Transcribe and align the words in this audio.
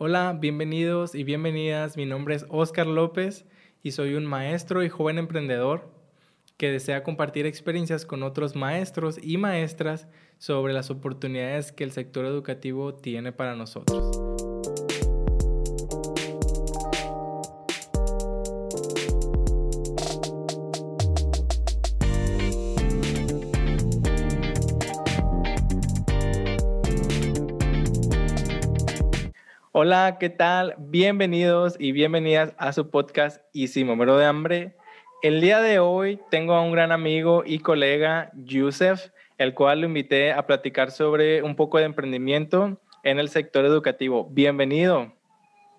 Hola, 0.00 0.38
bienvenidos 0.40 1.16
y 1.16 1.24
bienvenidas. 1.24 1.96
Mi 1.96 2.06
nombre 2.06 2.36
es 2.36 2.46
Oscar 2.50 2.86
López 2.86 3.44
y 3.82 3.90
soy 3.90 4.14
un 4.14 4.26
maestro 4.26 4.84
y 4.84 4.88
joven 4.88 5.18
emprendedor 5.18 5.90
que 6.56 6.70
desea 6.70 7.02
compartir 7.02 7.46
experiencias 7.46 8.06
con 8.06 8.22
otros 8.22 8.54
maestros 8.54 9.18
y 9.20 9.38
maestras 9.38 10.06
sobre 10.38 10.72
las 10.72 10.90
oportunidades 10.90 11.72
que 11.72 11.82
el 11.82 11.90
sector 11.90 12.26
educativo 12.26 12.94
tiene 12.94 13.32
para 13.32 13.56
nosotros. 13.56 14.57
Hola, 29.80 30.16
¿qué 30.18 30.28
tal? 30.28 30.74
Bienvenidos 30.76 31.76
y 31.78 31.92
bienvenidas 31.92 32.52
a 32.58 32.72
su 32.72 32.90
podcast 32.90 33.40
Y 33.52 33.68
si 33.68 33.84
me 33.84 33.94
muero 33.94 34.18
de 34.18 34.24
hambre. 34.24 34.74
El 35.22 35.40
día 35.40 35.60
de 35.60 35.78
hoy 35.78 36.18
tengo 36.32 36.54
a 36.54 36.62
un 36.62 36.72
gran 36.72 36.90
amigo 36.90 37.44
y 37.46 37.60
colega, 37.60 38.32
Yusef, 38.34 39.10
el 39.38 39.54
cual 39.54 39.82
lo 39.82 39.86
invité 39.86 40.32
a 40.32 40.44
platicar 40.48 40.90
sobre 40.90 41.44
un 41.44 41.54
poco 41.54 41.78
de 41.78 41.84
emprendimiento 41.84 42.80
en 43.04 43.20
el 43.20 43.28
sector 43.28 43.64
educativo. 43.64 44.28
Bienvenido. 44.28 45.12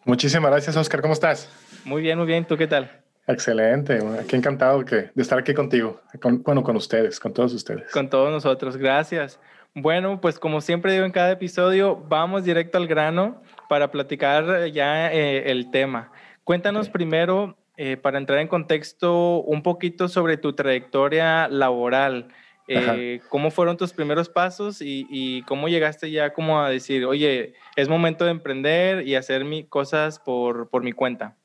Muchísimas 0.05 0.49
gracias, 0.49 0.77
Oscar. 0.77 1.01
¿Cómo 1.01 1.11
estás? 1.11 1.51
Muy 1.83 2.01
bien, 2.01 2.17
muy 2.17 2.27
bien. 2.27 2.45
¿Tú 2.45 2.55
qué 2.55 2.67
tal? 2.67 3.01
Excelente. 3.27 3.99
Qué 4.29 4.37
encantado 4.37 4.81
de 4.81 5.11
estar 5.17 5.37
aquí 5.37 5.53
contigo. 5.53 5.99
bueno, 6.45 6.63
con 6.63 6.77
ustedes, 6.77 7.19
con 7.19 7.33
todos 7.33 7.53
ustedes. 7.53 7.91
Con 7.91 8.09
todos 8.09 8.31
nosotros. 8.31 8.77
Gracias. 8.77 9.41
Bueno, 9.75 10.21
pues 10.21 10.39
como 10.39 10.61
siempre 10.61 10.93
digo 10.93 11.03
en 11.03 11.11
cada 11.11 11.31
episodio, 11.31 11.97
vamos 12.07 12.45
directo 12.45 12.77
al 12.77 12.87
grano 12.87 13.41
para 13.69 13.91
platicar 13.91 14.65
ya 14.71 15.13
eh, 15.13 15.51
el 15.51 15.69
tema. 15.71 16.11
Cuéntanos 16.43 16.89
primero, 16.89 17.55
eh, 17.77 17.95
para 17.95 18.17
entrar 18.17 18.39
en 18.39 18.47
contexto, 18.47 19.41
un 19.41 19.61
poquito 19.61 20.09
sobre 20.09 20.37
tu 20.37 20.53
trayectoria 20.53 21.47
laboral. 21.47 22.27
Eh, 22.67 23.21
¿Cómo 23.29 23.51
fueron 23.51 23.77
tus 23.77 23.93
primeros 23.93 24.27
pasos 24.27 24.79
y, 24.81 25.43
cómo 25.43 25.69
llegaste 25.69 26.09
ya 26.11 26.33
como 26.33 26.59
a 26.59 26.69
decir, 26.69 27.05
oye, 27.05 27.53
es 27.75 27.87
momento 27.87 28.25
de 28.25 28.31
emprender 28.31 29.07
y 29.07 29.15
hacer 29.15 29.45
mi, 29.45 29.63
cosas 29.63 30.19
por, 30.19 30.69
por 30.69 30.83
mi 30.83 30.91
cuenta? 30.91 31.35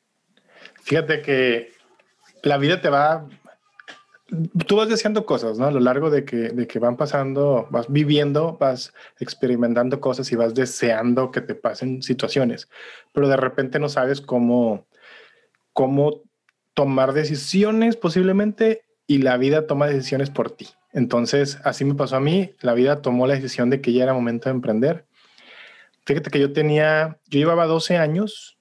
Fíjate 0.82 1.20
que 1.20 1.72
la 2.42 2.56
vida 2.56 2.80
te 2.80 2.88
va 2.88 3.27
tú 4.66 4.77
vas 4.77 4.88
deseando 4.88 5.27
cosas, 5.27 5.58
¿no? 5.58 5.66
A 5.66 5.70
lo 5.70 5.80
largo 5.80 6.10
de 6.10 6.24
que, 6.24 6.50
de 6.50 6.66
que 6.66 6.78
van 6.78 6.96
pasando, 6.96 7.66
vas 7.70 7.90
viviendo, 7.90 8.56
vas 8.58 8.92
experimentando 9.18 10.00
cosas 10.00 10.30
y 10.32 10.36
vas 10.36 10.54
deseando 10.54 11.30
que 11.30 11.40
te 11.40 11.54
pasen 11.54 12.02
situaciones, 12.02 12.68
pero 13.12 13.28
de 13.28 13.36
repente 13.36 13.78
no 13.78 13.88
sabes 13.88 14.20
cómo, 14.20 14.86
cómo 15.72 16.22
tomar 16.74 17.12
decisiones 17.12 17.96
posiblemente 17.96 18.84
y 19.06 19.18
la 19.18 19.36
vida 19.36 19.66
toma 19.66 19.86
decisiones 19.86 20.30
por 20.30 20.50
ti. 20.50 20.68
Entonces, 20.92 21.58
así 21.64 21.84
me 21.84 21.94
pasó 21.94 22.16
a 22.16 22.20
mí, 22.20 22.52
la 22.60 22.74
vida 22.74 23.02
tomó 23.02 23.27
la 23.27 23.34
decisión 23.34 23.70
de 23.70 23.80
que 23.80 23.92
ya 23.92 24.05
era 24.05 24.14
momento 24.14 24.48
de 24.48 24.55
emprender. 24.55 25.06
Fíjate 26.06 26.30
que 26.30 26.40
yo 26.40 26.52
tenía, 26.52 27.18
yo 27.28 27.38
llevaba 27.38 27.66
12 27.66 27.96
años 27.96 28.58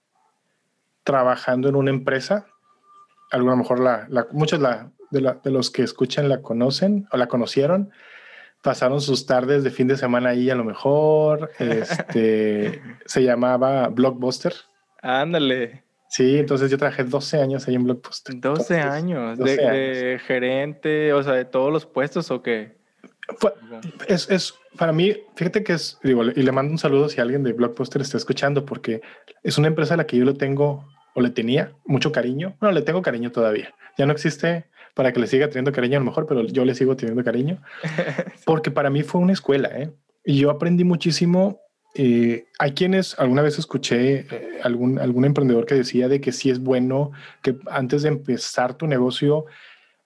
trabajando 1.04 1.70
en 1.70 1.76
una 1.76 1.92
empresa, 1.92 2.48
a 3.32 3.38
lo 3.38 3.56
mejor 3.56 3.80
la, 3.80 4.08
la 4.10 4.28
muchos 4.32 4.60
la, 4.60 4.92
de, 5.14 5.52
los 5.52 5.72
que 5.72 5.84
escuchan 5.84 6.28
la 6.28 6.42
conocen 6.42 7.08
o 7.12 7.18
la 7.18 7.28
conocieron, 7.28 7.92
pasaron 8.62 9.00
sus 9.00 9.26
tardes 9.26 9.64
de 9.64 9.72
fin 9.72 9.88
de 9.88 9.98
semana 9.98 10.30
ahí 10.30 10.50
a 10.50 10.56
lo 10.56 10.64
mejor. 10.64 11.52
Este, 11.60 12.82
se 13.06 13.24
llamaba 13.24 13.88
Blockbuster. 13.88 14.54
Ándale. 15.02 15.84
Sí, 16.10 16.38
entonces 16.38 16.70
yo 16.70 16.78
trabajé 16.78 17.04
12 17.04 17.42
años 17.42 17.68
ahí 17.68 17.76
en 17.76 17.86
Blockbuster. 17.86 18.40
12 18.40 18.80
años, 18.80 19.38
de, 19.38 20.20
gerente, 20.26 21.12
o 21.14 21.24
sea, 21.24 21.34
de 21.34 21.46
todos 21.46 21.72
los 21.72 21.86
puestos 21.86 22.30
o 22.30 22.42
qué? 22.44 22.78
es, 24.08 24.30
es, 24.30 24.54
para 24.78 24.92
mí, 24.92 25.16
fíjate 25.36 25.64
que 25.64 25.74
es, 25.74 25.98
digo, 26.04 26.24
y 26.24 26.42
le 26.42 26.52
mando 26.52 26.72
un 26.72 26.78
saludo 26.78 27.10
si 27.10 27.20
alguien 27.20 27.42
de 27.44 27.54
Blockbuster 27.54 28.02
está 28.02 28.18
escuchando, 28.18 28.66
porque 28.66 29.02
es 29.42 29.58
una 29.58 29.70
empresa 29.70 29.96
a 29.96 29.98
la 29.98 30.06
que 30.06 30.18
yo 30.18 30.26
le 30.26 30.34
tengo 30.34 30.86
o 31.16 31.22
le 31.22 31.30
tenía 31.30 31.74
mucho 31.86 32.12
cariño. 32.12 32.56
Bueno, 32.60 32.74
le 32.74 32.82
tengo 32.82 33.02
cariño 33.02 33.32
todavía. 33.32 33.74
Ya 33.98 34.06
no 34.06 34.14
existe 34.14 34.66
para 34.94 35.12
que 35.12 35.20
le 35.20 35.28
siga 35.28 35.48
teniendo 35.48 35.72
cariño 35.72 35.98
a 35.98 36.00
lo 36.00 36.06
mejor, 36.06 36.26
pero 36.28 36.44
yo 36.46 36.66
le 36.66 36.76
sigo 36.76 36.96
teniendo 36.96 37.24
cariño, 37.24 37.62
porque 38.46 38.72
para 38.72 38.90
mí 38.90 39.04
fue 39.04 39.22
una 39.22 39.34
escuela, 39.34 39.70
¿eh? 39.74 39.92
Y 40.26 40.40
yo 40.40 40.50
aprendí 40.50 40.84
muchísimo. 40.84 41.60
Eh, 41.96 42.46
hay 42.58 42.72
quienes, 42.72 43.20
alguna 43.20 43.42
vez 43.42 43.60
escuché 43.60 44.20
eh, 44.20 44.60
algún, 44.64 45.00
algún 45.00 45.26
emprendedor 45.26 45.66
que 45.66 45.76
decía 45.76 46.08
de 46.08 46.22
que 46.22 46.32
sí 46.32 46.50
es 46.50 46.60
bueno 46.60 47.12
que 47.42 47.58
antes 47.68 48.02
de 48.02 48.10
empezar 48.10 48.76
tu 48.76 48.88
negocio 48.88 49.46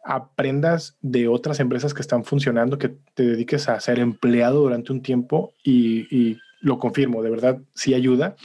aprendas 0.04 0.98
de 1.02 1.28
otras 1.28 1.60
empresas 1.60 1.94
que 1.94 2.02
están 2.02 2.24
funcionando, 2.24 2.78
que 2.78 2.96
te 3.14 3.24
dediques 3.24 3.70
a 3.70 3.80
ser 3.80 4.00
empleado 4.00 4.62
durante 4.62 4.92
un 4.92 5.02
tiempo 5.02 5.54
y, 5.64 6.08
y 6.16 6.40
lo 6.62 6.80
confirmo, 6.80 7.22
de 7.22 7.30
verdad 7.30 7.60
sí 7.74 7.94
ayuda 7.94 8.36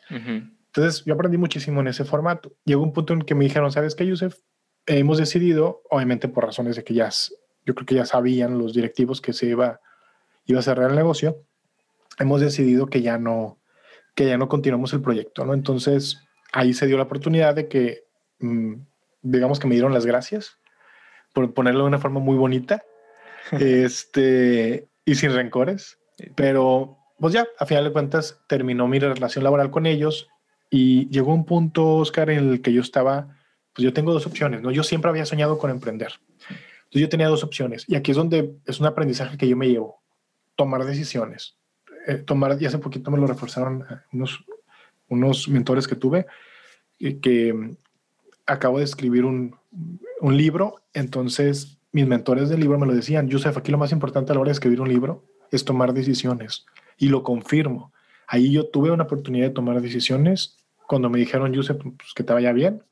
Entonces 0.77 1.05
yo 1.07 1.15
aprendí 1.15 1.39
muchísimo 1.39 1.81
en 1.81 1.89
ese 1.89 2.05
formato. 2.05 2.53
Llegó 2.67 2.83
un 2.83 2.93
punto 2.93 3.15
en 3.15 3.23
que 3.23 3.35
me 3.35 3.45
dijeron, 3.45 3.73
¿sabes 3.73 3.95
qué, 3.95 4.07
Yusef? 4.07 4.37
Hemos 4.85 5.17
decidido, 5.17 5.83
obviamente 5.89 6.29
por 6.29 6.45
razones 6.45 6.77
de 6.77 6.85
que 6.85 6.93
ya, 6.93 7.09
yo 7.65 7.75
creo 7.75 7.87
que 7.87 7.95
ya 7.95 8.05
sabían 8.05 8.59
los 8.59 8.75
directivos 8.75 9.23
que 9.23 9.33
se 9.33 9.47
iba, 9.47 9.81
iba 10.45 10.59
a 10.59 10.63
cerrar 10.63 10.91
el 10.91 10.97
negocio, 10.97 11.43
hemos 12.19 12.43
decidido 12.43 12.89
que 12.89 13.01
ya 13.01 13.17
no, 13.17 13.59
que 14.15 14.27
ya 14.27 14.37
no 14.37 14.51
continuamos 14.51 14.93
el 14.93 15.01
proyecto, 15.01 15.47
¿no? 15.47 15.55
Entonces 15.55 16.23
ahí 16.53 16.75
se 16.75 16.87
dio 16.87 16.99
la 16.99 17.05
oportunidad 17.05 17.55
de 17.55 17.69
que, 17.69 18.05
mm, 18.41 18.75
digamos 19.23 19.59
que 19.59 19.69
me 19.69 19.77
dieron 19.77 19.95
las 19.95 20.05
gracias, 20.05 20.59
por 21.33 21.55
ponerlo 21.55 21.85
de 21.85 21.89
una 21.89 21.99
forma 21.99 22.21
muy 22.21 22.37
bonita, 22.37 22.85
este, 23.53 24.89
y 25.07 25.15
sin 25.15 25.33
rencores, 25.33 25.99
pero 26.35 26.99
pues 27.19 27.33
ya, 27.33 27.47
a 27.59 27.65
final 27.65 27.85
de 27.85 27.93
cuentas, 27.93 28.43
terminó 28.47 28.87
mi 28.89 28.99
relación 28.99 29.43
laboral 29.43 29.71
con 29.71 29.87
ellos 29.87 30.29
y 30.71 31.09
llegó 31.09 31.33
un 31.33 31.45
punto, 31.45 31.97
Oscar, 31.97 32.31
en 32.31 32.51
el 32.51 32.63
que 32.63 32.73
yo 32.73 32.81
estaba, 32.81 33.37
pues 33.73 33.85
yo 33.85 33.93
tengo 33.93 34.13
dos 34.13 34.27
opciones, 34.27 34.63
¿no? 34.63 34.71
Yo 34.71 34.83
siempre 34.83 35.11
había 35.11 35.27
soñado 35.27 35.59
con 35.59 35.71
emprender. 35.71 36.13
Entonces 36.49 37.01
yo 37.03 37.09
tenía 37.09 37.29
dos 37.29 37.45
opciones. 37.45 37.85
Y 37.89 37.95
aquí 37.95 38.11
es 38.11 38.17
donde 38.17 38.57
es 38.67 38.81
un 38.81 38.87
aprendizaje 38.87 39.37
que 39.37 39.49
yo 39.49 39.57
me 39.57 39.69
llevo. 39.69 40.03
Tomar 40.57 40.85
decisiones. 40.85 41.57
Eh, 42.07 42.15
tomar, 42.17 42.57
y 42.61 42.67
hace 42.67 42.79
poquito 42.79 43.11
me 43.11 43.19
lo 43.19 43.27
reforzaron 43.27 43.85
eh, 43.91 43.95
unos, 44.13 44.45
unos 45.09 45.49
mentores 45.49 45.89
que 45.89 45.97
tuve 45.97 46.27
que, 46.99 47.21
que 47.21 47.77
acabo 48.47 48.79
de 48.79 48.85
escribir 48.85 49.25
un, 49.25 49.57
un 50.21 50.37
libro, 50.37 50.83
entonces 50.95 51.79
mis 51.93 52.07
mentores 52.07 52.49
del 52.49 52.61
libro 52.61 52.79
me 52.79 52.87
lo 52.87 52.95
decían, 52.95 53.29
Yusef, 53.29 53.57
aquí 53.57 53.73
lo 53.73 53.79
más 53.79 53.93
importante 53.93 54.33
a 54.33 54.35
la 54.35 54.41
hora 54.41 54.49
de 54.49 54.55
escribir 54.55 54.81
un 54.81 54.89
libro 54.89 55.25
es 55.51 55.65
tomar 55.65 55.93
decisiones 55.93 56.67
y 56.97 57.09
lo 57.09 57.23
confirmo. 57.23 57.93
Ahí 58.27 58.53
yo 58.53 58.69
tuve 58.69 58.91
una 58.91 59.05
oportunidad 59.05 59.49
de 59.49 59.55
tomar 59.55 59.81
decisiones 59.81 60.57
cuando 60.87 61.11
me 61.11 61.19
dijeron, 61.19 61.53
Yusef, 61.53 61.77
pues, 61.77 62.13
que 62.15 62.23
te 62.23 62.33
vaya 62.33 62.53
bien. 62.53 62.83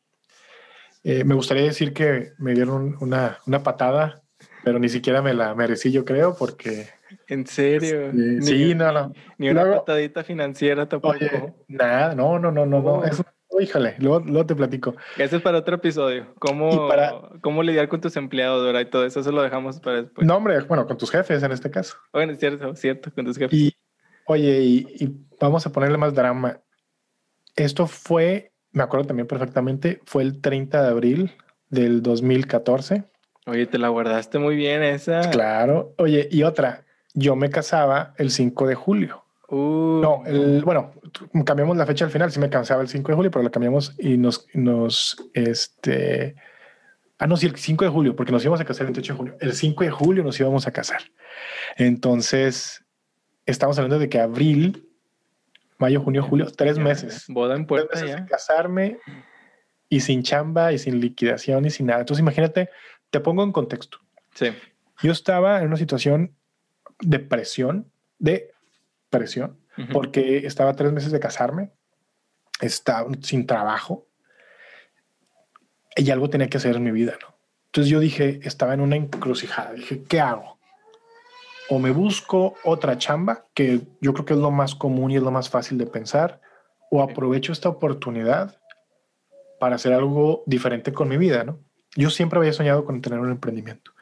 Eh, 1.03 1.25
me 1.25 1.35
gustaría 1.35 1.65
decir 1.65 1.93
que 1.93 2.33
me 2.39 2.55
dieron 2.55 2.97
una, 3.01 3.39
una, 3.47 3.63
patada, 3.63 4.23
pero 4.65 4.79
ni 4.79 4.89
siquiera 4.89 5.21
me 5.21 5.35
la 5.35 5.55
merecí, 5.55 5.93
yo 5.93 6.05
creo, 6.05 6.35
porque... 6.37 6.89
¿En 7.29 7.47
serio? 7.47 8.11
Sí, 8.13 8.43
sí 8.43 8.75
no, 8.75 8.91
no. 8.91 9.13
Ni 9.39 9.51
una 9.51 9.71
patadita 9.71 10.25
financiera 10.25 10.89
tampoco. 10.89 11.15
Oye, 11.15 11.53
nada, 11.69 12.15
no, 12.15 12.39
no, 12.39 12.51
no, 12.51 12.65
no, 12.65 12.81
no. 12.81 12.93
Oh. 12.95 13.05
Eso, 13.05 13.23
híjole, 13.61 13.97
luego, 13.99 14.21
luego, 14.21 14.47
te 14.47 14.55
platico. 14.55 14.97
Eso 15.19 15.37
es 15.37 15.43
para 15.43 15.59
otro 15.59 15.77
episodio. 15.77 16.35
¿Cómo, 16.39 16.89
para... 16.89 17.13
¿Cómo 17.43 17.63
lidiar 17.63 17.89
con 17.89 18.01
tus 18.01 18.17
empleados, 18.17 18.65
¿verdad? 18.65 18.81
Y 18.81 18.87
todo 18.87 19.05
eso, 19.05 19.21
eso 19.21 19.31
lo 19.31 19.43
dejamos 19.43 19.81
para 19.81 20.03
después. 20.03 20.27
No, 20.27 20.37
hombre, 20.37 20.59
bueno, 20.63 20.87
con 20.87 20.97
tus 20.97 21.11
jefes 21.11 21.43
en 21.43 21.53
este 21.53 21.71
caso. 21.71 21.97
Bueno, 22.13 22.33
es 22.33 22.39
cierto, 22.39 22.75
cierto, 22.75 23.13
con 23.15 23.27
tus 23.27 23.37
jefes. 23.37 23.59
Y, 23.59 23.77
oye, 24.27 24.61
y, 24.61 24.87
y 25.01 25.27
vamos 25.41 25.67
a 25.67 25.73
ponerle 25.73 25.99
más 25.99 26.15
drama. 26.15 26.61
Esto 27.57 27.87
fue, 27.87 28.53
me 28.73 28.83
acuerdo 28.83 29.07
también 29.07 29.27
perfectamente, 29.27 30.01
fue 30.05 30.23
el 30.23 30.41
30 30.41 30.83
de 30.83 30.89
abril 30.89 31.33
del 31.69 32.03
2014. 32.03 33.05
Oye, 33.47 33.67
te 33.67 33.79
la 33.79 33.89
guardaste 33.89 34.39
muy 34.39 34.57
bien 34.57 34.83
esa. 34.83 35.31
Claro. 35.31 35.95
Oye, 35.99 36.29
y 36.31 36.43
otra, 36.45 36.85
yo 37.13 37.37
me 37.37 37.51
casaba 37.51 38.15
el 38.17 38.31
5 38.31 38.67
de 38.67 38.75
julio. 38.75 39.25
Uh, 39.49 40.01
no, 40.03 40.23
el, 40.25 40.63
bueno, 40.65 40.93
cambiamos 41.45 41.77
la 41.77 41.85
fecha 41.85 42.07
al 42.07 42.11
final, 42.11 42.33
sí 42.33 42.41
me 42.41 42.49
casaba 42.49 42.81
el 42.81 42.89
5 42.89 43.09
de 43.09 43.15
julio, 43.15 43.31
pero 43.31 43.43
la 43.43 43.51
cambiamos 43.51 43.95
y 43.99 44.17
nos, 44.17 44.47
nos, 44.55 45.17
este, 45.35 46.35
ah, 47.19 47.27
no, 47.27 47.37
sí, 47.37 47.47
el 47.47 47.55
5 47.55 47.85
de 47.85 47.91
julio, 47.91 48.17
porque 48.17 48.33
nos 48.33 48.43
íbamos 48.43 48.61
a 48.61 48.65
casar 48.65 48.87
el 48.87 48.95
28 48.95 49.13
de 49.13 49.17
julio. 49.19 49.37
El 49.41 49.53
5 49.53 49.85
de 49.85 49.91
julio 49.91 50.25
nos 50.25 50.41
íbamos 50.41 50.67
a 50.67 50.73
casar. 50.73 51.03
Entonces, 51.77 52.84
estamos 53.47 53.79
hablando 53.79 53.99
de 53.99 54.09
que 54.09 54.21
abril, 54.21 54.89
mayo, 55.79 56.01
junio, 56.01 56.23
julio, 56.23 56.47
tres 56.51 56.79
meses. 56.79 57.25
Boda 57.29 57.57
en 57.57 57.67
puerta 57.67 57.89
tres 57.91 58.03
meses 58.05 58.21
De 58.23 58.27
casarme 58.27 58.99
y 59.89 60.01
sin 60.01 60.23
chamba 60.23 60.73
y 60.73 60.79
sin 60.79 61.01
liquidación 61.01 61.65
y 61.65 61.71
sin 61.71 61.87
nada. 61.87 62.01
Entonces, 62.01 62.21
imagínate, 62.21 62.71
te 63.11 63.21
pongo 63.21 63.43
en 63.43 63.53
contexto. 63.53 63.99
Sí. 64.35 64.47
Yo 65.03 65.13
estaba 65.13 65.61
en 65.61 65.69
una 65.69 65.77
situación 65.77 66.35
de 67.01 67.19
presión, 67.19 67.91
de 68.19 68.53
presión, 69.11 69.59
uh 69.77 69.83
-huh. 69.83 69.93
porque 69.93 70.47
estaba 70.47 70.75
tres 70.75 70.93
meses 70.93 71.13
de 71.13 71.21
casarme, 71.21 71.71
estaba 72.61 73.11
sin 73.21 73.47
trabajo 73.47 74.07
y 75.97 76.11
algo 76.11 76.31
tenía 76.31 76.49
que 76.49 76.57
hacer 76.57 76.77
en 76.77 76.83
mi 76.85 76.91
vida, 76.91 77.17
¿no? 77.21 77.35
Entonces 77.67 77.91
yo 77.91 77.99
dije, 78.01 78.41
estaba 78.45 78.75
en 78.75 78.81
una 78.81 78.97
encrucijada, 78.97 79.73
dije, 79.73 80.05
¿qué 80.05 80.21
hago? 80.21 80.59
O 81.69 81.79
me 81.79 81.91
busco 81.91 82.55
otra 82.65 82.99
chamba, 82.99 83.47
que 83.55 83.81
yo 84.01 84.13
creo 84.13 84.25
que 84.25 84.35
es 84.35 84.39
lo 84.39 84.51
más 84.51 84.75
común 84.75 85.11
y 85.11 85.17
es 85.17 85.23
lo 85.23 85.31
más 85.31 85.49
fácil 85.49 85.79
de 85.79 85.87
pensar, 85.87 86.41
o 86.91 87.03
aprovecho 87.03 87.53
esta 87.53 87.69
oportunidad 87.69 88.57
para 89.59 89.77
hacer 89.77 89.93
algo 89.93 90.43
diferente 90.47 90.93
con 90.93 91.09
mi 91.09 91.17
vida, 91.17 91.45
¿no? 91.45 91.59
Yo 91.97 92.11
siempre 92.11 92.39
había 92.39 92.53
soñado 92.53 92.85
con 92.85 93.01
tener 93.01 93.19
un 93.21 93.31
emprendimiento. 93.31 93.93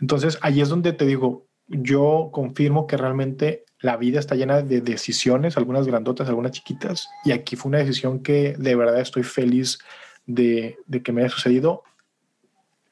Entonces, 0.00 0.38
ahí 0.42 0.60
es 0.60 0.68
donde 0.68 0.92
te 0.92 1.06
digo, 1.06 1.46
yo 1.68 2.30
confirmo 2.32 2.86
que 2.86 2.96
realmente 2.96 3.64
la 3.78 3.96
vida 3.96 4.18
está 4.18 4.34
llena 4.34 4.62
de 4.62 4.80
decisiones, 4.80 5.56
algunas 5.56 5.86
grandotas, 5.86 6.28
algunas 6.28 6.52
chiquitas, 6.52 7.08
y 7.24 7.32
aquí 7.32 7.56
fue 7.56 7.68
una 7.68 7.78
decisión 7.78 8.22
que 8.22 8.54
de 8.58 8.74
verdad 8.74 9.00
estoy 9.00 9.22
feliz 9.22 9.78
de, 10.26 10.78
de 10.86 11.02
que 11.02 11.12
me 11.12 11.22
haya 11.22 11.30
sucedido. 11.30 11.82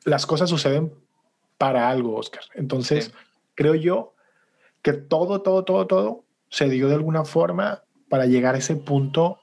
Las 0.05 0.27
cosas 0.27 0.51
suceden 0.51 0.93
para 1.59 1.89
algo, 1.89 2.17
Oscar. 2.17 2.43
Entonces, 2.55 3.07
sí. 3.07 3.13
Creo 3.55 3.75
yo 3.75 4.15
que 4.83 4.93
todo, 4.93 5.43
todo, 5.43 5.65
todo, 5.65 5.87
todo 5.87 6.25
se 6.49 6.69
dio 6.69 6.89
de 6.89 6.95
alguna 6.95 7.25
forma 7.25 7.83
para 8.09 8.27
llegar 8.27 8.55
a 8.55 8.59
ese 8.59 8.77
punto 8.77 9.41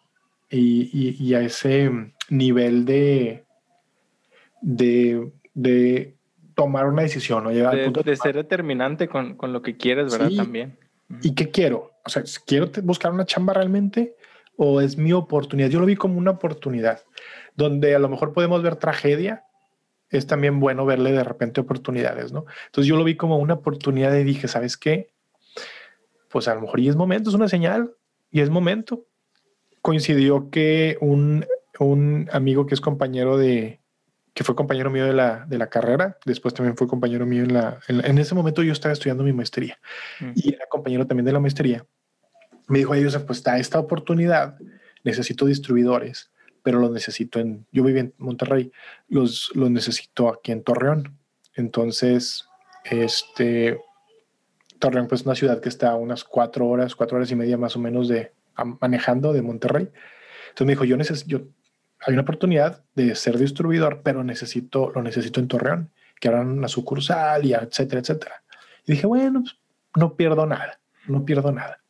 y, 0.50 0.90
y, 0.94 1.18
y 1.20 1.34
a 1.34 1.42
ese 1.42 1.90
nivel 2.30 2.86
de, 2.86 3.46
de, 4.62 5.32
de 5.54 6.16
tomar 6.56 6.88
una 6.88 7.02
decisión, 7.02 7.44
¿no? 7.44 7.52
Llegar 7.52 7.74
de, 7.74 7.80
al 7.80 7.86
punto 7.86 8.04
de, 8.04 8.12
de 8.12 8.18
ser 8.18 8.36
determinante 8.36 9.08
con, 9.08 9.36
con, 9.36 9.52
lo 9.52 9.62
que 9.62 9.78
quieres, 9.78 10.12
¿verdad? 10.12 10.30
Sí. 10.30 10.38
También. 10.38 10.78
¿Y 11.22 11.34
qué 11.36 11.50
quiero? 11.50 11.92
O 12.06 12.10
sea, 12.10 12.24
¿quiero 12.46 12.70
buscar 12.84 13.12
una 13.12 13.26
chamba 13.26 13.54
realmente 13.54 14.16
o 14.56 14.82
es 14.82 14.98
mi 14.98 15.14
oportunidad? 15.14 15.70
Yo 15.70 15.80
lo 15.80 15.86
vi 15.86 15.96
como 15.96 16.18
una 16.18 16.32
oportunidad, 16.32 17.02
donde 17.56 17.96
a 17.96 18.00
lo 18.00 18.10
mejor 18.10 18.34
podemos 18.34 18.62
ver 18.64 18.76
tragedia, 18.76 19.46
es 20.12 20.28
también 20.28 20.60
bueno 20.60 20.86
verle 20.86 21.12
de 21.12 21.24
repente 21.24 21.62
oportunidades, 21.62 22.32
¿no? 22.32 22.46
Entonces 22.68 22.88
yo 22.88 22.98
lo 22.98 23.04
vi 23.04 23.16
como 23.16 23.38
una 23.38 23.56
oportunidad 23.56 24.14
y 24.16 24.24
dije, 24.24 24.48
¿sabes 24.48 24.78
qué? 24.78 25.10
Pues 26.30 26.48
a 26.48 26.56
lo 26.56 26.62
mejor 26.62 26.80
y 26.80 26.90
es 26.90 26.96
momento, 26.96 27.30
es 27.30 27.36
una 27.36 27.48
señal 27.48 27.96
y 28.30 28.42
es 28.42 28.50
momento. 28.50 29.06
Coincidió 29.82 30.50
que 30.50 30.98
un, 31.02 31.46
un 31.80 32.30
amigo 32.32 32.66
que 32.68 32.76
es 32.76 32.82
compañero 32.82 33.38
de, 33.38 33.80
que 34.34 34.44
fue 34.44 34.56
compañero 34.56 34.90
mío 34.90 35.06
de 35.06 35.14
la, 35.14 35.46
de 35.48 35.58
la 35.58 35.68
carrera, 35.68 36.18
después 36.26 36.54
también 36.54 36.78
fue 36.78 36.88
compañero 36.88 37.26
mío 37.26 37.44
en 37.44 37.54
la, 37.54 37.80
en, 37.88 38.06
en 38.06 38.18
ese 38.18 38.36
momento 38.36 38.64
yo 38.64 38.74
estaba 38.74 38.94
estudiando 38.94 39.24
mi 39.24 39.34
maestría 39.34 39.80
mm. 40.20 40.32
y 40.36 40.54
era 40.54 40.66
compañero 40.70 41.08
también 41.08 41.26
de 41.26 41.34
la 41.34 41.40
maestría. 41.40 41.86
Me 42.68 42.80
dijo, 42.80 42.96
ellos 42.96 43.18
pues 43.26 43.40
está 43.40 43.58
esta 43.60 43.80
oportunidad, 43.80 44.58
necesito 45.04 45.46
distribuidores, 45.46 46.31
pero 46.64 46.80
los 46.80 46.92
necesito 46.92 47.40
en, 47.40 47.66
yo 47.72 47.84
vivo 47.84 48.00
en 48.00 48.14
Monterrey, 48.18 48.72
los, 49.08 49.52
los 49.56 49.70
necesito 49.72 50.30
aquí 50.30 50.52
en 50.52 50.64
Torreón. 50.64 51.18
Entonces, 51.56 52.48
este, 52.86 53.80
Torreón 54.80 55.08
pues 55.08 55.22
es 55.22 55.28
una 55.28 55.36
ciudad 55.36 55.62
que 55.62 55.70
está 55.70 55.92
a 55.92 55.96
unas 55.96 56.24
cuatro 56.24 56.68
horas, 56.68 56.96
cuatro 56.96 57.18
horas 57.18 57.32
y 57.32 57.36
media 57.36 57.58
más 57.58 57.76
o 57.76 57.80
menos 57.80 58.08
de 58.08 58.34
manejando 58.82 59.34
de 59.34 59.42
Monterrey. 59.42 59.90
Entonces 60.50 60.68
me 60.68 60.74
dijo, 60.74 60.84
yo 60.84 60.98
necesito, 60.98 61.48
hay 62.00 62.14
una 62.14 62.24
oportunidad 62.24 62.84
de 62.96 63.16
ser 63.16 63.38
distribuidor, 63.38 64.02
pero 64.04 64.24
necesito, 64.24 64.92
lo 64.94 65.02
necesito 65.02 65.40
en 65.40 65.48
Torreón, 65.48 65.92
que 66.20 66.28
abran 66.28 66.50
una 66.50 66.68
sucursal 66.68 67.46
y 67.46 67.54
etcétera, 67.54 68.02
etcétera. 68.02 68.44
Y 68.86 68.94
dije, 68.94 69.08
bueno, 69.08 69.42
pues, 69.42 69.58
no 69.96 70.16
pierdo 70.16 70.46
nada, 70.46 70.80
no 71.08 71.26
pierdo 71.26 71.52
nada. 71.52 71.82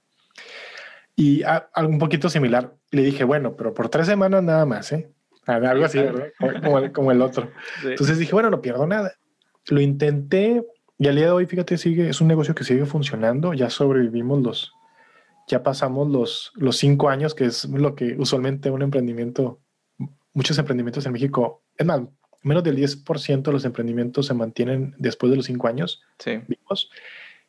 Y 1.15 1.43
algo 1.43 1.91
un 1.91 1.99
poquito 1.99 2.29
similar, 2.29 2.73
le 2.91 3.03
dije, 3.03 3.23
bueno, 3.23 3.55
pero 3.55 3.73
por 3.73 3.89
tres 3.89 4.07
semanas 4.07 4.43
nada 4.43 4.65
más, 4.65 4.91
¿eh? 4.91 5.09
Algo 5.45 5.85
así, 5.85 5.97
¿verdad? 5.97 6.27
Como, 6.63 6.79
el, 6.79 6.91
como 6.91 7.11
el 7.11 7.21
otro. 7.21 7.49
Sí. 7.81 7.89
Entonces 7.89 8.19
dije, 8.19 8.33
bueno, 8.33 8.49
no 8.49 8.61
pierdo 8.61 8.85
nada. 8.85 9.13
Lo 9.67 9.81
intenté 9.81 10.63
y 10.97 11.07
al 11.07 11.15
día 11.15 11.25
de 11.25 11.31
hoy, 11.31 11.45
fíjate, 11.47 11.77
sigue, 11.77 12.09
es 12.09 12.21
un 12.21 12.27
negocio 12.27 12.53
que 12.53 12.63
sigue 12.63 12.85
funcionando. 12.85 13.53
Ya 13.53 13.69
sobrevivimos 13.69 14.41
los, 14.41 14.73
ya 15.47 15.63
pasamos 15.63 16.09
los, 16.09 16.51
los 16.55 16.77
cinco 16.77 17.09
años, 17.09 17.33
que 17.33 17.45
es 17.45 17.65
lo 17.65 17.95
que 17.95 18.15
usualmente 18.17 18.69
un 18.69 18.83
emprendimiento 18.83 19.59
muchos 20.33 20.57
emprendimientos 20.57 21.05
en 21.05 21.11
México, 21.13 21.63
es 21.77 21.85
más, 21.85 22.01
menos 22.43 22.63
del 22.63 22.77
10% 22.77 23.41
de 23.41 23.51
los 23.51 23.65
emprendimientos 23.65 24.27
se 24.27 24.33
mantienen 24.33 24.95
después 24.97 25.29
de 25.29 25.37
los 25.37 25.45
cinco 25.45 25.67
años 25.67 26.01
sí. 26.19 26.41
vivos. 26.47 26.89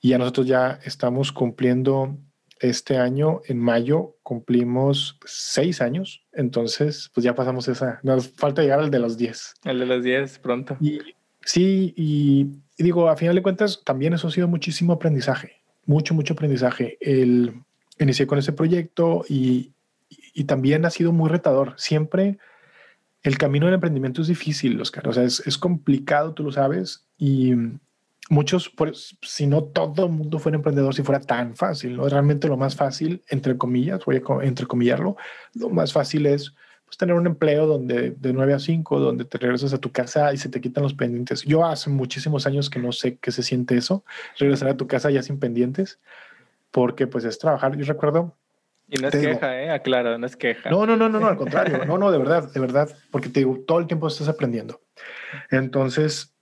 Y 0.00 0.10
ya 0.10 0.18
nosotros 0.18 0.46
ya 0.46 0.80
estamos 0.84 1.32
cumpliendo 1.32 2.16
este 2.62 2.96
año, 2.96 3.40
en 3.46 3.58
mayo, 3.58 4.16
cumplimos 4.22 5.18
seis 5.24 5.80
años. 5.80 6.24
Entonces, 6.32 7.10
pues 7.14 7.24
ya 7.24 7.34
pasamos 7.34 7.68
esa. 7.68 8.00
Nos 8.02 8.28
falta 8.28 8.62
llegar 8.62 8.80
al 8.80 8.90
de 8.90 8.98
los 8.98 9.16
10. 9.16 9.54
El 9.64 9.80
de 9.80 9.86
los 9.86 10.02
10 10.02 10.38
pronto. 10.38 10.76
Y, 10.80 11.00
sí, 11.44 11.92
y, 11.96 12.46
y, 12.78 12.82
digo, 12.82 13.08
a 13.08 13.16
final 13.16 13.34
de 13.34 13.42
cuentas, 13.42 13.82
también 13.84 14.14
eso 14.14 14.28
ha 14.28 14.30
sido 14.30 14.48
muchísimo 14.48 14.92
aprendizaje. 14.92 15.62
Mucho, 15.86 16.14
mucho 16.14 16.34
aprendizaje. 16.34 16.98
El, 17.00 17.62
inicié 17.98 18.26
con 18.26 18.38
ese 18.38 18.52
proyecto 18.52 19.24
y, 19.28 19.72
y 20.34 20.44
también 20.44 20.84
ha 20.84 20.90
sido 20.90 21.12
muy 21.12 21.28
retador. 21.28 21.74
Siempre 21.76 22.38
el 23.22 23.38
camino 23.38 23.66
del 23.66 23.74
emprendimiento 23.74 24.22
es 24.22 24.28
difícil, 24.28 24.80
Oscar. 24.80 25.08
O 25.08 25.12
sea, 25.12 25.24
es, 25.24 25.42
es 25.46 25.56
complicado, 25.56 26.34
tú 26.34 26.42
lo 26.42 26.52
sabes. 26.52 27.06
Y 27.18 27.54
muchos, 28.32 28.70
pues, 28.70 29.16
si 29.20 29.46
no 29.46 29.62
todo 29.62 30.06
el 30.06 30.12
mundo 30.12 30.38
fuera 30.38 30.56
emprendedor, 30.56 30.94
si 30.94 31.02
fuera 31.02 31.20
tan 31.20 31.54
fácil, 31.54 31.96
¿no? 31.96 32.08
Realmente 32.08 32.48
lo 32.48 32.56
más 32.56 32.74
fácil, 32.74 33.22
entre 33.28 33.58
comillas, 33.58 34.04
voy 34.06 34.16
a 34.16 34.44
entrecomillarlo, 34.44 35.16
lo 35.54 35.68
más 35.68 35.92
fácil 35.92 36.24
es 36.24 36.54
pues, 36.86 36.96
tener 36.96 37.14
un 37.14 37.26
empleo 37.26 37.66
donde 37.66 38.12
de 38.12 38.32
9 38.32 38.54
a 38.54 38.58
5, 38.58 39.00
donde 39.00 39.26
te 39.26 39.36
regresas 39.36 39.74
a 39.74 39.78
tu 39.78 39.92
casa 39.92 40.32
y 40.32 40.38
se 40.38 40.48
te 40.48 40.62
quitan 40.62 40.82
los 40.82 40.94
pendientes. 40.94 41.42
Yo 41.42 41.66
hace 41.66 41.90
muchísimos 41.90 42.46
años 42.46 42.70
que 42.70 42.78
no 42.78 42.90
sé 42.92 43.18
qué 43.18 43.32
se 43.32 43.42
siente 43.42 43.76
eso, 43.76 44.02
regresar 44.38 44.68
a 44.70 44.78
tu 44.78 44.86
casa 44.86 45.10
ya 45.10 45.22
sin 45.22 45.38
pendientes, 45.38 46.00
porque 46.70 47.06
pues 47.06 47.26
es 47.26 47.38
trabajar. 47.38 47.76
Yo 47.76 47.84
recuerdo 47.84 48.34
y 48.88 48.96
no 48.96 49.08
es 49.08 49.14
queja, 49.14 49.62
¿eh? 49.62 49.70
Aclaro, 49.70 50.16
no 50.16 50.26
es 50.26 50.36
queja. 50.36 50.70
No, 50.70 50.86
no, 50.86 50.96
no, 50.96 51.10
no, 51.10 51.20
no, 51.20 51.26
al 51.26 51.36
contrario. 51.36 51.84
No, 51.84 51.98
no, 51.98 52.10
de 52.10 52.18
verdad, 52.18 52.50
de 52.50 52.60
verdad. 52.60 52.88
Porque 53.10 53.28
te 53.28 53.40
digo, 53.40 53.58
todo 53.66 53.78
el 53.78 53.86
tiempo 53.86 54.08
estás 54.08 54.28
aprendiendo. 54.28 54.80
Entonces, 55.50 56.32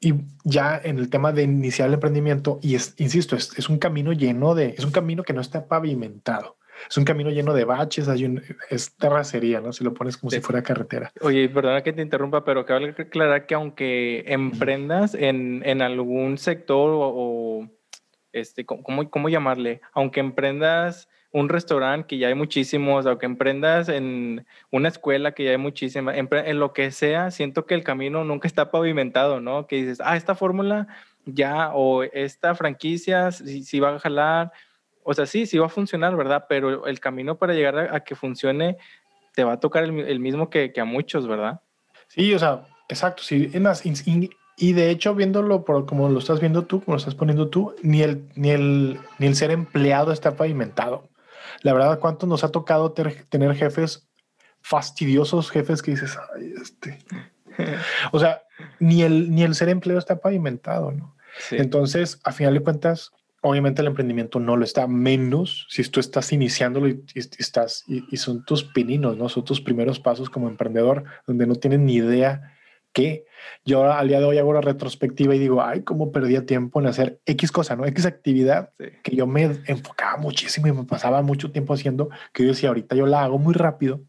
y 0.00 0.14
ya 0.44 0.80
en 0.82 0.98
el 0.98 1.10
tema 1.10 1.32
de 1.32 1.42
iniciar 1.42 1.88
el 1.88 1.94
emprendimiento, 1.94 2.58
y 2.62 2.74
es, 2.74 2.94
insisto, 2.98 3.36
es, 3.36 3.58
es 3.58 3.68
un 3.68 3.78
camino 3.78 4.12
lleno 4.12 4.54
de, 4.54 4.74
es 4.76 4.84
un 4.84 4.92
camino 4.92 5.24
que 5.24 5.32
no 5.32 5.40
está 5.40 5.66
pavimentado. 5.66 6.56
es 6.88 6.96
un 6.96 7.04
camino 7.04 7.30
lleno 7.30 7.52
de 7.52 7.64
baches, 7.64 8.08
hay 8.08 8.24
un, 8.24 8.42
es 8.70 8.94
terracería, 8.96 9.60
¿no? 9.60 9.72
Si 9.72 9.82
lo 9.82 9.94
pones 9.94 10.16
como 10.16 10.30
si 10.30 10.40
fuera 10.40 10.62
carretera. 10.62 11.12
Oye, 11.20 11.48
perdona 11.48 11.82
que 11.82 11.92
te 11.92 12.02
interrumpa, 12.02 12.44
pero 12.44 12.64
cabe 12.64 12.94
aclarar 12.96 13.46
que 13.46 13.54
aunque 13.54 14.24
emprendas 14.26 15.14
en, 15.14 15.62
en 15.64 15.82
algún 15.82 16.38
sector 16.38 16.90
o, 16.94 17.68
este, 18.32 18.64
¿cómo, 18.64 19.10
¿cómo 19.10 19.28
llamarle? 19.28 19.80
Aunque 19.92 20.20
emprendas 20.20 21.08
un 21.30 21.48
restaurante 21.48 22.06
que 22.06 22.18
ya 22.18 22.28
hay 22.28 22.34
muchísimos, 22.34 23.06
aunque 23.06 23.26
emprendas 23.26 23.88
en 23.88 24.46
una 24.70 24.88
escuela 24.88 25.32
que 25.32 25.44
ya 25.44 25.50
hay 25.50 25.58
muchísimas, 25.58 26.16
en, 26.16 26.58
lo 26.58 26.72
que 26.72 26.90
sea, 26.90 27.30
siento 27.30 27.66
que 27.66 27.74
el 27.74 27.84
camino 27.84 28.24
nunca 28.24 28.48
está 28.48 28.70
pavimentado, 28.70 29.40
¿no? 29.40 29.66
Que 29.66 29.76
dices, 29.76 30.00
ah, 30.02 30.16
esta 30.16 30.34
fórmula 30.34 30.88
ya, 31.26 31.72
o 31.74 32.02
esta 32.02 32.54
franquicia, 32.54 33.30
si, 33.32 33.80
va 33.80 33.96
a 33.96 33.98
jalar, 33.98 34.52
o 35.02 35.12
sea, 35.12 35.26
sí, 35.26 35.44
sí 35.44 35.58
va 35.58 35.66
a 35.66 35.70
funcionar, 35.70 36.16
¿verdad? 36.16 36.46
Pero 36.48 36.86
el 36.86 37.00
camino 37.00 37.36
para 37.36 37.52
llegar 37.52 37.94
a, 37.94 38.00
que 38.00 38.14
funcione 38.14 38.78
te 39.34 39.44
va 39.44 39.54
a 39.54 39.60
tocar 39.60 39.84
el, 39.84 40.20
mismo 40.20 40.48
que, 40.48 40.72
a 40.80 40.84
muchos, 40.84 41.28
¿verdad? 41.28 41.60
Sí, 42.08 42.32
o 42.32 42.38
sea, 42.38 42.64
exacto. 42.88 43.22
Sí, 43.22 43.50
y 44.60 44.72
de 44.72 44.90
hecho, 44.90 45.14
viéndolo 45.14 45.64
por 45.64 45.86
como 45.86 46.08
lo 46.08 46.18
estás 46.18 46.40
viendo 46.40 46.64
tú, 46.64 46.82
como 46.82 46.94
lo 46.94 46.98
estás 46.98 47.14
poniendo 47.14 47.48
tú, 47.48 47.74
ni 47.82 48.02
el, 48.02 48.24
ni 48.34 48.50
el, 48.50 48.98
ni 49.18 49.28
el 49.28 49.36
ser 49.36 49.52
empleado 49.52 50.10
está 50.10 50.34
pavimentado. 50.34 51.08
La 51.62 51.72
verdad, 51.72 51.98
¿cuánto 51.98 52.26
nos 52.26 52.44
ha 52.44 52.50
tocado 52.50 52.92
tener 52.92 53.54
jefes 53.54 54.08
fastidiosos, 54.60 55.50
jefes 55.50 55.82
que 55.82 55.92
dices, 55.92 56.16
ay, 56.34 56.52
este. 56.60 56.98
o 58.12 58.18
sea, 58.18 58.42
ni 58.78 59.02
el, 59.02 59.30
ni 59.30 59.42
el 59.42 59.54
ser 59.54 59.68
empleado 59.68 59.98
está 59.98 60.20
pavimentado, 60.20 60.92
¿no? 60.92 61.16
Entonces, 61.50 62.20
a 62.24 62.32
final 62.32 62.54
de 62.54 62.60
cuentas, 62.60 63.12
obviamente 63.42 63.82
el 63.82 63.88
emprendimiento 63.88 64.40
no 64.40 64.56
lo 64.56 64.64
está, 64.64 64.86
menos 64.86 65.66
si 65.68 65.82
tú 65.84 66.00
estás 66.00 66.32
iniciándolo 66.32 66.88
y, 66.88 67.04
estás, 67.14 67.84
y, 67.86 68.16
son 68.16 68.44
tus 68.44 68.64
pininos, 68.64 69.16
¿no? 69.16 69.28
Son 69.28 69.44
tus 69.44 69.60
primeros 69.60 70.00
pasos 70.00 70.30
como 70.30 70.48
emprendedor, 70.48 71.04
donde 71.26 71.46
no 71.46 71.54
tienes 71.54 71.80
ni 71.80 71.94
idea 71.96 72.57
qué. 72.98 73.24
Yo 73.64 73.90
al 73.90 74.08
día 74.08 74.18
de 74.18 74.24
hoy 74.24 74.38
hago 74.38 74.52
la 74.52 74.60
retrospectiva 74.60 75.34
y 75.34 75.38
digo, 75.38 75.62
ay, 75.62 75.82
cómo 75.82 76.10
perdía 76.10 76.44
tiempo 76.46 76.80
en 76.80 76.88
hacer 76.88 77.20
X 77.26 77.52
cosa, 77.52 77.76
¿no? 77.76 77.86
X 77.86 78.06
actividad 78.06 78.72
que 79.04 79.14
yo 79.14 79.26
me 79.26 79.42
enfocaba 79.66 80.16
muchísimo 80.16 80.66
y 80.66 80.72
me 80.72 80.84
pasaba 80.84 81.22
mucho 81.22 81.52
tiempo 81.52 81.74
haciendo, 81.74 82.08
que 82.32 82.42
yo 82.42 82.48
decía, 82.48 82.70
ahorita 82.70 82.96
yo 82.96 83.06
la 83.06 83.22
hago 83.22 83.38
muy 83.38 83.54
rápido. 83.54 84.00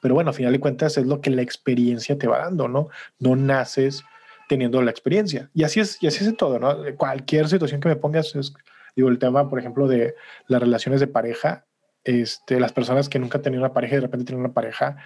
Pero 0.00 0.14
bueno, 0.14 0.30
a 0.30 0.32
final 0.32 0.52
de 0.52 0.60
cuentas 0.60 0.96
es 0.96 1.06
lo 1.06 1.20
que 1.20 1.30
la 1.30 1.42
experiencia 1.42 2.16
te 2.16 2.28
va 2.28 2.38
dando, 2.38 2.68
¿no? 2.68 2.88
No 3.18 3.34
naces 3.34 4.04
teniendo 4.48 4.80
la 4.80 4.90
experiencia. 4.90 5.50
Y 5.52 5.64
así 5.64 5.80
es, 5.80 6.00
y 6.00 6.06
así 6.06 6.24
es 6.24 6.36
todo, 6.36 6.58
¿no? 6.58 6.76
Cualquier 6.96 7.48
situación 7.48 7.80
que 7.80 7.88
me 7.88 7.96
pongas, 7.96 8.34
es, 8.36 8.54
digo, 8.94 9.08
el 9.08 9.18
tema, 9.18 9.48
por 9.48 9.58
ejemplo, 9.58 9.88
de 9.88 10.14
las 10.46 10.60
relaciones 10.60 11.00
de 11.00 11.08
pareja, 11.08 11.66
este, 12.04 12.60
las 12.60 12.72
personas 12.72 13.08
que 13.08 13.18
nunca 13.18 13.38
han 13.38 13.42
tenido 13.42 13.62
una 13.62 13.72
pareja 13.72 13.94
y 13.94 13.96
de 13.96 14.02
repente 14.02 14.24
tienen 14.24 14.44
una 14.44 14.54
pareja, 14.54 14.96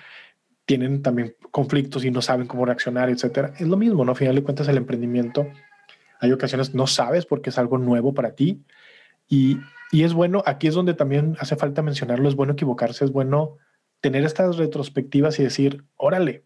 tienen 0.67 1.03
también 1.03 1.37
conflictos 1.51 2.05
y 2.05 2.11
no 2.11 2.23
saben 2.23 2.47
cómo 2.47 2.65
reaccionar, 2.65 3.11
etcétera. 3.11 3.53
Es 3.59 3.69
lo 3.69 3.77
mismo, 3.77 4.05
¿no? 4.05 4.13
A 4.13 4.15
final 4.15 4.35
de 4.35 4.43
cuentas, 4.43 4.69
el 4.69 4.77
emprendimiento, 4.77 5.47
hay 6.21 6.33
ocasiones 6.33 6.75
no 6.75 6.87
sabes 6.87 7.27
porque 7.27 7.51
es 7.51 7.59
algo 7.59 7.79
nuevo 7.79 8.15
para 8.15 8.35
ti 8.35 8.65
y, 9.29 9.59
y 9.93 10.05
es 10.05 10.15
bueno, 10.15 10.43
aquí 10.47 10.67
es 10.67 10.75
donde 10.75 10.95
también 10.95 11.37
hace 11.39 11.57
falta 11.57 11.83
mencionarlo, 11.83 12.29
es 12.29 12.35
bueno 12.35 12.55
equivocarse, 12.55 13.05
es 13.05 13.11
bueno 13.11 13.59
tener 14.01 14.25
estas 14.25 14.57
retrospectivas 14.57 15.39
y 15.39 15.43
decir, 15.43 15.85
órale, 15.97 16.45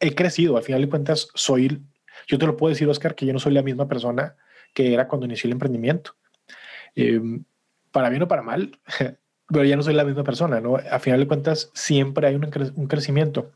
he 0.00 0.14
crecido, 0.14 0.56
al 0.56 0.62
final 0.62 0.82
de 0.82 0.88
cuentas 0.88 1.28
soy 1.34 1.82
yo 2.26 2.38
te 2.38 2.46
lo 2.46 2.56
puedo 2.56 2.70
decir, 2.70 2.88
Oscar, 2.88 3.14
que 3.14 3.26
yo 3.26 3.32
no 3.32 3.38
soy 3.38 3.52
la 3.52 3.62
misma 3.62 3.88
persona 3.88 4.36
que 4.72 4.92
era 4.92 5.08
cuando 5.08 5.26
inicié 5.26 5.48
el 5.48 5.52
emprendimiento. 5.52 6.16
Em, 6.94 7.44
para 7.90 8.08
bien 8.08 8.22
o 8.22 8.28
para 8.28 8.42
mal, 8.42 8.78
pero 9.48 9.64
ya 9.64 9.76
no 9.76 9.82
soy 9.82 9.94
la 9.94 10.04
misma 10.04 10.24
persona, 10.24 10.60
¿no? 10.60 10.76
A 10.76 10.98
final 10.98 11.20
de 11.20 11.26
cuentas, 11.26 11.70
siempre 11.74 12.26
hay 12.26 12.34
un, 12.34 12.50
un 12.76 12.86
crecimiento. 12.86 13.52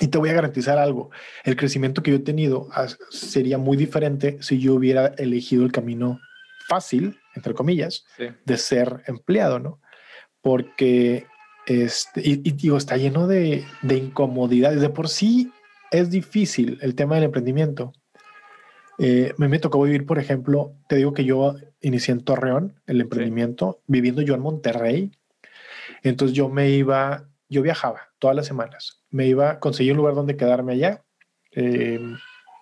Y 0.00 0.08
te 0.08 0.18
voy 0.18 0.28
a 0.28 0.34
garantizar 0.34 0.78
algo, 0.78 1.10
el 1.44 1.56
crecimiento 1.56 2.02
que 2.02 2.12
yo 2.12 2.18
he 2.18 2.20
tenido 2.20 2.68
sería 3.10 3.58
muy 3.58 3.76
diferente 3.76 4.38
si 4.40 4.60
yo 4.60 4.74
hubiera 4.74 5.08
elegido 5.18 5.64
el 5.64 5.72
camino 5.72 6.20
fácil, 6.68 7.18
entre 7.34 7.54
comillas, 7.54 8.04
de 8.44 8.56
ser 8.58 9.02
empleado, 9.06 9.58
¿no? 9.58 9.80
Porque, 10.40 11.26
este, 11.66 12.20
y, 12.20 12.32
y 12.44 12.52
digo, 12.52 12.76
está 12.76 12.96
lleno 12.96 13.26
de, 13.26 13.64
de 13.82 13.96
incomodidades. 13.96 14.80
De 14.80 14.88
por 14.88 15.08
sí, 15.08 15.50
es 15.90 16.10
difícil 16.10 16.78
el 16.80 16.94
tema 16.94 17.16
del 17.16 17.24
emprendimiento. 17.24 17.92
Eh, 18.98 19.32
me, 19.36 19.58
tocó 19.60 19.80
vivir, 19.82 20.06
por 20.06 20.18
ejemplo, 20.18 20.74
te 20.88 20.96
digo 20.96 21.12
que 21.12 21.24
yo 21.24 21.54
inicié 21.80 22.12
en 22.12 22.24
Torreón 22.24 22.80
el 22.86 23.00
emprendimiento, 23.00 23.80
viviendo 23.86 24.22
yo 24.22 24.34
en 24.34 24.40
Monterrey. 24.40 25.12
Entonces 26.02 26.36
yo 26.36 26.48
me 26.48 26.70
iba, 26.70 27.28
yo 27.48 27.62
viajaba 27.62 28.08
todas 28.18 28.36
las 28.36 28.46
semanas. 28.46 29.04
Me 29.10 29.26
iba, 29.26 29.60
conseguí 29.60 29.92
un 29.92 29.98
lugar 29.98 30.14
donde 30.14 30.36
quedarme 30.36 30.72
allá 30.72 31.04
eh, 31.52 32.00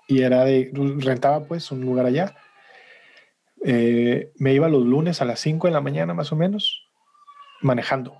y 0.08 0.22
era 0.22 0.44
de, 0.44 0.70
rentaba 0.98 1.44
pues 1.44 1.70
un 1.70 1.80
lugar 1.80 2.04
allá. 2.04 2.36
Eh, 3.64 4.32
me 4.36 4.52
iba 4.52 4.68
los 4.68 4.84
lunes 4.84 5.22
a 5.22 5.24
las 5.24 5.40
5 5.40 5.66
de 5.66 5.72
la 5.72 5.80
mañana 5.80 6.12
más 6.12 6.30
o 6.32 6.36
menos, 6.36 6.86
manejando 7.62 8.18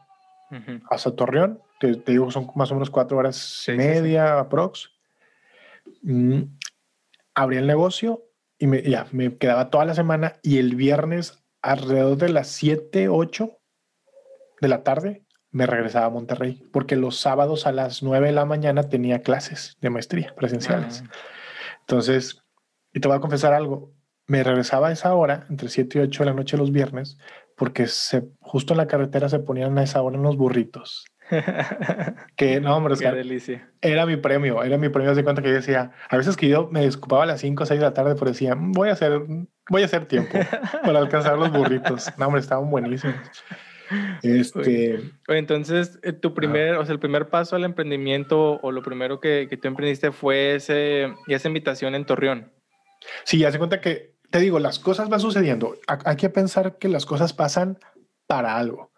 hasta 0.90 1.14
Torreón. 1.14 1.61
Te, 1.78 1.92
digo, 2.06 2.30
son 2.30 2.50
más 2.54 2.70
o 2.70 2.75
menos 2.75 2.88
cuatro 2.88 3.18
horas 3.18 3.64
y 3.68 3.73
media, 3.73 4.38
aprox. 4.38 4.90
Mm, 6.02 6.42
abrí 7.37 7.59
el 7.59 7.66
negocio 7.69 8.25
y 8.59 8.66
me, 8.66 8.83
ya 8.83 9.07
me 9.12 9.37
quedaba 9.37 9.71
toda 9.71 9.85
la 9.85 9.95
semana 9.95 10.40
y 10.43 10.59
el 10.59 10.75
viernes 10.75 11.45
alrededor 11.62 12.16
de 12.16 12.31
las 12.31 12.49
7, 12.49 13.09
8 13.09 13.59
de 14.61 14.69
la 14.69 14.83
tarde 14.83 15.25
me 15.50 15.66
regresaba 15.66 16.07
a 16.07 16.11
Monterrey 16.11 16.66
porque 16.73 16.97
los 16.97 17.21
sábados 17.21 17.66
a 17.66 17.73
las 17.73 18.02
9 18.02 18.28
de 18.28 18.33
la 18.33 18.47
mañana 18.47 18.88
tenía 18.88 19.21
clases 19.21 19.76
de 19.81 19.90
maestría 19.90 20.35
presenciales. 20.35 21.05
Ah. 21.07 21.12
Entonces, 21.81 22.43
y 22.93 23.00
te 23.00 23.07
voy 23.07 23.19
a 23.19 23.21
confesar 23.21 23.52
algo, 23.52 23.93
me 24.26 24.43
regresaba 24.43 24.88
a 24.88 24.93
esa 24.93 25.14
hora, 25.14 25.47
entre 25.50 25.69
7 25.69 25.99
y 25.99 26.02
8 26.02 26.25
de 26.25 26.31
la 26.31 26.37
noche 26.37 26.57
los 26.57 26.73
viernes, 26.73 27.19
porque 27.55 27.87
se, 27.87 28.26
justo 28.40 28.73
en 28.73 28.78
la 28.78 28.87
carretera 28.87 29.28
se 29.28 29.38
ponían 29.38 29.78
a 29.78 29.83
esa 29.83 30.02
hora 30.02 30.19
unos 30.19 30.37
burritos 30.37 31.05
que 32.37 32.61
no, 32.61 32.76
hombre, 32.76 32.95
Qué 32.99 33.11
delicia. 33.11 33.68
era 33.80 34.06
mi 34.06 34.16
premio, 34.16 34.62
era 34.62 34.78
mi 34.78 34.88
premio. 34.88 35.14
de 35.14 35.25
cuenta 35.25 35.42
que 35.42 35.49
yo 35.49 35.54
decía, 35.54 35.92
a 36.09 36.16
veces 36.16 36.37
que 36.37 36.49
yo 36.49 36.68
me 36.71 36.83
desocupaba 36.83 37.25
a 37.25 37.26
las 37.26 37.40
5 37.40 37.62
o 37.62 37.66
6 37.66 37.80
de 37.80 37.87
la 37.87 37.95
tarde, 37.95 38.14
pero 38.14 38.30
decía, 38.30 38.54
mm, 38.54 38.73
voy 38.73 38.88
a 38.88 38.92
hacer, 38.92 39.23
voy 39.68 39.83
a 39.83 39.85
hacer 39.85 40.06
tiempo 40.06 40.38
para 40.85 40.99
alcanzar 40.99 41.38
los 41.38 41.50
burritos. 41.50 42.12
No, 42.18 42.26
hombre, 42.26 42.40
estaban 42.40 42.71
buenísimos. 42.71 43.16
Este, 44.23 45.00
entonces, 45.28 45.99
eh, 46.02 46.12
tu 46.12 46.35
primer, 46.35 46.75
o 46.75 46.85
sea, 46.85 46.92
el 46.92 46.99
primer 46.99 47.28
paso 47.28 47.54
al 47.56 47.64
emprendimiento 47.64 48.59
o 48.62 48.73
lo 48.73 48.83
primero 48.83 49.21
que, 49.21 49.47
que 49.49 49.56
tú 49.56 49.68
emprendiste 49.68 50.11
fue 50.11 50.56
ese, 50.56 51.14
esa 51.28 51.49
invitación 51.49 51.95
en 51.95 52.04
Torreón. 52.04 52.52
Sí, 53.25 53.45
hace 53.45 53.59
cuenta 53.59 53.80
que, 53.80 54.16
te 54.30 54.40
digo, 54.40 54.59
las 54.59 54.78
cosas 54.78 55.09
van 55.09 55.21
sucediendo. 55.21 55.76
Hay 55.87 56.16
que 56.16 56.30
pensar 56.30 56.78
que 56.78 56.88
las 56.88 57.06
cosas 57.06 57.33
pasan 57.33 57.78
para 58.26 58.56
algo. 58.56 58.90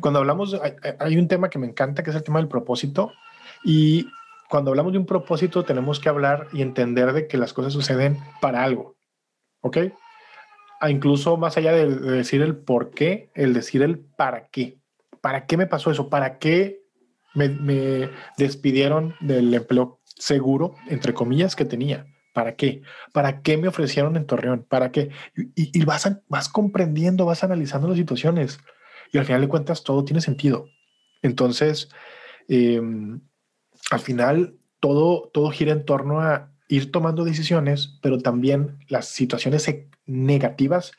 Cuando 0.00 0.20
hablamos, 0.20 0.56
hay, 1.00 1.16
un 1.16 1.28
tema 1.28 1.50
que 1.50 1.58
me 1.58 1.66
encanta, 1.66 2.02
que 2.02 2.10
es 2.10 2.16
el 2.16 2.22
tema 2.22 2.38
del 2.38 2.48
propósito. 2.48 3.12
Y 3.64 4.08
cuando 4.48 4.70
hablamos 4.70 4.92
de 4.92 4.98
un 4.98 5.06
propósito, 5.06 5.64
tenemos 5.64 5.98
que 5.98 6.08
hablar 6.08 6.46
y 6.52 6.62
entender 6.62 7.12
de 7.12 7.26
que 7.26 7.38
las 7.38 7.52
cosas 7.52 7.72
suceden 7.72 8.18
para 8.40 8.62
algo. 8.62 8.96
¿Ok? 9.60 9.78
A 10.80 10.90
incluso 10.90 11.36
más 11.36 11.56
allá 11.56 11.72
de, 11.72 11.86
decir 11.88 12.42
el 12.42 12.56
por 12.56 12.90
qué, 12.90 13.30
el 13.34 13.54
decir 13.54 13.82
el 13.82 13.98
para 13.98 14.48
qué. 14.48 14.78
¿Para 15.20 15.46
qué 15.46 15.56
me 15.56 15.66
pasó 15.66 15.90
eso? 15.90 16.08
¿Para 16.08 16.38
qué 16.38 16.82
me, 17.34 17.48
me 17.48 18.10
despidieron 18.38 19.16
del 19.20 19.52
empleo 19.52 20.00
seguro, 20.04 20.76
entre 20.88 21.12
comillas, 21.12 21.56
que 21.56 21.64
tenía? 21.64 22.06
¿Para 22.32 22.54
qué? 22.54 22.82
¿Para 23.12 23.40
qué 23.40 23.56
me 23.56 23.66
ofrecieron 23.66 24.16
en 24.16 24.26
Torreón? 24.26 24.64
¿Para 24.68 24.92
qué? 24.92 25.10
Y, 25.34 25.76
y 25.76 25.84
vas, 25.84 26.08
vas 26.28 26.48
comprendiendo, 26.48 27.26
vas 27.26 27.42
analizando 27.42 27.88
las 27.88 27.96
situaciones 27.96 28.60
y 29.12 29.18
al 29.18 29.24
final 29.24 29.40
de 29.42 29.48
cuentas 29.48 29.84
todo 29.84 30.04
tiene 30.04 30.20
sentido. 30.20 30.68
Entonces, 31.22 31.88
em, 32.48 33.20
al 33.90 34.00
final 34.00 34.58
todo, 34.80 35.30
todo 35.32 35.50
gira 35.50 35.72
en 35.72 35.84
torno 35.84 36.20
a 36.20 36.52
ir 36.68 36.90
tomando 36.90 37.24
decisiones, 37.24 37.98
pero 38.02 38.18
también 38.18 38.78
las 38.88 39.06
situaciones 39.08 39.68
negativas, 40.06 40.92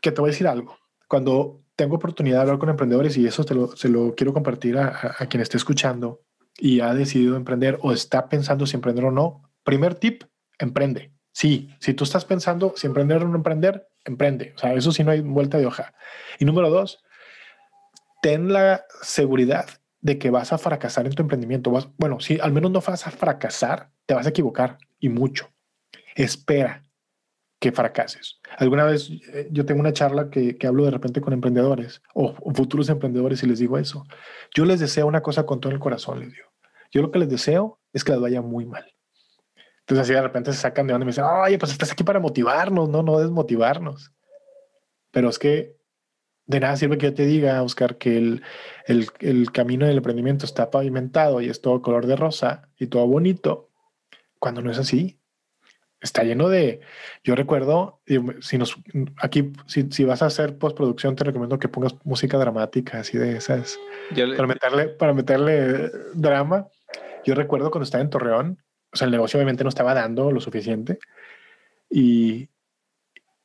que 0.00 0.12
te 0.12 0.20
voy 0.20 0.30
a 0.30 0.32
decir 0.32 0.46
algo. 0.46 0.76
Cuando 1.08 1.62
tengo 1.76 1.96
oportunidad 1.96 2.36
de 2.36 2.42
hablar 2.42 2.58
con 2.58 2.68
emprendedores, 2.68 3.16
y 3.16 3.26
eso 3.26 3.44
se 3.76 3.88
lo 3.88 4.14
quiero 4.14 4.32
compartir 4.32 4.78
a, 4.78 5.16
a 5.18 5.26
quien 5.26 5.40
esté 5.40 5.56
escuchando 5.56 6.22
y 6.58 6.80
ha 6.80 6.92
decidido 6.92 7.36
emprender 7.36 7.78
o 7.82 7.92
está 7.92 8.28
pensando 8.28 8.66
si 8.66 8.76
emprender 8.76 9.04
o 9.04 9.12
no, 9.12 9.48
primer 9.62 9.94
tip, 9.94 10.24
emprende. 10.58 11.12
Sí, 11.38 11.70
si 11.78 11.94
tú 11.94 12.02
estás 12.02 12.24
pensando 12.24 12.72
si 12.74 12.88
emprender 12.88 13.22
o 13.22 13.28
no 13.28 13.36
emprender, 13.36 13.86
emprende. 14.04 14.54
O 14.56 14.58
sea, 14.58 14.74
eso 14.74 14.90
sí 14.90 15.04
no 15.04 15.12
hay 15.12 15.20
vuelta 15.20 15.56
de 15.56 15.66
hoja. 15.66 15.94
Y 16.40 16.44
número 16.44 16.68
dos, 16.68 17.04
ten 18.20 18.52
la 18.52 18.84
seguridad 19.02 19.66
de 20.00 20.18
que 20.18 20.30
vas 20.30 20.52
a 20.52 20.58
fracasar 20.58 21.06
en 21.06 21.14
tu 21.14 21.22
emprendimiento. 21.22 21.70
Vas, 21.70 21.90
bueno, 21.96 22.18
si 22.18 22.40
al 22.40 22.50
menos 22.50 22.72
no 22.72 22.80
vas 22.80 23.06
a 23.06 23.12
fracasar, 23.12 23.92
te 24.04 24.14
vas 24.14 24.26
a 24.26 24.30
equivocar 24.30 24.78
y 24.98 25.10
mucho. 25.10 25.48
Espera, 26.16 26.82
que 27.60 27.70
fracases. 27.70 28.40
Alguna 28.56 28.82
vez 28.82 29.08
eh, 29.32 29.46
yo 29.52 29.64
tengo 29.64 29.78
una 29.78 29.92
charla 29.92 30.30
que, 30.30 30.58
hablo 30.66 30.86
de 30.86 30.90
repente 30.90 31.20
con 31.20 31.34
emprendedores 31.34 32.02
o, 32.14 32.34
o, 32.40 32.52
futuros 32.52 32.88
emprendedores 32.88 33.44
y 33.44 33.46
les 33.46 33.60
digo 33.60 33.78
eso. 33.78 34.04
Yo 34.56 34.64
les 34.64 34.80
deseo 34.80 35.06
una 35.06 35.22
cosa 35.22 35.46
con 35.46 35.60
todo 35.60 35.70
el 35.70 35.78
corazón, 35.78 36.18
les 36.18 36.32
digo. 36.32 36.48
Yo 36.90 37.00
lo 37.00 37.12
que 37.12 37.20
les 37.20 37.28
deseo 37.28 37.78
es 37.92 38.02
que 38.02 38.10
les 38.10 38.20
vaya 38.20 38.42
muy 38.42 38.66
mal. 38.66 38.92
Entonces 39.88 40.04
así 40.04 40.12
de 40.12 40.20
repente 40.20 40.52
se 40.52 40.58
sacan 40.58 40.86
de 40.86 40.92
donde 40.92 41.04
y 41.04 41.06
me 41.06 41.12
dicen, 41.12 41.24
oye, 41.24 41.58
pues 41.58 41.72
estás 41.72 41.90
aquí 41.90 42.04
para 42.04 42.20
motivarnos, 42.20 42.90
no, 42.90 43.02
no 43.02 43.18
desmotivarnos. 43.18 44.12
Pero 45.10 45.30
es 45.30 45.38
que 45.38 45.76
de 46.46 46.60
nada 46.60 46.76
sirve 46.76 46.98
que 46.98 47.06
yo 47.06 47.14
te 47.14 47.24
diga, 47.24 47.62
Oscar, 47.62 47.96
que 47.96 48.18
el, 48.18 48.42
el, 48.86 49.08
el 49.20 49.50
camino 49.50 49.86
del 49.86 49.96
emprendimiento 49.96 50.44
está 50.44 50.70
pavimentado 50.70 51.40
y 51.40 51.48
es 51.48 51.62
todo 51.62 51.80
color 51.80 52.06
de 52.06 52.16
rosa 52.16 52.68
y 52.78 52.88
todo 52.88 53.06
bonito, 53.06 53.70
cuando 54.38 54.60
no 54.60 54.70
es 54.70 54.78
así 54.78 55.18
está 56.00 56.22
lleno 56.22 56.48
de. 56.48 56.80
Yo 57.24 57.34
recuerdo, 57.34 58.00
si 58.40 58.58
nos 58.58 58.76
aquí, 59.20 59.52
si, 59.66 59.90
si 59.90 60.04
vas 60.04 60.22
a 60.22 60.26
hacer 60.26 60.58
postproducción, 60.58 61.16
te 61.16 61.24
recomiendo 61.24 61.58
que 61.58 61.68
pongas 61.68 61.94
música 62.04 62.38
dramática, 62.38 63.00
así 63.00 63.18
de 63.18 63.36
esas. 63.36 63.78
para 64.36 64.46
meterle, 64.46 64.88
para 64.88 65.12
meterle 65.12 65.90
drama. 66.14 66.68
Yo 67.24 67.34
recuerdo 67.34 67.70
cuando 67.70 67.84
estaba 67.84 68.02
en 68.02 68.10
Torreón, 68.10 68.58
o 68.92 68.96
sea, 68.96 69.06
el 69.06 69.10
negocio 69.10 69.38
obviamente 69.38 69.64
no 69.64 69.68
estaba 69.68 69.94
dando 69.94 70.30
lo 70.30 70.40
suficiente. 70.40 70.98
Y 71.90 72.48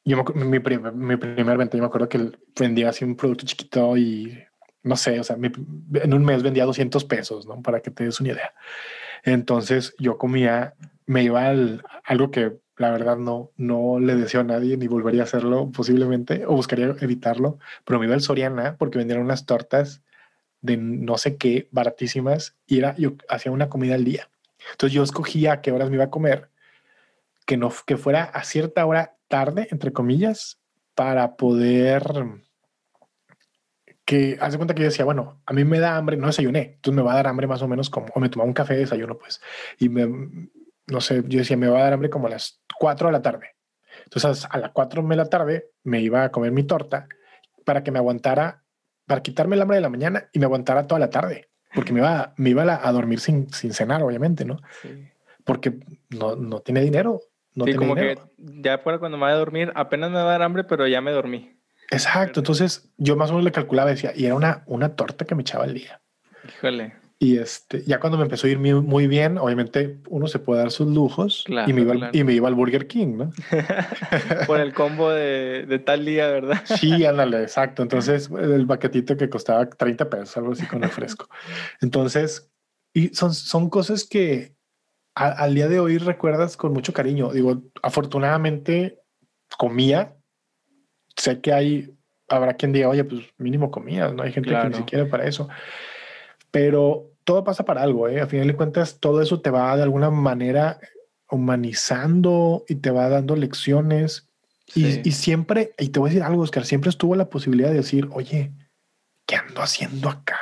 yo 0.06 0.24
mi, 0.36 0.60
primer, 0.60 0.94
mi 0.94 1.16
primer 1.18 1.58
venta, 1.58 1.78
yo 1.78 1.84
me 1.84 1.88
acuerdo 1.88 2.10
que 2.10 2.32
vendía 2.60 2.90
así 2.90 3.06
un 3.06 3.16
producto 3.16 3.46
chiquito 3.46 3.96
y 3.98 4.38
no 4.84 4.98
sé, 4.98 5.20
o 5.20 5.24
sea, 5.24 5.38
en 5.38 6.14
un 6.14 6.26
mes 6.26 6.44
vendía 6.44 6.66
200 6.66 7.06
pesos, 7.06 7.48
¿no? 7.48 7.62
Para 7.62 7.80
que 7.82 7.90
te 7.90 8.04
des 8.04 8.20
una 8.20 8.34
idea. 8.34 8.54
Entonces 9.24 9.96
yo 9.98 10.18
comía 10.18 10.76
me 11.06 11.24
iba 11.24 11.48
al, 11.48 11.84
algo 12.04 12.32
que 12.32 12.58
la 12.78 12.92
verdad 12.92 13.18
no, 13.18 13.52
no 13.56 14.00
le 14.00 14.16
deseo 14.16 14.42
a 14.42 14.46
nadie 14.46 14.78
ni 14.78 14.88
volvería 14.88 15.22
a 15.22 15.26
hacerlo 15.26 15.72
posiblemente 15.72 16.46
o 16.46 16.56
buscaría 16.56 16.96
evitarlo, 17.00 17.60
pero 17.86 18.00
me 18.00 18.06
iba 18.06 18.16
al 18.16 18.22
Soriana 18.22 18.78
porque 18.78 18.98
vendían 18.98 19.22
unas 19.22 19.46
tortas 19.46 20.02
de 20.62 20.78
no 20.78 21.18
sé 21.18 21.38
qué 21.38 21.68
baratísimas 21.72 22.56
y 22.66 22.80
era, 22.80 22.96
yo 22.98 23.14
hacía 23.30 23.52
una 23.52 23.70
comida 23.70 23.96
al 23.96 24.06
día. 24.06 24.30
Entonces 24.72 24.93
yo 24.93 25.03
escogía 25.03 25.62
qué 25.62 25.72
horas 25.72 25.89
me 25.89 25.96
iba 25.96 26.05
a 26.05 26.10
comer, 26.10 26.50
que 27.46 27.58
no, 27.58 27.72
que 27.86 27.98
fuera 27.98 28.24
a 28.24 28.43
cierta 28.43 28.86
hora 28.86 29.17
tarde, 29.27 29.67
entre 29.72 29.91
comillas, 29.91 30.60
para 30.96 31.36
poder 31.36 32.03
que 34.05 34.38
hace 34.41 34.58
cuenta 34.58 34.74
que 34.74 34.82
yo 34.82 34.89
decía, 34.89 35.05
bueno, 35.05 35.41
a 35.46 35.53
mí 35.53 35.63
me 35.63 35.79
da 35.79 35.96
hambre, 35.96 36.17
no 36.17 36.27
desayuné, 36.27 36.74
entonces 36.75 36.96
me 36.96 37.01
va 37.01 37.13
a 37.13 37.15
dar 37.15 37.27
hambre 37.27 37.48
más 37.48 37.62
o 37.62 37.67
menos 37.67 37.89
como, 37.89 38.08
o 38.13 38.20
me 38.20 38.29
tomaba 38.29 38.48
un 38.48 38.53
café 38.53 38.74
de 38.74 38.82
desayuno, 38.82 39.17
pues, 39.17 39.41
y 39.79 39.89
me, 39.89 40.50
no 40.88 41.01
sé, 41.01 41.24
yo 41.27 41.39
decía, 41.39 41.58
me 41.58 41.67
va 41.67 41.79
a 41.79 41.84
dar 41.84 41.93
hambre 41.93 42.10
como 42.10 42.27
a 42.27 42.32
las 42.32 42.62
4 42.77 43.08
de 43.08 43.13
la 43.13 43.22
tarde. 43.22 43.55
Entonces 44.03 44.48
a 44.50 44.58
las 44.58 44.72
4 44.72 45.03
de 45.03 45.15
la 45.15 45.29
tarde 45.29 45.72
me 45.84 46.01
iba 46.01 46.24
a 46.24 46.32
comer 46.32 46.51
mi 46.51 46.63
torta 46.63 47.08
para 47.63 47.84
que 47.84 47.91
me 47.91 48.00
aguantara, 48.00 48.63
para 49.05 49.22
quitarme 49.22 49.55
el 49.55 49.62
hambre 49.62 49.77
de 49.77 49.82
la 49.82 49.89
mañana 49.89 50.29
y 50.34 50.39
me 50.39 50.46
aguantara 50.46 50.88
toda 50.88 51.00
la 51.00 51.10
tarde, 51.10 51.50
porque 51.74 51.94
me 51.94 52.00
iba, 52.00 52.34
me 52.38 52.50
iba 52.51 52.63
a, 52.88 52.92
dormir 52.92 53.20
sin, 53.20 53.51
sin 53.51 53.74
cenar, 53.74 54.03
obviamente, 54.03 54.46
¿no? 54.46 54.60
Porque 55.44 55.74
no, 56.10 56.36
no 56.36 56.60
tiene 56.60 56.82
dinero. 56.82 57.22
No 57.56 57.65
sí, 57.65 57.75
como 57.75 57.96
que 57.96 58.18
ya 58.38 58.80
fuera 58.80 59.00
cuando 59.00 59.18
me 59.18 59.24
vaya 59.24 59.36
a 59.36 59.39
dormir, 59.39 59.72
apenas 59.75 60.10
me 60.10 60.18
va 60.18 60.24
a 60.24 60.32
dar 60.32 60.42
hambre, 60.42 60.63
pero 60.63 60.88
ya 60.88 61.01
me 61.01 61.12
dormí. 61.12 61.56
Exacto, 61.92 62.39
entonces 62.39 62.89
yo 62.98 63.15
más 63.15 63.30
o 63.30 63.34
menos 63.34 63.46
le 63.46 63.51
calculaba, 63.51 63.92
decía, 63.92 64.12
y 64.15 64.25
era 64.25 64.36
una, 64.36 64.63
una 64.65 64.96
torta 64.96 65.25
que 65.25 65.36
me 65.36 65.42
echaba 65.42 65.65
al 65.65 65.74
día. 65.74 66.01
Híjole. 66.48 67.02
Y 67.24 67.38
este, 67.38 67.84
ya 67.86 68.01
cuando 68.01 68.18
me 68.18 68.25
empezó 68.25 68.48
a 68.48 68.50
ir 68.50 68.60
muy, 68.60 69.08
bien, 69.08 69.38
obviamente 69.38 69.98
uno 70.10 70.27
se 70.27 70.39
puede 70.39 70.60
dar 70.60 70.72
sus 70.72 70.88
lujos 70.94 71.46
y, 71.48 71.72
me 71.72 71.80
iba, 71.80 72.10
y 72.12 72.24
me 72.25 72.34
iba 72.34 72.50
al 72.50 72.53
Burger 72.53 72.86
King, 72.86 73.15
¿no? 73.15 73.32
Por 74.46 74.60
el 74.60 74.74
combo 74.74 75.10
de, 75.10 75.65
de, 75.65 75.80
tal 75.80 76.03
día, 76.03 76.27
¿verdad? 76.27 76.62
sí, 76.65 77.06
ándale, 77.06 77.42
exacto. 77.42 77.82
Entonces, 77.82 78.30
el 78.30 78.68
paquetito 78.68 79.15
que 79.15 79.30
costaba 79.30 79.70
30 79.70 80.10
pesos, 80.10 80.36
algo 80.36 80.51
así 80.51 80.65
con 80.65 80.84
el 80.84 80.89
fresco. 80.89 81.30
Entonces, 81.80 82.51
y 82.94 83.08
son, 83.15 83.34
son 83.34 83.70
cosas 83.70 84.03
que 84.03 84.58
al 85.15 85.56
día 85.56 85.70
de 85.70 85.79
hoy 85.79 86.00
recuerdas 86.00 86.57
con 86.57 86.74
mucho 86.74 86.92
cariño. 86.92 87.31
Digo, 87.31 87.62
afortunadamente 87.81 89.00
comía. 89.57 90.18
Sé 91.16 91.40
que 91.40 91.53
hay, 91.53 91.96
habrá 92.27 92.55
quien 92.55 92.74
diga, 92.74 92.90
oye, 92.90 93.05
pues 93.05 93.22
mínimo 93.38 93.72
comías, 93.72 94.14
¿no? 94.14 94.24
Hay 94.24 94.33
gente 94.33 94.50
que 94.50 94.70
ni 94.70 94.75
siquiera 94.75 95.07
para 95.07 95.25
eso. 95.25 95.48
Pero 96.51 97.13
todo 97.24 97.44
pasa 97.44 97.66
para 97.66 97.81
algo, 97.81 98.07
¿eh? 98.07 98.22
A 98.22 98.27
final 98.27 98.48
de 98.48 98.55
cuentas, 98.55 99.00
todo 99.00 99.22
eso 99.22 99.42
te 99.42 99.50
va 99.50 99.75
de 99.75 99.83
alguna 99.83 100.09
manera 100.09 100.79
humanizando 101.29 102.64
y 102.68 102.75
te 102.75 102.92
va 102.92 103.09
dando 103.09 103.36
lecciones. 103.36 104.27
Y, 104.75 105.12
siempre, 105.12 105.74
y 105.77 105.90
te 105.90 106.00
voy 106.00 106.09
a 106.09 106.14
decir 106.14 106.24
algo, 106.24 106.42
Oscar, 106.42 106.66
siempre 106.66 106.90
estuvo 106.90 107.16
la 107.16 107.29
posibilidad 107.29 107.70
de 107.70 107.75
decir, 107.75 108.07
oye, 108.12 108.51
¿qué 109.27 109.36
ando 109.36 109.62
haciendo 109.62 110.09
acá? 110.09 110.40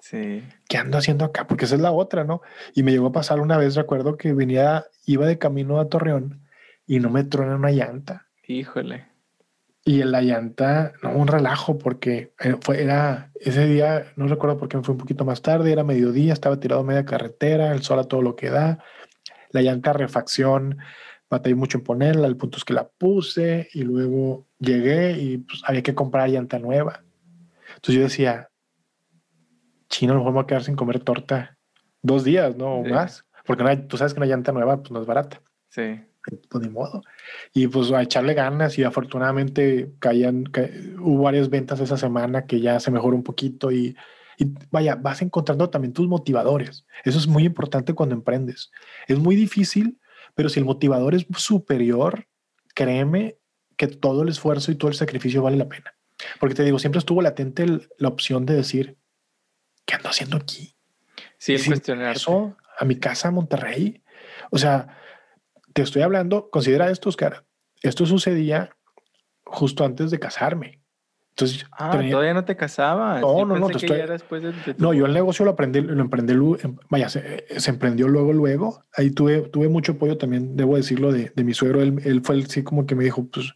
Sí. 0.00 0.42
¿Qué 0.68 0.78
ando 0.78 0.96
haciendo 0.96 1.24
acá? 1.24 1.46
Porque 1.46 1.66
esa 1.66 1.74
es 1.74 1.80
la 1.80 1.92
otra, 1.92 2.24
¿no? 2.24 2.40
Y 2.74 2.82
me 2.82 2.92
llegó 2.92 3.08
a 3.08 3.12
pasar 3.12 3.40
una 3.40 3.58
vez, 3.58 3.74
recuerdo 3.74 4.16
que 4.16 4.32
venía, 4.32 4.86
iba 5.04 5.26
de 5.26 5.38
camino 5.38 5.78
a 5.78 5.88
Torreón 5.88 6.46
y 6.86 7.00
no 7.00 7.10
me 7.10 7.24
trona 7.24 7.56
una 7.56 7.70
llanta. 7.70 8.28
Híjole. 8.46 9.06
Y 9.88 10.02
en 10.02 10.10
la 10.10 10.20
llanta, 10.20 10.94
no, 11.00 11.12
un 11.12 11.28
relajo, 11.28 11.78
porque 11.78 12.32
eh, 12.40 12.56
fue, 12.60 12.82
era 12.82 13.30
ese 13.36 13.68
día, 13.68 14.12
no 14.16 14.26
recuerdo 14.26 14.58
por 14.58 14.68
qué 14.68 14.76
me 14.76 14.82
fue 14.82 14.94
un 14.94 14.98
poquito 14.98 15.24
más 15.24 15.42
tarde, 15.42 15.70
era 15.70 15.84
mediodía, 15.84 16.32
estaba 16.32 16.58
tirado 16.58 16.82
media 16.82 17.04
carretera, 17.04 17.70
el 17.70 17.84
sol 17.84 18.00
a 18.00 18.04
todo 18.08 18.20
lo 18.20 18.34
que 18.34 18.50
da, 18.50 18.82
la 19.50 19.62
llanta 19.62 19.92
refacción, 19.92 20.78
batallé 21.30 21.54
mucho 21.54 21.78
en 21.78 21.84
ponerla, 21.84 22.26
el 22.26 22.36
punto 22.36 22.58
es 22.58 22.64
que 22.64 22.74
la 22.74 22.88
puse 22.88 23.68
y 23.74 23.84
luego 23.84 24.48
llegué 24.58 25.12
y 25.12 25.38
pues, 25.38 25.62
había 25.64 25.84
que 25.84 25.94
comprar 25.94 26.30
llanta 26.30 26.58
nueva. 26.58 27.04
Entonces 27.76 27.94
yo 27.94 28.02
decía, 28.02 28.48
chino, 29.88 30.14
a 30.14 30.16
lo 30.16 30.20
mejor 30.22 30.32
me 30.32 30.38
voy 30.38 30.44
a 30.44 30.46
quedar 30.48 30.64
sin 30.64 30.74
comer 30.74 30.98
torta 30.98 31.56
dos 32.02 32.24
días, 32.24 32.56
¿no? 32.56 32.80
O 32.80 32.84
más, 32.84 33.24
porque 33.44 33.76
tú 33.88 33.96
sabes 33.96 34.14
que 34.14 34.18
una 34.18 34.26
llanta 34.26 34.50
nueva 34.50 34.78
pues 34.78 34.90
no 34.90 35.00
es 35.00 35.06
barata. 35.06 35.40
Sí 35.68 36.00
pues 36.48 36.64
ni 36.64 36.70
modo. 36.70 37.02
Y 37.52 37.66
pues 37.68 37.92
a 37.92 38.02
echarle 38.02 38.34
ganas 38.34 38.78
y 38.78 38.84
afortunadamente 38.84 39.92
caían, 39.98 40.44
hubo 41.00 41.22
varias 41.22 41.50
ventas 41.50 41.80
esa 41.80 41.96
semana 41.96 42.46
que 42.46 42.60
ya 42.60 42.80
se 42.80 42.90
mejoró 42.90 43.16
un 43.16 43.22
poquito 43.22 43.70
y, 43.70 43.96
y, 44.38 44.46
vaya, 44.70 44.96
vas 44.96 45.22
encontrando 45.22 45.70
también 45.70 45.92
tus 45.92 46.08
motivadores. 46.08 46.86
Eso 47.04 47.18
es 47.18 47.26
muy 47.26 47.44
importante 47.44 47.94
cuando 47.94 48.14
emprendes. 48.14 48.70
Es 49.06 49.18
muy 49.18 49.36
difícil, 49.36 49.98
pero 50.34 50.48
si 50.48 50.60
el 50.60 50.66
motivador 50.66 51.14
es 51.14 51.26
superior, 51.36 52.26
créeme 52.74 53.38
que 53.76 53.86
todo 53.88 54.22
el 54.22 54.28
esfuerzo 54.28 54.72
y 54.72 54.76
todo 54.76 54.90
el 54.90 54.96
sacrificio 54.96 55.42
vale 55.42 55.56
la 55.56 55.68
pena. 55.68 55.94
Porque 56.40 56.54
te 56.54 56.64
digo, 56.64 56.78
siempre 56.78 56.98
estuvo 56.98 57.22
latente 57.22 57.66
la 57.98 58.08
opción 58.08 58.46
de 58.46 58.54
decir, 58.54 58.96
¿qué 59.84 59.94
ando 59.94 60.08
haciendo 60.08 60.36
aquí? 60.36 60.76
Sí, 61.38 61.54
es 61.54 61.66
cuestionar 61.66 62.16
eso 62.16 62.56
a 62.78 62.84
mi 62.84 62.96
casa 62.96 63.30
Monterrey. 63.30 64.02
O 64.50 64.58
sea, 64.58 64.98
te 65.76 65.82
estoy 65.82 66.00
hablando, 66.00 66.48
considera 66.48 66.90
esto, 66.90 67.10
Oscar. 67.10 67.44
Esto 67.82 68.06
sucedía 68.06 68.70
justo 69.44 69.84
antes 69.84 70.10
de 70.10 70.18
casarme. 70.18 70.80
Entonces, 71.34 71.66
ah, 71.70 71.90
todavía 71.90 72.32
no 72.32 72.46
te 72.46 72.56
casabas. 72.56 73.20
No, 73.20 73.44
no, 73.44 73.58
no. 73.58 73.68
No, 74.78 74.94
yo 74.94 75.04
el 75.04 75.12
negocio 75.12 75.44
lo 75.44 75.50
aprendí, 75.50 75.82
lo 75.82 76.00
emprendí, 76.00 76.32
em, 76.32 76.76
vaya, 76.88 77.10
se, 77.10 77.44
emprendió 77.66 78.08
luego, 78.08 78.32
luego. 78.32 78.84
Ahí 78.94 79.10
tuve, 79.10 79.42
tuve 79.42 79.68
mucho 79.68 79.92
apoyo 79.92 80.16
también, 80.16 80.56
debo 80.56 80.76
decirlo, 80.76 81.12
de, 81.12 81.30
de 81.36 81.44
mi 81.44 81.52
suegro. 81.52 81.82
Él, 81.82 82.00
él, 82.06 82.22
fue 82.24 82.36
el 82.36 82.46
sí 82.46 82.62
como 82.62 82.86
que 82.86 82.94
me 82.94 83.04
dijo, 83.04 83.26
pues, 83.26 83.52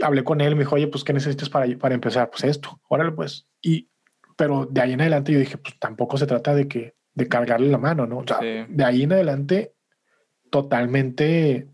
hablé 0.00 0.24
con 0.24 0.40
él, 0.40 0.56
me 0.56 0.60
dijo, 0.60 0.76
oye, 0.76 0.88
pues, 0.88 1.04
¿qué 1.04 1.12
necesitas 1.12 1.50
para, 1.50 1.66
para 1.76 1.94
empezar? 1.94 2.30
Pues 2.30 2.44
esto, 2.44 2.80
órale, 2.88 3.12
pues. 3.12 3.46
Y, 3.60 3.90
pero 4.34 4.64
de 4.64 4.80
ahí 4.80 4.94
en 4.94 5.02
adelante 5.02 5.30
yo 5.30 5.40
dije, 5.40 5.58
pues, 5.58 5.78
tampoco 5.78 6.16
se 6.16 6.26
trata 6.26 6.54
de 6.54 6.68
que, 6.68 6.94
de 7.12 7.28
cargarle 7.28 7.68
la 7.68 7.76
mano, 7.76 8.06
¿no? 8.06 8.20
O 8.20 8.26
sea, 8.26 8.38
de 8.40 8.82
ahí 8.82 9.02
en 9.02 9.12
adelante 9.12 9.74
totalmente, 10.52 11.66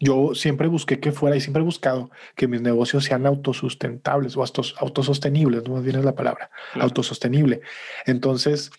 yo 0.00 0.34
siempre 0.34 0.66
busqué 0.66 0.98
que 0.98 1.12
fuera 1.12 1.36
y 1.36 1.40
siempre 1.40 1.62
he 1.62 1.64
buscado 1.64 2.10
que 2.34 2.48
mis 2.48 2.60
negocios 2.60 3.04
sean 3.04 3.26
autosustentables 3.26 4.36
o 4.36 4.44
autosostenibles, 4.80 5.62
no 5.64 5.74
más 5.74 5.84
bien 5.84 5.96
es 5.96 6.04
la 6.04 6.16
palabra, 6.16 6.50
autosostenible. 6.74 7.60
Entonces, 8.06 8.72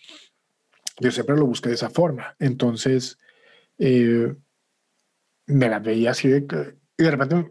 yo 0.98 1.10
siempre 1.10 1.36
lo 1.36 1.46
busqué 1.46 1.70
de 1.70 1.76
esa 1.76 1.88
forma. 1.88 2.36
Entonces, 2.38 3.18
eh, 3.78 4.34
me 5.46 5.68
la 5.70 5.78
veía 5.78 6.10
así 6.10 6.28
de 6.28 6.46
que, 6.46 6.74
y 6.98 7.02
de 7.02 7.10
repente 7.10 7.50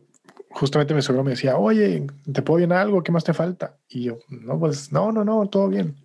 justamente 0.51 0.93
mi 0.93 1.01
suegro 1.01 1.23
me 1.23 1.31
decía, 1.31 1.57
oye, 1.57 2.05
¿te 2.31 2.43
puedo 2.43 2.59
bien 2.59 2.71
algo? 2.71 3.01
¿Qué 3.01 3.11
más 3.11 3.23
te 3.23 3.33
falta? 3.33 3.77
Y 3.87 4.03
yo, 4.03 4.19
no, 4.29 4.59
pues 4.59 4.91
no, 4.91 5.11
no, 5.11 5.25
no, 5.25 5.49
todo 5.49 5.69
bien. 5.69 5.95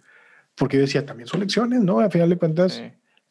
Porque 0.54 0.78
yo 0.78 0.82
decía, 0.82 1.04
también 1.04 1.28
son 1.28 1.40
lecciones, 1.40 1.80
¿no? 1.82 1.98
Al 1.98 2.10
final 2.10 2.30
de 2.30 2.38
cuentas, 2.38 2.82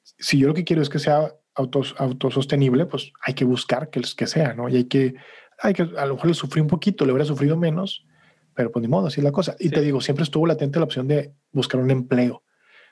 si 0.03 0.37
yo 0.37 0.49
lo 0.49 0.53
que 0.53 0.63
quiero 0.63 0.83
es 0.83 0.89
que 0.89 0.99
sea 0.99 1.33
autos, 1.55 1.95
autosostenible, 1.97 2.85
pues 2.85 3.11
hay 3.21 3.33
que 3.33 3.45
buscar 3.45 3.89
que, 3.89 4.01
que 4.15 4.27
sea, 4.27 4.53
¿no? 4.53 4.69
Y 4.69 4.77
hay 4.77 4.83
que, 4.85 5.15
hay 5.59 5.73
que, 5.73 5.83
a 5.97 6.05
lo 6.05 6.15
mejor 6.15 6.27
le 6.27 6.33
sufrí 6.33 6.61
un 6.61 6.67
poquito, 6.67 7.05
le 7.05 7.11
hubiera 7.11 7.25
sufrido 7.25 7.57
menos, 7.57 8.05
pero 8.53 8.71
pues 8.71 8.81
ni 8.81 8.87
modo, 8.87 9.07
así 9.07 9.19
es 9.19 9.23
la 9.23 9.31
cosa. 9.31 9.55
Y 9.59 9.69
te 9.69 9.81
digo, 9.81 10.01
siempre 10.01 10.23
estuvo 10.23 10.45
latente 10.45 10.79
la 10.79 10.85
opción 10.85 11.07
de 11.07 11.33
buscar 11.51 11.79
un 11.79 11.91
empleo, 11.91 12.43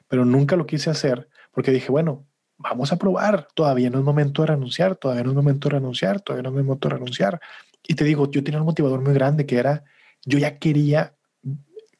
pero 0.07 0.25
nunca 0.25 0.55
lo 0.55 0.65
quise 0.65 0.89
hacer 0.89 1.29
porque 1.51 1.71
dije, 1.71 1.91
bueno, 1.91 2.25
vamos 2.57 2.91
a 2.91 2.97
probar, 2.97 3.47
todavía 3.53 3.89
no 3.89 3.99
es 3.99 4.05
momento 4.05 4.43
de 4.43 4.47
renunciar, 4.47 4.95
todavía 4.95 5.23
no 5.23 5.31
es 5.31 5.35
momento 5.35 5.69
de 5.69 5.75
renunciar, 5.75 6.21
todavía 6.21 6.43
no 6.43 6.57
es 6.57 6.65
momento 6.65 6.87
de 6.87 6.95
renunciar. 6.95 7.41
Y 7.87 7.95
te 7.95 8.03
digo, 8.03 8.29
yo 8.29 8.43
tenía 8.43 8.59
un 8.59 8.65
motivador 8.65 9.01
muy 9.01 9.13
grande 9.13 9.45
que 9.45 9.57
era, 9.57 9.83
yo 10.23 10.37
ya 10.37 10.57
quería 10.57 11.15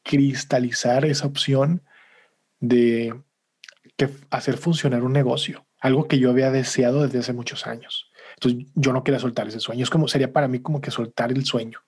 cristalizar 0.03 1.05
esa 1.05 1.27
opción 1.27 1.83
de 2.59 3.13
que 3.97 4.09
hacer 4.29 4.57
funcionar 4.57 5.03
un 5.03 5.13
negocio, 5.13 5.65
algo 5.81 6.07
que 6.07 6.19
yo 6.19 6.29
había 6.29 6.51
deseado 6.51 7.03
desde 7.03 7.19
hace 7.19 7.33
muchos 7.33 7.67
años. 7.67 8.11
Entonces 8.35 8.71
yo 8.75 8.93
no 8.93 9.03
quería 9.03 9.19
soltar 9.19 9.47
ese 9.47 9.59
sueño. 9.59 9.83
Es 9.83 9.89
como 9.89 10.07
sería 10.07 10.31
para 10.31 10.47
mí 10.47 10.59
como 10.59 10.79
que 10.79 10.91
soltar 10.91 11.31
el 11.31 11.43
sueño. 11.43 11.79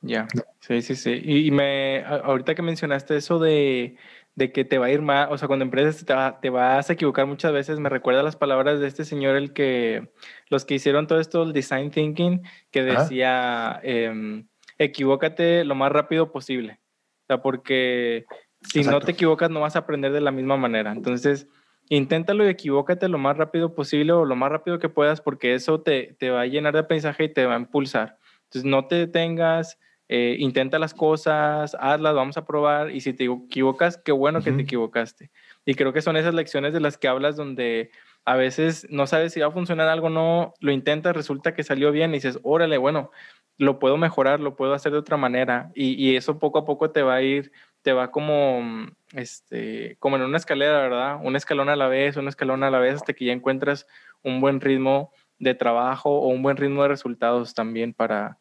Ya, 0.00 0.26
sí, 0.60 0.82
sí, 0.82 0.96
sí. 0.96 1.22
Y, 1.24 1.50
me, 1.50 2.04
ahorita 2.04 2.54
que 2.54 2.60
mencionaste 2.60 3.16
eso 3.16 3.38
de, 3.38 3.96
de, 4.34 4.52
que 4.52 4.64
te 4.64 4.76
va 4.76 4.86
a 4.86 4.90
ir 4.90 5.00
mal, 5.00 5.28
o 5.30 5.38
sea, 5.38 5.48
cuando 5.48 5.64
empresas 5.64 6.04
te, 6.04 6.14
te, 6.42 6.50
vas 6.50 6.90
a 6.90 6.92
equivocar 6.92 7.26
muchas 7.26 7.52
veces, 7.52 7.78
me 7.78 7.88
recuerda 7.88 8.22
las 8.22 8.36
palabras 8.36 8.80
de 8.80 8.86
este 8.86 9.06
señor, 9.06 9.34
el 9.34 9.54
que, 9.54 10.10
los 10.50 10.66
que 10.66 10.74
hicieron 10.74 11.06
todo 11.06 11.20
esto, 11.20 11.42
el 11.42 11.54
design 11.54 11.90
thinking, 11.90 12.42
que 12.70 12.82
decía, 12.82 13.80
eh, 13.82 14.44
equivócate 14.76 15.64
lo 15.64 15.74
más 15.74 15.90
rápido 15.90 16.32
posible. 16.32 16.80
O 17.22 17.26
sea, 17.28 17.40
porque 17.40 18.26
si 18.60 18.82
no 18.82 19.00
te 19.00 19.12
equivocas 19.12 19.50
no 19.50 19.60
vas 19.60 19.76
a 19.76 19.80
aprender 19.80 20.12
de 20.12 20.20
la 20.20 20.30
misma 20.30 20.58
manera. 20.58 20.92
Entonces, 20.92 21.46
inténtalo 21.88 22.44
y 22.44 22.48
equivócate 22.48 23.08
lo 23.08 23.18
más 23.18 23.36
rápido 23.36 23.74
posible 23.74 24.12
o 24.12 24.24
lo 24.24 24.36
más 24.36 24.50
rápido 24.50 24.78
que 24.78 24.88
puedas 24.88 25.20
porque 25.20 25.54
eso 25.54 25.80
te, 25.80 26.16
te 26.18 26.30
va 26.30 26.42
a 26.42 26.46
llenar 26.46 26.72
de 26.74 26.80
aprendizaje 26.80 27.24
y 27.24 27.32
te 27.32 27.46
va 27.46 27.54
a 27.54 27.58
impulsar. 27.58 28.18
Entonces, 28.44 28.64
no 28.64 28.86
te 28.86 28.96
detengas, 28.96 29.78
eh, 30.08 30.36
intenta 30.38 30.78
las 30.78 30.92
cosas, 30.92 31.76
hazlas, 31.80 32.14
vamos 32.14 32.36
a 32.36 32.44
probar 32.44 32.90
y 32.90 33.00
si 33.00 33.14
te 33.14 33.24
equivocas, 33.24 33.96
qué 33.96 34.12
bueno 34.12 34.42
que 34.42 34.52
te 34.52 34.62
equivocaste. 34.62 35.30
Y 35.64 35.74
creo 35.74 35.92
que 35.92 36.02
son 36.02 36.16
esas 36.16 36.34
lecciones 36.34 36.72
de 36.72 36.80
las 36.80 36.98
que 36.98 37.08
hablas 37.08 37.36
donde 37.36 37.90
a 38.26 38.36
veces 38.36 38.86
no 38.90 39.06
sabes 39.06 39.32
si 39.32 39.40
va 39.40 39.48
a 39.48 39.50
funcionar 39.50 39.88
algo 39.88 40.06
o 40.06 40.10
no, 40.10 40.54
lo 40.60 40.72
intentas, 40.72 41.16
resulta 41.16 41.54
que 41.54 41.62
salió 41.62 41.90
bien 41.90 42.10
y 42.10 42.14
dices, 42.14 42.38
órale, 42.42 42.78
bueno, 42.78 43.10
lo 43.58 43.78
puedo 43.78 43.96
mejorar, 43.96 44.40
lo 44.40 44.56
puedo 44.56 44.74
hacer 44.74 44.92
de 44.92 44.98
otra 44.98 45.16
manera 45.16 45.70
y, 45.74 45.92
y 45.94 46.16
eso 46.16 46.38
poco 46.38 46.58
a 46.58 46.64
poco 46.64 46.90
te 46.90 47.02
va 47.02 47.14
a 47.14 47.22
ir 47.22 47.52
te 47.84 47.92
va 47.92 48.10
como, 48.10 48.62
mm, 48.62 48.92
este, 49.12 49.96
como 50.00 50.16
en 50.16 50.22
una 50.22 50.38
escalera, 50.38 50.80
¿verdad? 50.80 51.20
Un 51.22 51.36
escalón 51.36 51.68
a 51.68 51.76
la 51.76 51.86
vez, 51.86 52.16
un 52.16 52.28
escalón 52.28 52.64
a 52.64 52.70
la 52.70 52.78
vez, 52.78 52.94
hasta 52.94 53.12
que 53.12 53.26
ya 53.26 53.32
encuentras 53.32 53.86
un 54.22 54.40
buen 54.40 54.62
ritmo 54.62 55.12
de 55.38 55.54
trabajo 55.54 56.10
o 56.10 56.28
un 56.28 56.42
buen 56.42 56.56
ritmo 56.56 56.82
de 56.82 56.88
resultados 56.88 57.52
también 57.52 57.92
para, 57.92 58.38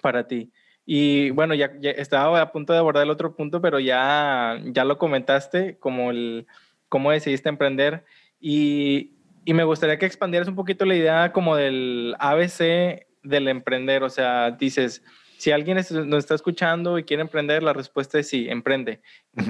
para 0.00 0.28
ti. 0.28 0.52
Y 0.86 1.30
bueno, 1.30 1.54
ya, 1.54 1.72
estaba 1.82 2.40
a 2.40 2.52
punto 2.52 2.72
de 2.72 2.78
abordar 2.78 3.02
el 3.02 3.10
otro 3.10 3.34
punto, 3.34 3.60
pero 3.60 3.80
ya, 3.80 4.60
ya 4.66 4.84
lo 4.84 4.98
comentaste, 4.98 5.76
como 5.78 6.12
el 6.12 6.46
cómo 6.88 7.10
decidiste 7.10 7.48
emprender. 7.48 8.04
Y, 8.38 9.14
y 9.44 9.52
me 9.52 9.64
gustaría 9.64 9.98
que 9.98 10.06
expandieras 10.06 10.46
un 10.46 10.54
poquito 10.54 10.84
la 10.84 10.94
idea 10.94 11.32
como 11.32 11.56
del 11.56 12.14
ABC 12.20 13.04
del 13.24 13.48
emprender. 13.48 14.02
O 14.04 14.10
sea, 14.10 14.52
dices, 14.52 15.02
si 15.38 15.50
alguien 15.50 15.76
nos 15.76 16.18
está 16.18 16.34
escuchando 16.34 16.98
y 16.98 17.04
quiere 17.04 17.22
emprender, 17.22 17.62
la 17.62 17.72
respuesta 17.72 18.18
es 18.18 18.28
sí, 18.28 18.48
emprende. 18.48 19.00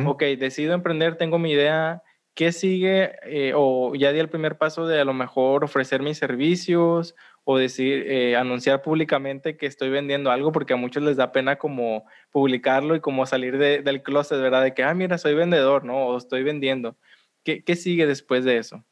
Ok, 0.07 0.23
decido 0.39 0.75
emprender, 0.75 1.17
tengo 1.17 1.39
mi 1.39 1.53
idea. 1.53 2.03
¿Qué 2.35 2.51
sigue? 2.51 3.13
Eh, 3.23 3.53
o 3.55 3.95
ya 3.95 4.11
di 4.11 4.19
el 4.19 4.29
primer 4.29 4.59
paso 4.59 4.89
de 4.89 5.01
a 5.01 5.05
lo 5.05 5.15
mejor 5.15 5.63
ofrecer 5.63 6.03
mis 6.03 6.19
servicios 6.19 7.15
o 7.45 7.59
decir, 7.59 8.07
eh, 8.09 8.37
anunciar 8.37 8.83
públicamente 8.83 9.57
que 9.57 9.67
estoy 9.67 9.91
vendiendo 9.91 10.31
algo, 10.31 10.51
porque 10.51 10.73
a 10.73 10.77
muchos 10.77 11.03
les 11.03 11.17
da 11.17 11.31
pena 11.31 11.57
como 11.57 12.07
publicarlo 12.33 12.97
y 12.97 13.01
como 13.01 13.27
salir 13.27 13.59
del 13.59 14.03
closet, 14.03 14.41
¿verdad? 14.41 14.63
De 14.63 14.75
que, 14.75 14.83
ah, 14.83 14.95
mira, 14.95 15.19
soy 15.19 15.35
vendedor, 15.35 15.85
¿no? 15.85 16.07
O 16.07 16.17
estoy 16.17 16.43
vendiendo. 16.43 16.97
¿Qué, 17.45 17.63
qué 17.63 17.77
sigue 17.77 18.07
después 18.07 18.45
de 18.45 18.57
eso? 18.57 18.83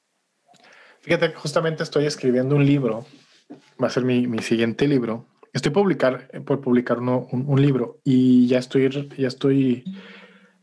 Fíjate 1.00 1.30
que 1.30 1.34
justamente 1.36 1.82
estoy 1.82 2.04
escribiendo 2.04 2.54
un 2.54 2.64
libro, 2.64 3.06
va 3.82 3.86
a 3.86 3.90
ser 3.90 4.04
mi, 4.04 4.26
mi 4.26 4.38
siguiente 4.38 4.86
libro, 4.86 5.26
Estoy 5.52 5.70
publicar, 5.70 6.30
eh, 6.32 6.40
por 6.40 6.60
publicar 6.60 6.98
un, 6.98 7.62
libro 7.62 8.00
y 8.04 8.46
ya 8.46 8.58
estoy, 8.58 8.88
ya 9.18 9.28
estoy, 9.28 9.84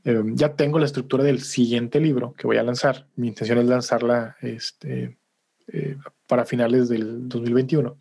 eh, 0.04 0.22
ya 0.34 0.56
tengo 0.56 0.80
la 0.80 0.86
estructura 0.86 1.24
del 1.24 1.42
siguiente 1.42 2.00
libro 2.00 2.34
que 2.34 2.48
voy 2.48 2.58
a 2.58 2.64
lanzar. 2.64 3.08
Mi 3.16 3.28
intención 3.28 3.60
es 3.60 3.66
lanzarla 3.66 4.36
este, 4.42 5.20
eh, 5.68 5.98
para 6.26 6.46
finales 6.46 6.90
del 6.90 7.30
2021. 7.30 7.98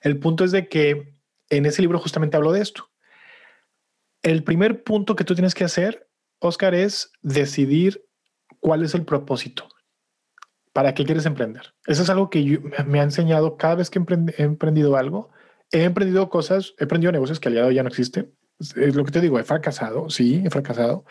El 0.00 0.18
punto 0.18 0.44
es 0.44 0.52
de 0.52 0.68
que 0.68 1.12
en 1.50 1.66
ese 1.66 1.82
libro 1.82 1.98
justamente 1.98 2.38
hablo 2.38 2.52
de 2.52 2.62
esto. 2.62 2.88
El 4.22 4.42
primer 4.42 4.84
punto 4.84 5.16
que 5.16 5.24
tú 5.24 5.34
tienes 5.34 5.54
que 5.54 5.64
hacer, 5.64 6.08
Oscar, 6.38 6.74
es 6.74 7.12
decidir 7.20 8.06
cuál 8.60 8.82
es 8.82 8.94
el 8.94 9.04
propósito. 9.04 9.68
¿Para 10.76 10.92
qué 10.92 11.06
quieres 11.06 11.24
emprender? 11.24 11.72
Eso 11.86 12.02
es 12.02 12.10
algo 12.10 12.28
que 12.28 12.60
me 12.86 13.00
ha 13.00 13.02
enseñado 13.02 13.56
cada 13.56 13.76
vez 13.76 13.88
que 13.88 13.98
he 13.98 14.42
emprendido 14.42 14.96
algo 14.96 15.30
he 15.72 15.84
emprendido 15.84 16.28
cosas, 16.28 16.74
he 16.78 16.84
emprendido 16.84 17.12
negocios 17.12 17.40
que 17.40 17.48
al 17.48 17.54
día 17.54 17.72
ya 17.72 17.82
no 17.82 17.88
existen. 17.88 18.34
Es 18.58 18.94
lo 18.94 19.04
que 19.04 19.12
te 19.12 19.20
digo, 19.20 19.38
he 19.38 19.44
fracasado, 19.44 20.08
sí, 20.10 20.42
he 20.44 20.50
fracasado. 20.50 21.04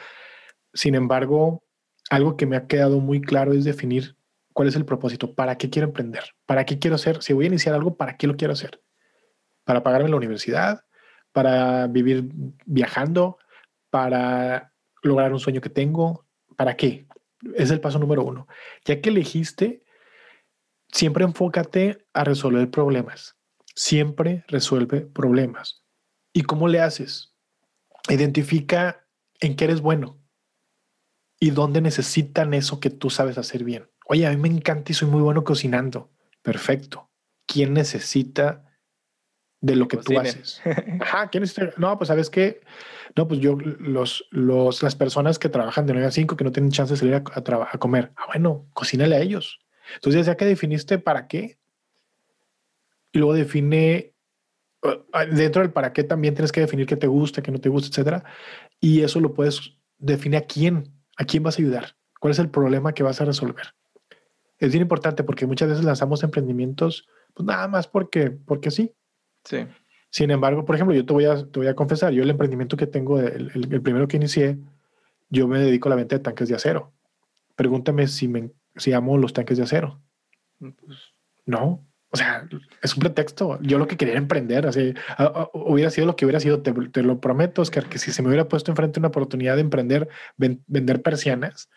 Sin 0.73 0.95
embargo, 0.95 1.63
algo 2.09 2.37
que 2.37 2.45
me 2.45 2.55
ha 2.55 2.67
quedado 2.67 2.99
muy 2.99 3.21
claro 3.21 3.53
es 3.53 3.63
definir 3.63 4.17
cuál 4.53 4.67
es 4.67 4.75
el 4.75 4.85
propósito, 4.85 5.35
para 5.35 5.57
qué 5.57 5.69
quiero 5.69 5.87
emprender, 5.87 6.23
para 6.45 6.65
qué 6.65 6.79
quiero 6.79 6.95
hacer, 6.95 7.21
si 7.21 7.33
voy 7.33 7.45
a 7.45 7.49
iniciar 7.49 7.75
algo, 7.75 7.97
para 7.97 8.17
qué 8.17 8.27
lo 8.27 8.37
quiero 8.37 8.53
hacer. 8.53 8.81
Para 9.65 9.83
pagarme 9.83 10.09
la 10.09 10.15
universidad, 10.15 10.85
para 11.33 11.87
vivir 11.87 12.29
viajando, 12.65 13.37
para 13.89 14.71
lograr 15.03 15.33
un 15.33 15.39
sueño 15.39 15.59
que 15.59 15.69
tengo, 15.69 16.25
¿para 16.55 16.77
qué? 16.77 17.04
Es 17.53 17.69
el 17.71 17.81
paso 17.81 17.99
número 17.99 18.23
uno. 18.23 18.47
Ya 18.85 19.01
que 19.01 19.09
elegiste, 19.09 19.83
siempre 20.91 21.23
enfócate 21.23 22.07
a 22.13 22.23
resolver 22.23 22.69
problemas 22.71 23.35
siempre 23.75 24.45
resuelve 24.47 25.01
problemas. 25.01 25.83
¿Y 26.33 26.43
cómo 26.43 26.67
le 26.67 26.79
haces? 26.79 27.35
Identifica 28.09 29.05
en 29.39 29.55
qué 29.55 29.65
eres 29.65 29.81
bueno 29.81 30.21
y 31.39 31.51
dónde 31.51 31.81
necesitan 31.81 32.53
eso 32.53 32.79
que 32.79 32.89
tú 32.89 33.09
sabes 33.09 33.37
hacer 33.37 33.63
bien. 33.63 33.89
Oye, 34.07 34.25
a 34.25 34.31
mí 34.31 34.37
me 34.37 34.47
encanta 34.47 34.91
y 34.91 34.95
soy 34.95 35.09
muy 35.09 35.21
bueno 35.21 35.43
cocinando. 35.43 36.11
Perfecto. 36.41 37.11
¿Quién 37.45 37.73
necesita 37.73 38.64
de 39.61 39.75
lo 39.75 39.87
que 39.87 39.97
tú 39.97 40.19
haces? 40.19 40.61
Ajá, 41.01 41.29
¿quién 41.29 41.41
necesita? 41.41 41.73
No, 41.77 41.97
pues 41.97 42.07
sabes 42.09 42.29
qué? 42.29 42.61
No, 43.15 43.27
pues 43.27 43.39
yo, 43.39 43.55
los, 43.55 44.25
los, 44.31 44.83
las 44.83 44.95
personas 44.95 45.39
que 45.39 45.49
trabajan 45.49 45.85
de 45.85 45.93
9 45.93 46.07
a 46.07 46.11
5 46.11 46.35
que 46.35 46.43
no 46.43 46.51
tienen 46.51 46.71
chance 46.71 46.93
de 46.93 46.99
salir 46.99 47.15
a, 47.15 47.23
a, 47.33 47.69
a 47.71 47.77
comer. 47.77 48.11
Ah, 48.15 48.25
bueno, 48.27 48.67
cocínale 48.73 49.15
a 49.15 49.21
ellos. 49.21 49.59
Entonces, 49.95 50.25
ya 50.25 50.35
que 50.35 50.45
definiste 50.45 50.97
para 50.97 51.27
qué, 51.27 51.57
y 53.11 53.19
luego 53.19 53.33
define 53.33 54.13
uh, 54.83 55.35
dentro 55.35 55.61
del 55.61 55.71
para 55.71 55.93
qué 55.93 56.03
también 56.03 56.33
tienes 56.33 56.51
que 56.51 56.61
definir 56.61 56.85
qué 56.85 56.97
te 56.97 57.07
gusta, 57.07 57.41
qué 57.41 57.51
no 57.51 57.59
te 57.59 57.69
gusta, 57.69 57.87
etcétera. 57.89 58.23
Y 58.79 59.01
eso 59.01 59.19
lo 59.19 59.33
puedes 59.33 59.77
definir 59.97 60.37
a 60.37 60.41
quién, 60.41 60.93
a 61.17 61.23
quién 61.23 61.41
vas 61.41 61.57
a 61.57 61.61
ayudar, 61.61 61.95
cuál 62.19 62.31
es 62.31 62.39
el 62.39 62.49
problema 62.49 62.93
que 62.93 63.03
vas 63.03 63.21
a 63.21 63.25
resolver. 63.25 63.73
Es 64.57 64.71
bien 64.71 64.81
importante 64.81 65.23
porque 65.23 65.45
muchas 65.45 65.69
veces 65.69 65.85
lanzamos 65.85 66.23
emprendimientos 66.23 67.07
pues 67.35 67.45
nada 67.45 67.67
más 67.67 67.87
porque, 67.87 68.31
porque 68.31 68.71
sí. 68.71 68.94
Sí. 69.45 69.65
Sin 70.09 70.31
embargo, 70.31 70.65
por 70.65 70.75
ejemplo, 70.75 70.95
yo 70.95 71.05
te 71.05 71.13
voy 71.13 71.25
a, 71.25 71.35
te 71.35 71.59
voy 71.59 71.67
a 71.67 71.75
confesar, 71.75 72.13
yo 72.13 72.23
el 72.23 72.29
emprendimiento 72.29 72.77
que 72.77 72.87
tengo, 72.87 73.19
el, 73.19 73.51
el, 73.53 73.81
primero 73.81 74.07
que 74.07 74.17
inicié, 74.17 74.57
yo 75.29 75.47
me 75.47 75.59
dedico 75.59 75.87
a 75.87 75.91
la 75.91 75.95
venta 75.95 76.15
de 76.15 76.23
tanques 76.23 76.47
de 76.49 76.55
acero. 76.55 76.93
Pregúntame 77.55 78.07
si, 78.07 78.27
me, 78.27 78.51
si 78.75 78.93
amo 78.93 79.17
los 79.17 79.33
tanques 79.33 79.57
de 79.57 79.63
acero. 79.63 80.01
Pues, 80.59 81.13
no, 81.45 81.85
o 82.15 82.17
sea, 82.17 82.47
es 82.81 82.93
un 82.95 83.01
pretexto. 83.01 83.59
Yo 83.61 83.77
lo 83.77 83.87
que 83.87 83.97
quería 83.97 84.15
emprender, 84.15 84.65
así, 84.67 84.93
hubiera 85.51 85.89
sido 85.89 86.07
lo 86.07 86.15
que 86.15 86.23
hubiera 86.23 86.39
sido, 86.39 86.61
te, 86.61 87.03
lo 87.03 87.19
prometo, 87.19 87.61
Oscar, 87.61 87.89
que 87.89 87.97
si 87.97 88.13
se 88.13 88.21
me 88.21 88.29
hubiera 88.29 88.47
puesto 88.47 88.71
enfrente 88.71 88.99
una 89.01 89.09
oportunidad 89.09 89.55
de 89.55 89.61
emprender, 89.61 90.07
vender 90.37 91.01
persianas, 91.01 91.69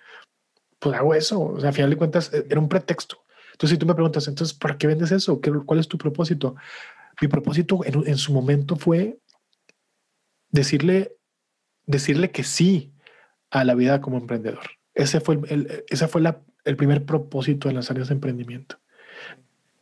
pues 0.78 0.94
hago 0.96 1.12
eso. 1.14 1.40
O 1.40 1.60
sea, 1.60 1.70
a 1.70 1.72
final 1.72 1.90
de 1.90 1.96
cuentas, 1.96 2.32
e, 2.32 2.46
era 2.48 2.60
un 2.60 2.68
pretexto. 2.68 3.24
Entonces, 3.50 3.74
si 3.74 3.78
tú 3.78 3.86
me 3.86 3.94
preguntas, 3.94 4.28
entonces, 4.28 4.56
¿para 4.56 4.78
qué 4.78 4.86
vendes 4.86 5.10
eso? 5.10 5.40
¿Qué, 5.40 5.50
¿Cuál 5.50 5.80
es 5.80 5.88
tu 5.88 5.98
propósito? 5.98 6.54
Mi 7.20 7.28
propósito 7.28 7.80
en, 7.84 8.16
su 8.16 8.32
momento 8.32 8.76
fue 8.76 9.18
decirle, 10.50 11.16
decirle 11.86 12.30
que 12.30 12.44
sí 12.44 12.92
a 13.50 13.64
la 13.64 13.74
vida 13.74 14.00
como 14.00 14.18
emprendedor. 14.18 14.64
Ese 14.94 15.20
fue 15.20 15.40
el, 15.48 15.84
ese 15.88 16.08
fue 16.08 16.20
la, 16.20 16.40
el 16.64 16.76
primer 16.76 17.04
propósito 17.04 17.68
de 17.68 17.74
las 17.74 17.90
áreas 17.90 18.08
de 18.08 18.14
emprendimiento. 18.14 18.78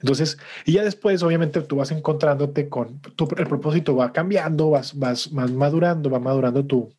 Entonces, 0.00 0.38
y 0.64 0.72
ya 0.72 0.84
después, 0.84 1.22
obviamente, 1.22 1.60
tú 1.62 1.76
vas 1.76 1.90
encontrándote 1.90 2.68
con 2.68 3.00
tu, 3.00 3.28
el 3.36 3.46
propósito 3.46 3.96
va 3.96 4.12
cambiando, 4.12 4.70
vas, 4.70 4.98
vas, 4.98 5.30
vas 5.32 5.50
madurando, 5.50 6.10
va 6.10 6.20
madurando 6.20 6.64
tu, 6.66 6.92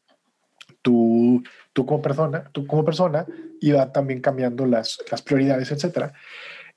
tu, 0.82 1.44
tú 1.74 1.86
como 1.86 2.02
persona, 2.02 2.50
tú 2.52 2.66
como 2.66 2.84
persona, 2.84 3.26
y 3.62 3.72
va 3.72 3.92
también 3.92 4.20
cambiando 4.20 4.66
las, 4.66 4.98
las 5.12 5.22
prioridades, 5.22 5.72
etcétera, 5.72 6.14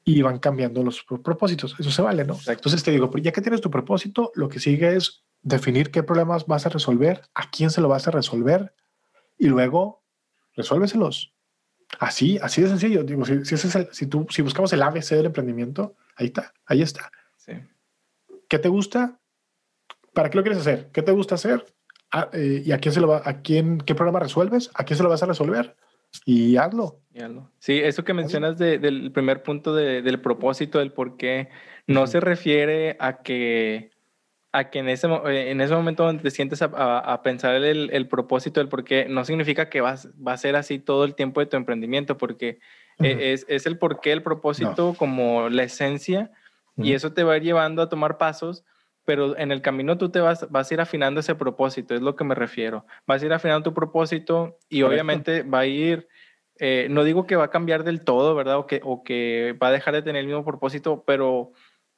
y 0.05 0.23
van 0.23 0.39
cambiando 0.39 0.83
los 0.83 1.05
propósitos. 1.23 1.77
Eso 1.79 1.91
se 1.91 2.03
vale, 2.03 2.25
¿no? 2.25 2.39
Entonces 2.47 2.83
te 2.83 2.91
digo, 2.91 3.11
ya 3.19 3.33
que 3.33 3.41
tienes 3.41 3.61
tu 3.61 3.71
propósito, 3.71 4.33
lo 4.35 4.49
que 4.49 4.61
sigue 4.61 4.97
es 4.97 5.25
definir 5.43 5.91
qué 5.91 6.03
problemas 6.03 6.47
vas 6.47 6.67
a 6.67 6.69
resolver, 6.69 7.23
a 7.35 7.51
quién 7.51 7.71
se 7.71 7.81
lo 7.81 7.89
vas 7.89 8.09
a 8.09 8.11
resolver, 8.11 8.75
y 9.39 9.49
luego 9.49 10.05
resuélveselos. 10.55 11.35
Así, 11.99 12.39
así 12.41 12.63
de 12.63 12.69
sencillo. 12.69 13.03
Digo, 13.03 13.25
si, 13.25 13.45
si, 13.45 13.55
es 13.55 13.75
el, 13.75 13.89
si, 13.93 14.07
tú, 14.07 14.27
si 14.31 14.43
buscamos 14.43 14.73
el 14.73 14.83
ABC 14.83 15.11
del 15.11 15.27
emprendimiento, 15.27 15.97
ahí 16.17 16.27
está, 16.27 16.53
ahí 16.67 16.83
está. 16.83 17.11
Sí. 17.37 17.53
¿Qué 18.49 18.59
te 18.59 18.69
gusta? 18.69 19.21
¿Para 20.13 20.31
qué 20.31 20.37
lo 20.37 20.43
quieres 20.43 20.61
hacer? 20.61 20.91
¿Qué 20.93 21.03
te 21.03 21.13
gusta 21.13 21.37
hacer? 21.37 21.65
Ah, 22.13 22.29
eh, 22.33 22.63
¿Y 22.65 22.73
a 22.73 22.79
quién 22.79 22.93
se 22.93 23.01
lo 23.01 23.09
va? 23.09 23.23
¿A 23.25 23.41
quién? 23.41 23.79
¿Qué 23.79 23.95
programa 23.95 24.21
resuelves? 24.21 24.71
¿A 24.75 24.85
quién 24.85 24.97
se 24.97 25.03
lo 25.03 25.09
vas 25.09 25.23
a 25.23 25.27
resolver? 25.27 25.77
Y 26.25 26.57
hazlo. 26.57 27.01
Y 27.13 27.23
hazlo. 27.23 27.51
Sí, 27.59 27.79
eso 27.79 28.05
que 28.05 28.15
mencionas 28.15 28.59
del 28.59 29.11
primer 29.13 29.43
punto 29.43 29.75
del 29.75 30.21
propósito, 30.21 30.79
del 30.79 30.93
por 30.93 31.17
qué, 31.17 31.49
no 31.87 32.07
se 32.07 32.21
refiere 32.21 32.97
a 33.01 33.23
que 33.23 33.91
a 34.53 34.71
que 34.71 34.81
en 34.81 34.89
ese, 34.89 35.07
en 35.07 35.61
ese 35.61 35.75
momento 35.75 36.05
donde 36.05 36.23
te 36.23 36.31
sientes 36.31 36.61
a, 36.63 37.21
pensar 37.23 37.55
el, 37.55 37.91
el, 37.93 38.09
propósito, 38.09 38.61
el 38.61 38.69
por 38.69 38.83
qué, 38.83 39.07
no 39.09 39.25
significa 39.25 39.69
que 39.69 39.81
vas, 39.81 40.09
va 40.27 40.33
a 40.33 40.39
ser 40.39 40.57
así 40.57 40.79
todo 40.79 41.05
el 41.05 41.15
tiempo 41.15 41.41
de 41.41 41.47
tu 41.47 41.57
emprendimiento, 41.57 42.19
porque 42.19 42.59
e, 42.99 43.33
es, 43.33 43.47
es, 43.49 43.67
el 43.67 43.79
por 43.79 44.01
qué, 44.01 44.13
el 44.13 44.23
propósito 44.23 44.95
como 44.95 45.49
la 45.49 45.63
esencia, 45.63 46.33
y 46.77 46.95
eso 46.95 47.13
te 47.13 47.23
va 47.23 47.35
a 47.35 47.37
ir 47.37 47.43
llevando 47.43 47.83
a 47.83 47.89
tomar 47.89 48.19
pasos, 48.19 48.65
pero 49.11 49.37
en 49.37 49.51
el 49.51 49.61
camino 49.61 49.99
tú 49.99 50.09
te 50.11 50.21
vas, 50.21 50.49
vas 50.53 50.71
a 50.71 50.75
ir 50.75 50.81
afinando 50.81 51.19
ese 51.19 51.35
propósito, 51.35 51.97
es 51.97 52.01
lo 52.01 52.15
que 52.15 52.23
me 52.23 52.37
refiero. 52.37 52.87
Vas 53.09 53.21
a 53.21 53.27
ir 53.27 53.33
afinando 53.33 53.65
tu 53.65 53.75
propósito 53.75 54.57
y 54.69 54.83
obviamente 54.83 55.43
va 55.43 55.59
a 55.59 55.67
ir, 55.67 56.07
eh, 56.61 56.87
no 56.89 57.03
digo 57.03 57.27
que 57.27 57.35
va 57.35 57.47
a 57.47 57.51
cambiar 57.51 57.83
del 57.83 58.05
todo, 58.05 58.37
¿verdad? 58.37 58.59
O 58.59 58.69
que, 58.69 58.81
o 58.85 59.03
que 59.03 59.59
va 59.61 59.67
a 59.67 59.73
dejar 59.73 59.95
de 59.95 60.03
tener 60.03 60.21
el 60.21 60.29
mismo 60.29 60.45
propósito, 60.45 61.03
pero 61.05 61.51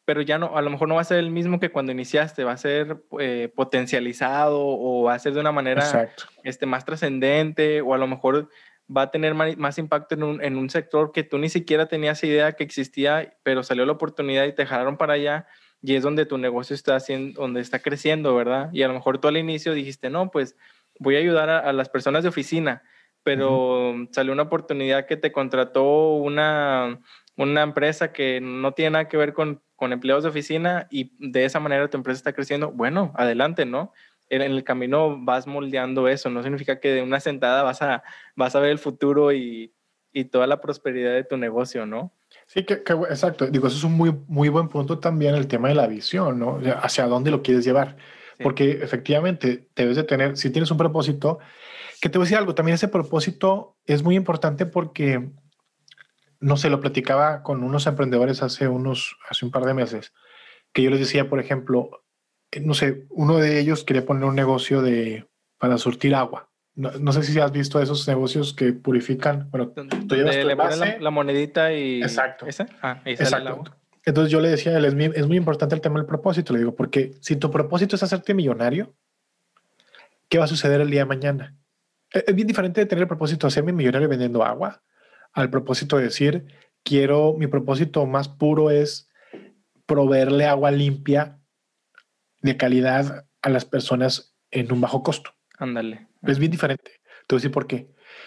pero 0.07 0.23
ya 0.23 0.39
no, 0.39 0.57
a 0.57 0.63
lo 0.63 0.71
mejor 0.71 0.89
no 0.89 0.95
va 0.95 1.03
a 1.03 1.05
ser 1.05 1.19
el 1.19 1.31
mismo 1.31 1.61
que 1.61 1.71
cuando 1.71 1.93
iniciaste, 1.93 2.45
va 2.45 2.53
a 2.53 2.57
ser 2.57 3.03
eh, 3.21 3.53
potencializado 3.55 4.59
o 4.59 5.03
va 5.03 5.13
a 5.13 5.19
ser 5.19 5.35
de 5.35 5.41
una 5.41 5.53
manera 5.53 6.11
este, 6.45 6.65
más 6.65 6.87
trascendente 6.87 7.83
o 7.83 7.93
a 7.93 7.99
lo 7.99 8.07
mejor 8.07 8.49
va 8.89 9.03
a 9.03 9.11
tener 9.11 9.35
más, 9.35 9.77
impacto 9.77 10.15
en 10.15 10.23
un, 10.23 10.43
en 10.43 10.57
un, 10.57 10.71
sector 10.71 11.13
que 11.13 11.25
tú 11.25 11.37
ni 11.37 11.51
siquiera 11.51 11.89
tenías 11.89 12.25
idea 12.25 12.53
que 12.53 12.65
existía, 12.65 13.37
pero 13.43 13.63
salió 13.63 13.85
la 13.85 13.93
oportunidad 13.93 14.47
y 14.47 14.55
te 14.55 14.65
jalaron 14.65 14.97
para 14.97 15.13
allá 15.13 15.47
y 15.83 15.97
es 15.97 16.03
donde 16.03 16.27
tu 16.27 16.39
negocio 16.39 16.75
está 16.75 16.97
haciendo, 16.97 17.41
donde 17.41 17.61
está 17.61 17.81
creciendo, 17.81 18.35
¿verdad? 18.35 18.71
Y 18.73 18.83
a 18.83 18.89
lo 18.89 18.95
mejor 18.95 19.19
tú 19.19 19.29
al 19.29 19.37
inicio 19.37 19.75
dijiste, 19.75 20.11
no, 20.11 20.31
pues 20.31 20.57
voy 20.99 21.17
a 21.17 21.19
ayudar 21.19 21.51
a, 21.51 21.73
las 21.73 21.89
personas 21.89 22.23
de 22.23 22.29
oficina, 22.29 22.83
pero 23.23 23.95
salió 24.13 24.33
una 24.33 24.45
oportunidad 24.45 25.07
que 25.07 25.17
te 25.17 25.33
contrató 25.33 26.15
una, 26.15 27.01
una 27.37 27.63
empresa 27.63 28.13
que 28.13 28.41
no 28.41 28.73
tiene 28.73 28.93
nada 28.93 29.09
que 29.09 29.17
ver 29.17 29.33
con 29.33 29.61
con 29.83 29.93
empleados 29.93 30.23
de 30.23 30.31
oficina 30.31 30.87
y 30.93 31.11
de 31.19 31.45
esa 31.45 31.59
manera 31.59 31.91
tu 31.91 31.97
empresa 31.97 32.19
está 32.19 32.33
creciendo, 32.33 32.71
bueno, 32.71 33.13
adelante, 33.17 33.67
¿no? 33.67 33.93
En, 34.29 34.41
el 34.41 34.63
camino 34.63 35.19
vas 35.25 35.49
moldeando 35.49 36.07
eso, 36.07 36.31
no 36.31 36.41
significa 36.45 36.79
que 36.79 36.93
de 36.93 37.03
una 37.03 37.19
sentada 37.19 37.65
vas 37.65 37.83
a, 37.83 38.05
vas 38.37 38.55
a 38.55 38.61
ver 38.61 38.71
el 38.71 38.79
futuro 38.79 39.33
y, 39.33 39.75
y 40.13 40.27
toda 40.27 40.47
la 40.47 40.61
prosperidad 40.61 41.15
de 41.15 41.25
tu 41.25 41.37
negocio, 41.37 41.85
¿no? 41.85 42.15
Sí, 42.53 42.65
que, 42.65 42.75
exacto. 42.75 43.47
Digo, 43.47 43.67
eso 43.67 43.77
es 43.79 43.85
un 43.85 43.95
muy, 43.95 44.15
muy 44.27 44.49
buen 44.51 44.69
punto 44.69 44.99
también 44.99 45.35
el 45.35 45.47
tema 45.47 45.69
de 45.69 45.75
la 45.75 45.87
visión, 45.87 46.39
¿no? 46.39 46.61
hacia 46.83 47.07
dónde 47.07 47.31
lo 47.31 47.43
quieres 47.43 47.65
llevar. 47.65 47.97
Porque 48.43 48.73
efectivamente 48.83 49.69
debes 49.77 49.97
de 49.97 50.03
tener, 50.03 50.37
si 50.37 50.51
tienes 50.51 50.71
un 50.71 50.77
propósito, 50.77 51.39
que 52.01 52.09
te 52.09 52.19
voy 52.19 52.25
a 52.25 52.27
decir 52.27 52.39
algo, 52.39 52.55
también 52.55 52.75
ese 52.75 52.89
propósito 52.89 53.77
es 53.87 54.03
muy 54.03 54.17
importante 54.17 54.67
porque 54.67 55.31
no 56.43 56.57
sé, 56.57 56.69
lo 56.69 56.81
platicaba 56.81 57.43
con 57.43 57.63
unos 57.63 57.87
emprendedores 57.87 58.43
hace 58.43 58.67
unos, 58.67 59.17
hace 59.31 59.45
un 59.45 59.53
par 59.53 59.65
de 59.65 59.75
meses, 59.75 60.13
que 60.73 60.83
yo 60.83 60.91
les 60.91 60.99
decía, 60.99 61.29
por 61.29 61.39
ejemplo, 61.39 62.05
no 62.61 62.75
sé, 62.75 63.07
uno 63.11 63.39
de 63.39 63.61
ellos 63.61 63.85
quería 63.85 64.05
poner 64.05 64.25
un 64.25 64.35
negocio 64.35 64.83
de, 64.83 65.29
para 65.59 65.79
surtir 65.79 66.15
agua. 66.15 66.51
No, 66.75 67.13
sé 67.13 67.23
si 67.23 67.39
has 67.39 67.53
visto 67.53 67.81
esos 67.81 68.09
negocios 68.09 68.55
que 68.55 68.73
purifican. 68.73 69.51
Bueno, 69.51 69.69
tú 69.69 70.17
llevas 70.17 70.37
le 70.37 70.55
la, 70.55 70.99
la, 71.01 71.11
monedita 71.11 71.73
y. 71.73 72.03
Exacto. 72.03 72.47
¿Esa? 72.47 72.67
Ah, 72.81 73.03
Exacto. 73.05 73.65
Entonces 74.05 74.33
yo 74.33 74.41
le 74.41 74.49
decía 74.49 74.73
a 74.73 74.79
él, 74.79 74.85
es 74.87 74.95
muy, 74.95 75.05
es 75.15 75.27
muy 75.27 75.37
importante 75.37 75.75
el 75.75 75.81
tema 75.81 75.99
del 75.99 76.07
propósito. 76.07 76.53
Le 76.53 76.61
digo, 76.61 76.75
porque 76.75 77.13
si 77.21 77.37
tu 77.37 77.51
propósito 77.51 77.95
es 77.95 78.03
hacerte 78.03 78.35
millonario, 78.35 78.95
¿qué 80.29 80.39
va 80.39 80.45
a 80.45 80.49
suceder 80.49 80.81
el 80.81 80.91
día 80.91 81.03
de 81.03 81.07
mañana? 81.07 81.57
E, 82.13 82.25
es 82.27 82.35
bien 82.35 82.49
diferente 82.49 82.81
de 82.81 82.87
tener 82.87 83.03
el 83.03 83.09
propósito 83.09 83.47
de 83.47 83.49
hacerme 83.49 83.73
millonario 83.73 84.09
vendiendo 84.09 84.43
agua 84.43 84.83
al 85.33 85.51
propósito 85.51 85.99
de 85.99 86.05
decir, 86.05 86.47
quiero, 86.83 87.35
mi 87.35 87.47
propósito 87.47 88.05
más 88.07 88.29
puro 88.29 88.71
es 88.71 89.09
proveerle 89.87 90.47
agua 90.47 90.71
limpia 90.71 91.39
de 92.41 92.57
calidad 92.57 93.27
a 93.41 93.49
las 93.49 93.65
personas 93.65 94.35
en 94.51 94.73
un 94.73 94.81
bajo 94.81 95.03
costo. 95.03 95.33
Ándale. 95.63 96.09
Es 96.23 96.41
bien 96.41 96.51
diferente. 96.51 96.91
Te 97.29 97.35
voy 97.35 97.37
a 97.37 97.39
decir 97.39 97.53
por 97.53 97.69
qué. 97.69 97.87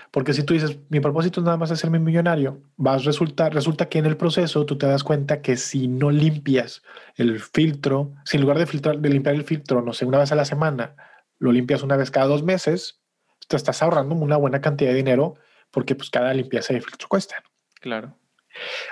Porque 0.10 0.34
si 0.34 0.44
tú 0.44 0.54
dices, 0.54 0.80
mi 0.88 1.02
propósito 1.02 1.42
es 1.42 1.44
nada 1.44 1.58
más 1.58 1.70
hacerme 1.70 2.00
millonario, 2.00 2.62
vas 2.78 3.02
a 3.02 3.06
resultar, 3.06 3.54
resulta 3.54 3.90
que 3.90 4.00
en 4.00 4.06
el 4.06 4.16
proceso 4.16 4.66
tú 4.66 4.78
te 4.78 4.88
das 4.88 5.04
cuenta 5.04 5.42
que 5.42 5.58
si 5.58 5.90
no 5.90 6.12
limpias 6.12 6.82
el 7.18 7.42
filtro, 7.42 8.14
si 8.24 8.38
en 8.38 8.44
lugar 8.44 8.58
de, 8.58 8.66
filtrar, 8.66 9.00
de 9.00 9.10
limpiar 9.10 9.36
el 9.36 9.44
filtro, 9.44 9.82
no 9.82 9.92
sé, 9.92 10.06
una 10.06 10.20
vez 10.20 10.32
a 10.32 10.36
la 10.36 10.46
semana, 10.46 10.96
lo 11.38 11.52
limpias 11.52 11.84
una 11.84 11.98
vez 11.98 12.10
cada 12.10 12.28
dos 12.28 12.42
meses, 12.42 13.02
te 13.50 13.58
estás 13.58 13.84
ahorrando 13.84 14.16
una 14.16 14.38
buena 14.38 14.62
cantidad 14.62 14.92
de 14.92 14.96
dinero 14.96 15.36
porque 15.72 15.94
pues 15.94 16.10
cada 16.10 16.34
limpieza 16.34 16.74
de 16.74 16.80
filtro 16.80 17.10
cuesta. 17.10 17.36
Claro. 17.82 18.18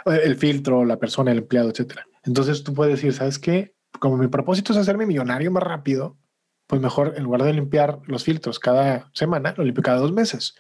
El 0.06 0.36
filtro, 0.36 0.84
la 0.84 1.00
persona, 1.00 1.32
el 1.32 1.38
empleado, 1.38 1.70
etcétera. 1.70 2.06
Entonces 2.26 2.62
tú 2.62 2.74
puedes 2.74 2.96
decir, 2.96 3.14
¿sabes 3.14 3.40
qué? 3.40 3.74
Como 4.00 4.18
mi 4.18 4.28
propósito 4.28 4.74
es 4.74 4.80
hacerme 4.80 5.06
millonario 5.06 5.50
más 5.50 5.64
rápido, 5.64 6.18
pues 6.74 6.82
mejor 6.82 7.14
en 7.16 7.22
lugar 7.22 7.44
de 7.44 7.54
limpiar 7.54 8.00
los 8.08 8.24
filtros 8.24 8.58
cada 8.58 9.12
semana, 9.14 9.54
lo 9.56 9.64
limpio 9.64 9.84
cada 9.84 10.00
dos 10.00 10.12
meses. 10.12 10.56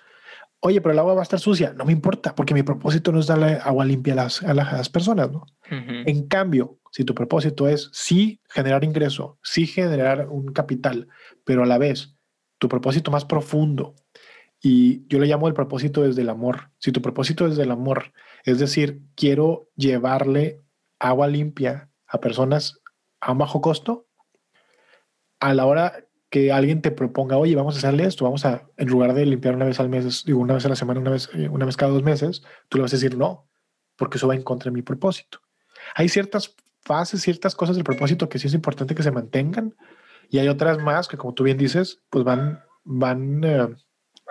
Oye, 0.59 0.79
pero 0.79 0.93
el 0.93 0.99
agua 0.99 1.15
va 1.15 1.21
a 1.21 1.23
estar 1.23 1.39
sucia. 1.39 1.73
No 1.73 1.85
me 1.85 1.91
importa, 1.91 2.35
porque 2.35 2.53
mi 2.53 2.61
propósito 2.61 3.11
no 3.11 3.19
es 3.19 3.25
darle 3.25 3.57
agua 3.63 3.83
limpia 3.83 4.13
a 4.13 4.17
las, 4.17 4.43
a 4.43 4.53
las 4.53 4.89
personas, 4.89 5.31
¿no? 5.31 5.47
En 5.71 6.27
cambio, 6.27 6.77
si 6.91 7.03
tu 7.03 7.15
propósito 7.15 7.67
es 7.67 7.89
sí 7.93 8.39
generar 8.47 8.83
ingreso, 8.83 9.39
sí 9.41 9.65
generar 9.65 10.27
un 10.29 10.53
capital, 10.53 11.07
pero 11.45 11.63
a 11.63 11.65
la 11.65 11.79
vez 11.79 12.13
tu 12.59 12.69
propósito 12.69 13.09
más 13.09 13.25
profundo 13.25 13.95
y 14.61 15.07
yo 15.07 15.17
le 15.17 15.25
llamo 15.25 15.47
el 15.47 15.55
propósito 15.55 16.03
desde 16.03 16.21
el 16.21 16.29
amor. 16.29 16.69
Si 16.77 16.91
tu 16.91 17.01
propósito 17.01 17.45
es 17.45 17.53
desde 17.53 17.63
el 17.63 17.71
amor, 17.71 18.13
es 18.45 18.59
decir, 18.59 19.01
quiero 19.15 19.67
llevarle 19.75 20.61
agua 20.99 21.25
limpia 21.25 21.89
a 22.05 22.19
personas 22.19 22.81
a 23.19 23.31
un 23.31 23.39
bajo 23.39 23.61
costo, 23.61 24.05
a 25.43 25.53
la 25.53 25.65
hora 25.65 26.05
que 26.29 26.51
alguien 26.53 26.81
te 26.81 26.89
proponga, 26.89 27.37
oye, 27.37 27.53
vamos 27.55 27.75
a 27.75 27.77
hacerle 27.79 28.05
esto, 28.05 28.23
vamos 28.23 28.45
a, 28.45 28.67
en 28.77 28.87
lugar 28.87 29.13
de 29.13 29.25
limpiar 29.25 29.55
una 29.55 29.65
vez 29.65 29.79
al 29.79 29.89
mes, 29.89 30.23
digo, 30.25 30.39
una 30.39 30.53
vez 30.53 30.65
a 30.65 30.69
la 30.69 30.75
semana, 30.75 31.01
una 31.01 31.11
vez, 31.11 31.29
eh, 31.33 31.49
una 31.49 31.65
vez 31.65 31.75
cada 31.75 31.91
dos 31.91 32.01
meses, 32.01 32.43
tú 32.69 32.77
le 32.77 32.83
vas 32.83 32.93
a 32.93 32.95
decir 32.95 33.17
no, 33.17 33.45
porque 33.97 34.17
eso 34.17 34.27
va 34.27 34.35
en 34.35 34.41
contra 34.41 34.71
de 34.71 34.73
mi 34.73 34.81
propósito. 34.81 35.41
Hay 35.95 36.07
ciertas 36.07 36.55
fases, 36.81 37.21
ciertas 37.21 37.55
cosas 37.55 37.75
del 37.75 37.83
propósito 37.83 38.29
que 38.29 38.39
sí 38.39 38.47
es 38.47 38.53
importante 38.53 38.95
que 38.95 39.03
se 39.03 39.11
mantengan 39.11 39.75
y 40.29 40.39
hay 40.39 40.47
otras 40.47 40.81
más 40.81 41.09
que, 41.09 41.17
como 41.17 41.33
tú 41.33 41.43
bien 41.43 41.57
dices, 41.57 42.01
pues 42.09 42.23
van, 42.23 42.63
van 42.85 43.43
eh, 43.43 43.67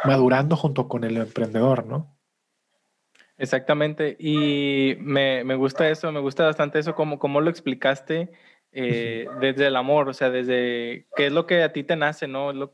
madurando 0.05 0.57
junto 0.57 0.89
con 0.89 1.05
el 1.05 1.19
emprendedor, 1.19 1.87
¿no? 1.87 2.17
Exactamente, 3.37 4.17
y 4.19 4.97
me, 5.01 5.45
me 5.45 5.57
gusta 5.57 5.89
eso, 5.91 6.11
me 6.11 6.21
gusta 6.21 6.45
bastante 6.45 6.79
eso, 6.79 6.95
como, 6.95 7.19
como 7.19 7.41
lo 7.41 7.51
explicaste 7.51 8.33
eh, 8.73 9.27
desde 9.41 9.67
el 9.67 9.77
amor, 9.77 10.09
o 10.09 10.15
sea, 10.15 10.31
desde 10.31 11.07
qué 11.17 11.27
es 11.27 11.33
lo 11.33 11.47
que 11.47 11.63
a 11.63 11.73
ti 11.73 11.85
te 11.85 11.97
nace, 11.97 12.27
¿no? 12.27 12.53
Lo, 12.53 12.73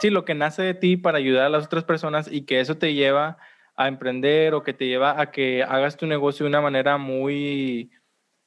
sí, 0.00 0.10
lo 0.10 0.24
que 0.24 0.34
nace 0.34 0.62
de 0.62 0.74
ti 0.74 0.96
para 0.96 1.18
ayudar 1.18 1.46
a 1.46 1.50
las 1.50 1.66
otras 1.66 1.84
personas 1.84 2.30
y 2.30 2.42
que 2.42 2.60
eso 2.60 2.76
te 2.78 2.94
lleva 2.94 3.38
a 3.76 3.88
emprender 3.88 4.54
o 4.54 4.62
que 4.62 4.72
te 4.72 4.86
lleva 4.86 5.20
a 5.20 5.30
que 5.30 5.62
hagas 5.62 5.96
tu 5.96 6.06
negocio 6.06 6.44
de 6.44 6.48
una 6.48 6.62
manera 6.62 6.96
muy, 6.96 7.90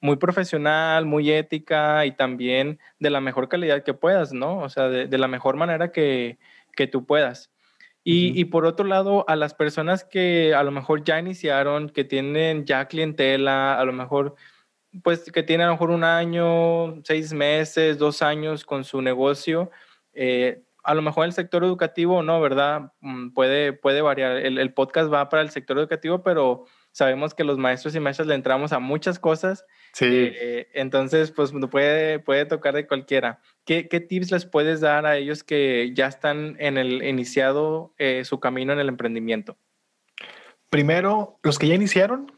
muy 0.02 0.16
profesional, 0.18 1.06
muy 1.06 1.32
ética 1.32 2.06
y 2.06 2.12
también 2.14 2.80
de 3.00 3.12
la 3.12 3.22
mejor 3.22 3.48
calidad 3.48 3.84
que 3.84 3.94
puedas, 3.94 4.34
¿no? 4.34 4.60
O 4.60 4.70
sea, 4.70 4.90
de 4.90 5.18
la 5.18 5.28
mejor 5.28 5.58
manera 5.58 5.92
que, 5.92 6.40
que 6.76 6.88
tú 6.88 7.06
puedas. 7.06 7.52
Y, 8.04 8.40
y, 8.40 8.46
por 8.46 8.66
otro 8.66 8.86
lado, 8.86 9.26
a 9.28 9.36
las 9.36 9.54
personas 9.54 10.04
que 10.06 10.56
a 10.56 10.64
lo 10.64 10.72
mejor 10.72 11.04
ya 11.04 11.20
iniciaron, 11.20 11.90
que 11.90 12.06
tienen 12.06 12.66
ya 12.66 12.88
clientela, 12.88 13.78
a 13.78 13.86
lo 13.86 13.92
mejor, 13.92 14.36
pues 15.04 15.32
que 15.32 15.44
tienen 15.44 15.66
a 15.66 15.68
lo 15.68 15.74
mejor 15.74 15.92
un 15.92 16.04
año, 16.04 17.02
seis 17.04 17.34
meses, 17.34 17.98
dos 17.98 18.22
años 18.22 18.66
con 18.66 18.84
su 18.84 19.02
negocio, 19.02 19.72
eh, 20.14 20.64
a 20.84 20.94
lo 20.94 21.02
mejor 21.02 21.26
el 21.26 21.34
sector 21.34 21.64
educativo 21.64 22.24
no, 22.24 22.42
¿verdad? 22.42 22.94
Mm, 23.02 23.30
puede, 23.30 23.74
puede 23.74 24.02
variar. 24.02 24.38
El, 24.38 24.58
el, 24.58 24.74
podcast 24.74 25.12
va 25.12 25.30
para 25.30 25.44
el 25.44 25.50
sector 25.50 25.78
educativo, 25.78 26.24
pero 26.24 26.66
sabemos 26.92 27.34
que 27.34 27.44
los 27.44 27.58
maestros 27.58 27.96
y 27.96 28.00
maestras 28.00 28.28
le 28.28 28.36
entramos 28.36 28.72
a 28.74 28.80
muchas 28.80 29.20
cosas. 29.20 29.66
Sí. 29.94 30.08
Eh, 30.10 30.68
entonces, 30.74 31.32
pues 31.32 31.52
puede, 31.70 32.20
puede 32.20 32.46
tocar 32.46 32.74
de 32.74 32.88
cualquiera. 32.88 33.40
¿Qué, 33.66 33.88
¿Qué, 33.88 34.00
tips 34.00 34.32
les 34.32 34.46
puedes 34.46 34.82
dar 34.82 35.06
a 35.06 35.18
ellos 35.18 35.44
que 35.44 35.92
ya 35.94 36.08
están 36.08 36.56
en 36.60 36.78
el 36.78 37.04
iniciado 37.04 37.94
eh, 37.98 38.24
su 38.26 38.40
camino 38.40 38.74
en 38.74 38.80
el 38.80 38.90
emprendimiento? 38.90 39.58
Primero, 40.70 41.40
los 41.44 41.60
que 41.60 41.68
ya 41.68 41.76
iniciaron, 41.76 42.32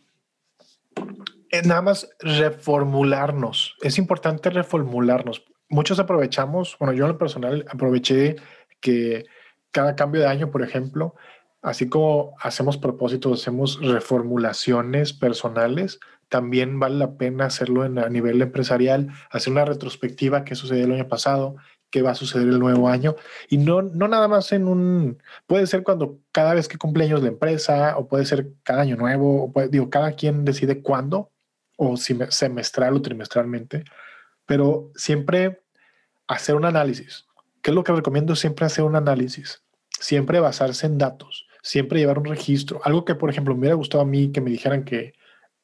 nada 1.64 1.82
más 1.82 2.10
reformularnos. 2.20 3.76
Es 3.82 3.98
importante 3.98 4.50
reformularnos. 4.50 5.44
Muchos 5.70 6.00
aprovechamos, 6.00 6.78
bueno, 6.80 6.94
yo 6.94 7.06
en 7.06 7.12
lo 7.12 7.18
personal 7.18 7.66
aproveché 7.70 8.38
que 8.80 9.26
cada 9.72 9.96
cambio 9.96 10.22
de 10.22 10.28
año, 10.28 10.52
por 10.52 10.64
ejemplo, 10.64 11.16
así 11.62 11.90
como 11.90 12.36
hacemos 12.40 12.78
propósitos, 12.78 13.42
hacemos 13.42 13.80
reformulaciones 13.82 15.14
personales, 15.14 16.00
también 16.30 16.80
vale 16.80 16.96
la 16.96 17.18
pena 17.18 17.46
hacerlo 17.46 17.86
en, 17.86 18.00
a 18.00 18.10
nivel 18.10 18.42
empresarial, 18.42 19.10
hacer 19.30 19.52
una 19.52 19.66
retrospectiva 19.66 20.44
que 20.44 20.56
sucedió 20.56 20.86
el 20.86 20.94
año 20.94 21.08
pasado, 21.08 21.58
qué 21.90 22.02
va 22.02 22.12
a 22.12 22.16
suceder 22.16 22.48
el 22.48 22.60
nuevo 22.60 22.88
año 22.88 23.16
y 23.50 23.58
no, 23.58 23.82
no 23.82 24.08
nada 24.08 24.30
más 24.30 24.54
en 24.54 24.68
un, 24.68 25.22
puede 25.46 25.68
ser 25.68 25.84
cuando 25.84 26.20
cada 26.32 26.54
vez 26.54 26.70
que 26.70 26.78
cumpleaños 26.78 27.22
la 27.22 27.28
empresa 27.28 27.98
o 27.98 28.08
puede 28.08 28.26
ser 28.26 28.54
cada 28.64 28.82
año 28.84 28.96
nuevo, 28.96 29.52
o 29.54 29.68
digo, 29.68 29.90
cada 29.90 30.14
quien 30.14 30.46
decide 30.46 30.82
cuándo 30.82 31.32
o 31.84 31.98
semestral 31.98 32.96
o 32.96 33.02
trimestralmente, 33.02 33.86
pero 34.46 34.92
siempre 34.96 35.64
hacer 36.28 36.54
un 36.54 36.66
análisis. 36.66 37.26
¿Qué 37.64 37.72
es 37.72 37.76
lo 37.76 37.84
que 37.84 37.92
recomiendo? 37.92 38.36
Siempre 38.36 38.68
hacer 38.68 38.84
un 38.84 38.96
análisis, 38.96 39.64
siempre 39.90 40.40
basarse 40.40 40.86
en 40.86 41.00
datos, 41.00 41.48
siempre 41.64 42.00
llevar 42.00 42.20
un 42.20 42.26
registro. 42.26 42.82
Algo 42.84 43.04
que, 43.04 43.16
por 43.16 43.32
ejemplo, 43.32 43.56
me 43.56 43.62
hubiera 43.62 43.76
gustado 43.76 44.04
a 44.04 44.06
mí 44.06 44.32
que 44.32 44.42
me 44.42 44.52
dijeran 44.52 44.86
que, 44.86 45.14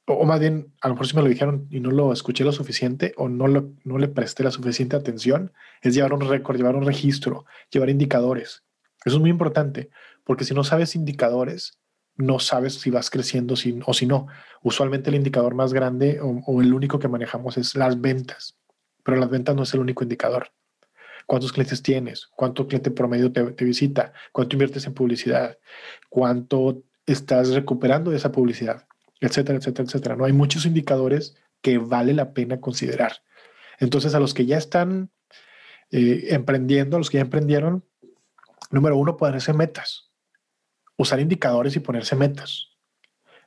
o 0.08 0.25
más 0.25 0.39
bien, 0.39 0.73
a 0.82 0.88
lo 0.88 0.95
mejor 0.95 1.06
si 1.06 1.15
me 1.15 1.21
lo 1.21 1.30
dijeron 1.30 1.67
y 1.69 1.82
no 1.82 1.91
lo 1.91 2.12
escuché 2.12 2.43
lo 2.43 2.51
suficiente 2.51 3.13
o 3.15 3.30
no, 3.30 3.45
no 3.84 3.97
le 3.99 4.08
presté 4.08 4.43
la 4.43 4.49
suficiente 4.49 4.95
atención, 4.95 5.53
es 5.84 5.93
llevar 5.93 6.13
un 6.13 6.21
récord, 6.21 6.58
llevar 6.58 6.75
un 6.75 6.86
registro, 6.86 7.45
llevar 7.69 7.91
indicadores. 7.91 8.63
Eso 9.06 9.17
es 9.17 9.21
muy 9.21 9.30
importante, 9.30 9.91
porque 10.23 10.45
si 10.45 10.56
no 10.56 10.63
sabes 10.63 10.95
indicadores, 10.95 11.77
no 12.17 12.39
sabes 12.39 12.75
si 12.75 12.89
vas 12.89 13.10
creciendo 13.10 13.53
o 13.53 13.93
si 13.93 14.06
no. 14.06 14.27
Usualmente 14.63 15.10
el 15.10 15.15
indicador 15.15 15.56
más 15.56 15.73
grande 15.73 16.19
o, 16.21 16.62
el 16.62 16.73
único 16.73 16.99
que 16.99 17.08
manejamos 17.08 17.58
es 17.58 17.75
las 17.75 18.01
ventas, 18.01 18.58
pero 19.03 19.17
las 19.17 19.30
ventas 19.30 19.56
no 19.56 19.63
es 19.63 19.73
el 19.73 19.80
único 19.80 20.03
indicador. 20.03 20.51
¿Cuántos 21.25 21.51
clientes 21.51 21.82
tienes? 21.82 22.27
¿Cuánto 22.36 22.67
cliente 22.67 22.91
promedio 22.91 23.32
te, 23.32 23.65
visita? 23.65 24.13
¿Cuánto 24.32 24.56
inviertes 24.56 24.86
en 24.88 24.93
publicidad? 24.93 25.58
¿Cuánto 26.10 26.84
estás 27.06 27.49
recuperando 27.49 28.12
de 28.12 28.17
esa 28.17 28.32
publicidad? 28.32 28.88
etcétera, 29.19 29.58
etcétera, 29.58 29.86
etcétera. 29.86 30.15
No 30.15 30.25
hay 30.25 30.34
muchos 30.34 30.65
indicadores 30.65 31.36
que 31.62 31.77
vale 31.77 32.13
la 32.13 32.34
pena 32.34 32.60
considerar. 32.60 33.23
Entonces, 33.80 34.13
a 34.15 34.19
los 34.19 34.34
que 34.34 34.45
ya 34.45 34.58
están 34.58 35.12
eh, 35.91 36.27
emprendiendo, 36.30 36.97
a 36.97 36.99
los 36.99 37.10
que 37.10 37.17
ya 37.17 37.23
emprendieron, 37.23 37.84
número 38.71 38.97
uno, 38.97 39.17
ponerse 39.17 39.53
metas. 39.53 40.07
Usar 40.98 41.20
indicadores 41.20 41.76
y 41.76 41.80
ponerse 41.80 42.16
metas. 42.16 42.70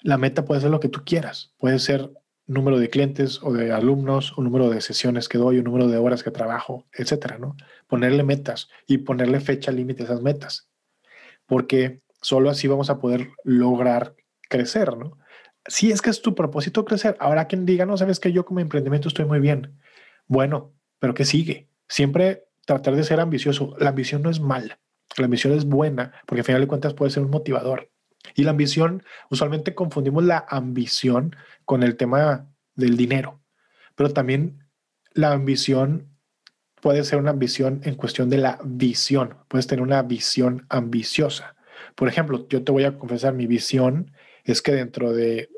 La 0.02 0.16
meta 0.16 0.44
puede 0.44 0.60
ser 0.60 0.70
lo 0.70 0.80
que 0.80 0.88
tú 0.88 1.02
quieras. 1.04 1.52
Puede 1.58 1.78
ser 1.78 2.10
número 2.46 2.78
de 2.78 2.88
clientes 2.88 3.40
o 3.42 3.52
de 3.52 3.72
alumnos, 3.72 4.32
o 4.36 4.42
número 4.42 4.70
de 4.70 4.80
sesiones 4.80 5.28
que 5.28 5.38
doy, 5.38 5.58
o 5.58 5.62
número 5.62 5.88
de 5.88 5.98
horas 5.98 6.22
que 6.22 6.30
trabajo, 6.30 6.86
etcétera, 6.92 7.38
¿no? 7.38 7.56
Ponerle 7.86 8.24
metas 8.24 8.68
y 8.86 8.98
ponerle 8.98 9.40
fecha 9.40 9.70
límite 9.70 10.02
a 10.02 10.06
esas 10.06 10.22
metas. 10.22 10.68
Porque 11.46 12.00
solo 12.22 12.50
así 12.50 12.66
vamos 12.66 12.90
a 12.90 12.98
poder 12.98 13.30
lograr 13.44 14.16
crecer, 14.48 14.96
¿no? 14.96 15.18
si 15.66 15.92
es 15.92 16.02
que 16.02 16.10
es 16.10 16.22
tu 16.22 16.34
propósito 16.34 16.84
crecer, 16.84 17.16
ahora 17.20 17.46
quien 17.46 17.66
diga, 17.66 17.86
no 17.86 17.96
sabes 17.96 18.20
que 18.20 18.32
yo 18.32 18.44
como 18.44 18.60
emprendimiento 18.60 19.08
estoy 19.08 19.24
muy 19.24 19.40
bien. 19.40 19.78
Bueno, 20.26 20.74
pero 20.98 21.14
¿qué 21.14 21.24
sigue? 21.24 21.68
Siempre 21.88 22.44
tratar 22.66 22.96
de 22.96 23.04
ser 23.04 23.20
ambicioso. 23.20 23.74
La 23.78 23.90
ambición 23.90 24.22
no 24.22 24.30
es 24.30 24.40
mala, 24.40 24.80
la 25.16 25.24
ambición 25.24 25.52
es 25.52 25.64
buena, 25.64 26.12
porque 26.26 26.40
al 26.40 26.46
final 26.46 26.60
de 26.60 26.68
cuentas 26.68 26.94
puede 26.94 27.10
ser 27.10 27.22
un 27.22 27.30
motivador. 27.30 27.90
Y 28.34 28.44
la 28.44 28.50
ambición, 28.50 29.02
usualmente 29.30 29.74
confundimos 29.74 30.24
la 30.24 30.44
ambición 30.48 31.34
con 31.64 31.82
el 31.82 31.96
tema 31.96 32.48
del 32.74 32.96
dinero, 32.96 33.40
pero 33.94 34.12
también 34.12 34.66
la 35.12 35.32
ambición 35.32 36.10
puede 36.80 37.04
ser 37.04 37.18
una 37.18 37.30
ambición 37.30 37.80
en 37.84 37.94
cuestión 37.94 38.30
de 38.30 38.38
la 38.38 38.58
visión. 38.64 39.36
Puedes 39.48 39.66
tener 39.66 39.82
una 39.82 40.02
visión 40.02 40.66
ambiciosa. 40.68 41.56
Por 41.94 42.08
ejemplo, 42.08 42.46
yo 42.48 42.64
te 42.64 42.72
voy 42.72 42.84
a 42.84 42.98
confesar, 42.98 43.34
mi 43.34 43.46
visión 43.46 44.12
es 44.44 44.62
que 44.62 44.72
dentro 44.72 45.12
de, 45.12 45.48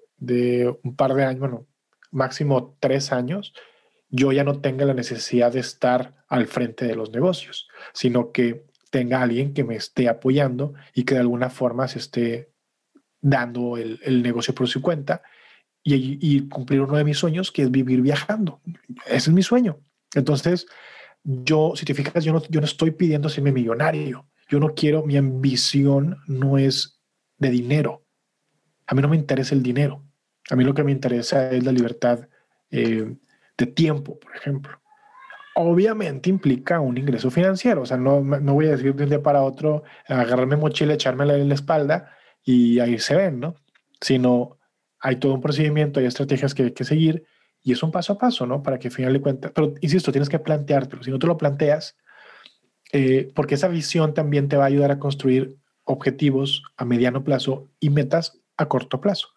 un 0.83 0.97
par 0.97 1.15
de 1.15 1.25
años, 1.25 1.41
bueno, 1.41 1.67
máximo 2.11 2.77
tres 2.81 3.13
años, 3.13 3.55
yo 4.09 4.33
ya 4.33 4.45
no 4.45 4.61
tenga 4.61 4.85
la 4.85 4.95
necesidad 4.95 5.53
de 5.53 5.61
estar 5.61 6.25
al 6.29 6.47
frente 6.47 6.87
de 6.87 6.97
los 6.97 7.11
negocios, 7.11 7.69
sino 7.93 8.33
que 8.33 8.67
tenga 8.93 9.23
alguien 9.23 9.55
que 9.55 9.65
me 9.65 9.75
esté 9.75 10.07
apoyando 10.07 10.75
y 10.95 11.05
que 11.05 11.15
de 11.15 11.21
alguna 11.21 11.49
forma 11.49 11.89
se 11.89 11.99
esté 11.99 12.53
dando 13.23 13.79
el, 13.79 14.23
negocio 14.23 14.55
por 14.55 14.69
su 14.69 14.83
cuenta 14.83 15.23
y, 15.83 16.47
cumplir 16.49 16.83
uno 16.83 16.97
de 16.97 17.05
mis 17.05 17.17
sueños, 17.17 17.51
que 17.51 17.63
es 17.63 17.71
vivir 17.71 18.03
viajando. 18.03 18.61
Ese 19.07 19.31
es 19.31 19.33
mi 19.33 19.43
sueño. 19.43 19.81
Entonces, 20.15 20.67
yo, 21.25 21.73
si 21.75 21.87
te 21.87 21.95
fijas, 21.95 22.23
yo 22.23 22.35
no, 22.35 22.43
yo 22.51 22.61
no 22.61 22.67
estoy 22.67 22.91
pidiendo 22.91 23.31
serme 23.31 23.51
millonario. 23.51 24.29
Yo 24.49 24.61
no 24.61 24.75
quiero, 24.75 25.05
mi 25.05 25.17
ambición 25.17 26.19
no 26.27 26.59
es 26.59 27.01
de 27.39 27.49
dinero. 27.49 28.05
A 28.87 28.95
mí 28.95 29.01
no 29.01 29.09
me 29.09 29.17
interesa 29.17 29.55
el 29.55 29.63
dinero. 29.63 30.05
A 30.51 30.55
mí 30.55 30.65
lo 30.65 30.75
que 30.75 30.85
me 30.85 30.93
interesa 30.93 31.51
es 31.51 31.65
la 31.65 31.73
libertad 31.73 32.29
eh, 32.71 33.17
de 33.57 33.67
tiempo, 33.67 34.21
por 34.21 34.37
ejemplo. 34.37 34.82
Obviamente 35.55 36.31
implica 36.31 36.81
un 36.81 36.97
ingreso 36.97 37.31
financiero. 37.31 37.83
O 37.83 37.87
sea, 37.87 37.97
no, 37.97 38.21
no 38.23 38.55
voy 38.55 38.67
a 38.67 38.71
decir 38.71 38.95
de 38.95 39.05
un 39.05 39.11
día 39.11 39.23
para 39.23 39.43
otro, 39.43 39.83
agarrarme 40.07 40.57
mochila, 40.57 40.95
echármela 40.95 41.37
en 41.37 41.49
la 41.49 41.55
espalda 41.55 42.11
y 42.43 42.79
ahí 42.81 42.99
se 42.99 43.15
ven, 43.17 43.41
¿no? 43.41 43.57
Sino 44.01 44.59
hay 45.01 45.17
todo 45.17 45.35
un 45.35 45.41
procedimiento, 45.41 46.01
hay 46.01 46.07
estrategias 46.07 46.55
que 46.55 46.65
hay 46.65 46.73
que 46.73 46.85
seguir 46.85 47.25
y 47.63 47.73
es 47.73 47.83
un 47.83 47.93
paso 47.93 48.15
a 48.15 48.19
paso, 48.19 48.47
¿no? 48.47 48.63
Para 48.63 48.79
que 48.79 48.89
al 48.89 48.95
final 48.95 49.13
de 49.13 49.21
cuentas, 49.21 49.53
pero 49.55 49.75
insisto, 49.81 50.11
tienes 50.11 50.29
que 50.29 50.39
planteártelo. 50.39 51.03
Si 51.03 51.11
no 51.11 51.19
te 51.19 51.27
lo 51.27 51.37
planteas, 51.37 51.97
eh, 52.93 53.31
porque 53.35 53.55
esa 53.55 53.69
visión 53.69 54.15
también 54.15 54.49
te 54.49 54.57
va 54.57 54.65
a 54.65 54.69
ayudar 54.69 54.91
a 54.91 54.99
construir 54.99 55.57
objetivos 55.85 56.63
a 56.77 56.85
mediano 56.85 57.25
plazo 57.25 57.69
y 57.81 57.91
metas 57.91 58.41
a 58.57 58.67
corto 58.69 59.01
plazo 59.01 59.29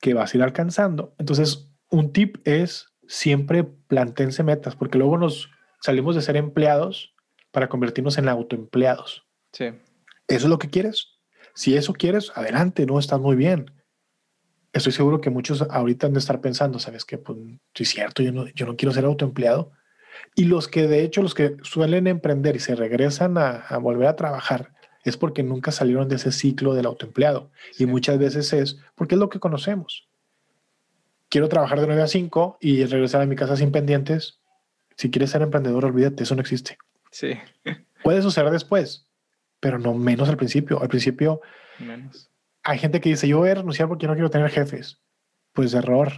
que 0.00 0.14
vas 0.14 0.34
a 0.34 0.36
ir 0.36 0.42
alcanzando. 0.42 1.14
Entonces, 1.18 1.70
un 1.88 2.12
tip 2.12 2.36
es 2.46 2.93
siempre 3.08 3.64
plantense 3.64 4.42
metas, 4.42 4.76
porque 4.76 4.98
luego 4.98 5.18
nos 5.18 5.50
salimos 5.80 6.14
de 6.14 6.22
ser 6.22 6.36
empleados 6.36 7.14
para 7.50 7.68
convertirnos 7.68 8.18
en 8.18 8.28
autoempleados. 8.28 9.26
Sí. 9.52 9.66
¿Eso 10.26 10.46
es 10.46 10.50
lo 10.50 10.58
que 10.58 10.70
quieres? 10.70 11.18
Si 11.54 11.76
eso 11.76 11.92
quieres, 11.92 12.32
adelante, 12.34 12.86
no 12.86 12.98
estás 12.98 13.20
muy 13.20 13.36
bien. 13.36 13.70
Estoy 14.72 14.92
seguro 14.92 15.20
que 15.20 15.30
muchos 15.30 15.62
ahorita 15.62 16.08
han 16.08 16.14
de 16.14 16.18
estar 16.18 16.40
pensando, 16.40 16.80
¿sabes 16.80 17.04
qué? 17.04 17.16
Pues 17.16 17.38
sí, 17.74 17.84
es 17.84 17.90
cierto, 17.90 18.22
yo 18.22 18.32
no, 18.32 18.48
yo 18.48 18.66
no 18.66 18.76
quiero 18.76 18.92
ser 18.92 19.04
autoempleado. 19.04 19.70
Y 20.34 20.44
los 20.46 20.66
que, 20.66 20.88
de 20.88 21.04
hecho, 21.04 21.22
los 21.22 21.34
que 21.34 21.56
suelen 21.62 22.06
emprender 22.06 22.56
y 22.56 22.60
se 22.60 22.74
regresan 22.74 23.38
a, 23.38 23.58
a 23.58 23.78
volver 23.78 24.08
a 24.08 24.16
trabajar, 24.16 24.72
es 25.04 25.16
porque 25.16 25.42
nunca 25.42 25.70
salieron 25.70 26.08
de 26.08 26.16
ese 26.16 26.32
ciclo 26.32 26.74
del 26.74 26.86
autoempleado. 26.86 27.50
Y 27.78 27.86
muchas 27.86 28.18
veces 28.18 28.52
es 28.52 28.78
porque 28.96 29.14
es 29.14 29.20
lo 29.20 29.28
que 29.28 29.38
conocemos. 29.38 30.08
Quiero 31.34 31.48
trabajar 31.48 31.80
de 31.80 31.88
9 31.88 32.00
a 32.00 32.06
5 32.06 32.58
y 32.60 32.84
regresar 32.84 33.20
a 33.20 33.26
mi 33.26 33.34
casa 33.34 33.56
sin 33.56 33.72
pendientes. 33.72 34.38
Si 34.96 35.10
quieres 35.10 35.30
ser 35.30 35.42
emprendedor, 35.42 35.84
olvídate, 35.84 36.22
eso 36.22 36.36
no 36.36 36.40
existe. 36.40 36.78
Sí. 37.10 37.32
Puede 38.04 38.22
suceder 38.22 38.52
después, 38.52 39.08
pero 39.58 39.80
no 39.80 39.94
menos 39.94 40.28
al 40.28 40.36
principio. 40.36 40.80
Al 40.80 40.86
principio 40.86 41.40
menos. 41.80 42.30
hay 42.62 42.78
gente 42.78 43.00
que 43.00 43.08
dice, 43.08 43.26
yo 43.26 43.38
voy 43.38 43.50
a 43.50 43.56
renunciar 43.56 43.88
porque 43.88 44.06
no 44.06 44.12
quiero 44.12 44.30
tener 44.30 44.48
jefes. 44.48 45.00
Pues 45.52 45.74
error. 45.74 46.12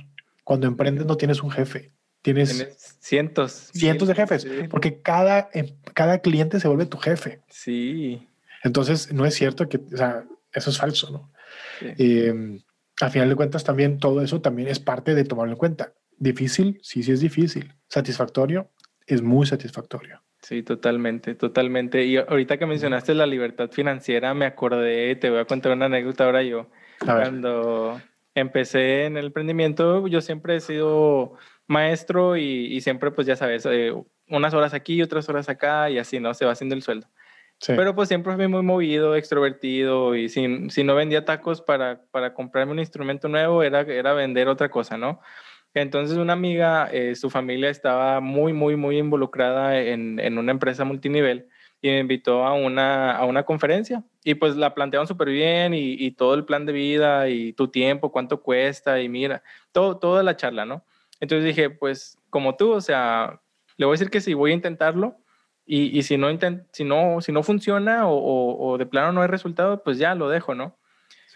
Cuando 0.44 0.66
emprendes 0.66 1.06
no 1.06 1.16
tienes 1.16 1.42
un 1.42 1.50
jefe. 1.50 1.94
Tienes, 2.20 2.98
cientos. 3.00 3.70
Cientos 3.72 4.08
de 4.08 4.14
jefes. 4.16 4.46
Porque 4.68 5.00
cada, 5.00 5.48
em, 5.54 5.78
cada 5.94 6.18
cliente 6.18 6.60
se 6.60 6.68
vuelve 6.68 6.84
tu 6.84 6.98
jefe. 6.98 7.40
Sí. 7.48 8.28
Entonces, 8.62 9.14
no 9.14 9.24
es 9.24 9.34
cierto 9.34 9.66
que, 9.66 9.78
o 9.78 9.96
sea, 9.96 10.26
eso 10.52 10.68
es 10.68 10.76
falso, 10.76 11.10
¿no? 11.10 11.32
Eh, 11.80 12.60
al 13.00 13.10
final 13.10 13.28
de 13.28 13.36
cuentas, 13.36 13.64
también 13.64 13.98
todo 13.98 14.22
eso 14.22 14.40
también 14.40 14.68
es 14.68 14.80
parte 14.80 15.14
de 15.14 15.24
tomarlo 15.24 15.52
en 15.52 15.58
cuenta. 15.58 15.92
Difícil, 16.18 16.78
sí, 16.82 17.02
sí 17.02 17.12
es 17.12 17.20
difícil. 17.20 17.74
Satisfactorio, 17.88 18.70
es 19.06 19.22
muy 19.22 19.46
satisfactorio. 19.46 20.22
Sí, 20.40 20.62
totalmente, 20.62 21.34
totalmente. 21.34 22.04
Y 22.04 22.16
ahorita 22.16 22.56
que 22.56 22.66
mencionaste 22.66 23.14
la 23.14 23.26
libertad 23.26 23.70
financiera, 23.70 24.32
me 24.32 24.46
acordé, 24.46 25.16
te 25.16 25.30
voy 25.30 25.40
a 25.40 25.44
contar 25.44 25.72
una 25.72 25.86
anécdota 25.86 26.24
ahora 26.24 26.42
yo. 26.42 26.68
Cuando 27.00 28.00
empecé 28.34 29.06
en 29.06 29.16
el 29.16 29.26
emprendimiento, 29.26 30.06
yo 30.06 30.20
siempre 30.20 30.56
he 30.56 30.60
sido 30.60 31.34
maestro 31.66 32.36
y, 32.36 32.80
siempre, 32.80 33.10
pues 33.10 33.26
ya 33.26 33.36
sabes, 33.36 33.66
eh, 33.66 33.92
unas 34.28 34.54
horas 34.54 34.72
aquí, 34.72 35.02
otras 35.02 35.28
horas 35.28 35.48
acá 35.48 35.90
y 35.90 35.98
así, 35.98 36.20
¿no? 36.20 36.32
Se 36.32 36.44
va 36.44 36.52
haciendo 36.52 36.74
el 36.74 36.82
sueldo. 36.82 37.08
Pero 37.64 37.94
pues 37.94 38.08
siempre 38.08 38.34
fui 38.36 38.48
muy 38.48 38.62
movido, 38.62 39.16
extrovertido 39.16 40.14
y 40.14 40.28
si, 40.28 40.68
si 40.70 40.84
no 40.84 40.94
vendía 40.94 41.24
tacos 41.24 41.62
para, 41.62 42.02
para, 42.10 42.34
comprarme 42.34 42.72
un 42.72 42.78
instrumento 42.78 43.28
nuevo 43.28 43.62
era, 43.62 43.80
era 43.80 44.12
vender 44.12 44.48
otra 44.48 44.68
cosa, 44.68 44.98
¿no? 44.98 45.20
Entonces 45.72 46.16
una 46.18 46.34
amiga, 46.34 46.88
eh, 46.92 47.14
su 47.16 47.30
familia 47.30 47.70
estaba 47.70 48.20
muy, 48.20 48.52
muy, 48.52 48.76
muy 48.76 48.98
involucrada 48.98 49.78
en, 49.80 50.18
en, 50.20 50.38
una 50.38 50.52
empresa 50.52 50.84
multinivel 50.84 51.48
y 51.82 51.88
me 51.88 51.98
invitó 52.00 52.44
a 52.44 52.54
una, 52.54 53.12
a 53.12 53.24
una 53.24 53.44
conferencia 53.44 54.02
y 54.22 54.34
pues 54.34 54.56
la 54.56 54.74
plantearon 54.74 55.06
súper 55.06 55.28
bien 55.28 55.74
y, 55.74 55.92
y, 55.94 56.12
todo 56.12 56.34
el 56.34 56.44
plan 56.44 56.66
de 56.66 56.72
vida 56.72 57.28
y 57.28 57.52
tu 57.52 57.68
tiempo, 57.68 58.12
cuánto 58.12 58.42
cuesta 58.42 59.00
y 59.00 59.08
mira, 59.08 59.42
todo, 59.72 59.98
toda 59.98 60.22
la 60.22 60.36
charla, 60.36 60.64
¿no? 60.64 60.84
Entonces 61.20 61.44
dije, 61.44 61.70
pues 61.70 62.18
como 62.30 62.56
tú, 62.56 62.72
o 62.72 62.80
sea, 62.80 63.40
le 63.76 63.86
voy 63.86 63.94
a 63.94 63.98
decir 63.98 64.10
que 64.10 64.20
sí, 64.20 64.34
voy 64.34 64.52
a 64.52 64.54
intentarlo 64.54 65.18
Y, 65.66 65.98
y 65.98 66.02
si, 66.04 66.16
no 66.16 66.28
si, 66.70 66.84
no, 66.84 67.20
si 67.20 67.32
no 67.32 67.42
funciona 67.42 68.06
o, 68.06 68.72
o, 68.72 68.78
de 68.78 68.86
plano 68.86 69.12
no 69.12 69.22
hay 69.22 69.28
resultado, 69.28 69.82
pues 69.82 69.98
ya 69.98 70.14
lo 70.14 70.28
dejo, 70.28 70.54
¿no? 70.54 70.78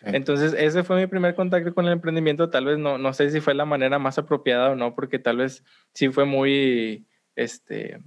Entonces, 0.03 0.55
ese 0.57 0.83
fue 0.83 0.97
mi 0.97 1.07
primer 1.07 1.35
contacto 1.35 1.75
con 1.75 1.85
el 1.85 1.93
emprendimiento. 1.93 2.49
Tal 2.49 2.65
vez 2.65 2.79
no, 2.79 2.97
no 2.97 3.13
sé 3.13 3.31
si 3.31 3.41
fue 3.41 3.53
la 3.55 3.67
manera 3.67 3.99
más 3.99 4.19
apropiada 4.19 4.71
o 4.71 4.75
no, 4.77 4.95
porque 4.95 5.19
tal 5.19 5.39
vez 5.39 5.63
sí 5.93 6.09
fue 6.09 6.25
muy, 6.25 7.07
este, 7.37 8.01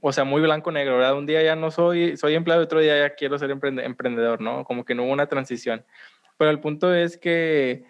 o 0.00 0.12
sea, 0.12 0.24
muy 0.24 0.40
blanco-negro, 0.40 0.96
¿verdad? 0.96 1.18
Un 1.18 1.26
día 1.26 1.42
ya 1.42 1.56
no 1.56 1.70
soy, 1.70 2.16
soy 2.16 2.34
empleado, 2.34 2.62
otro 2.62 2.80
día 2.80 2.98
ya 2.98 3.14
quiero 3.14 3.38
ser 3.38 3.50
emprendedor, 3.50 4.40
¿no? 4.40 4.64
Como 4.64 4.84
que 4.84 4.94
no 4.94 5.04
hubo 5.04 5.12
una 5.12 5.26
transición. 5.26 5.84
Pero 6.38 6.50
el 6.50 6.60
punto 6.60 6.94
es 6.94 7.18
que 7.18 7.84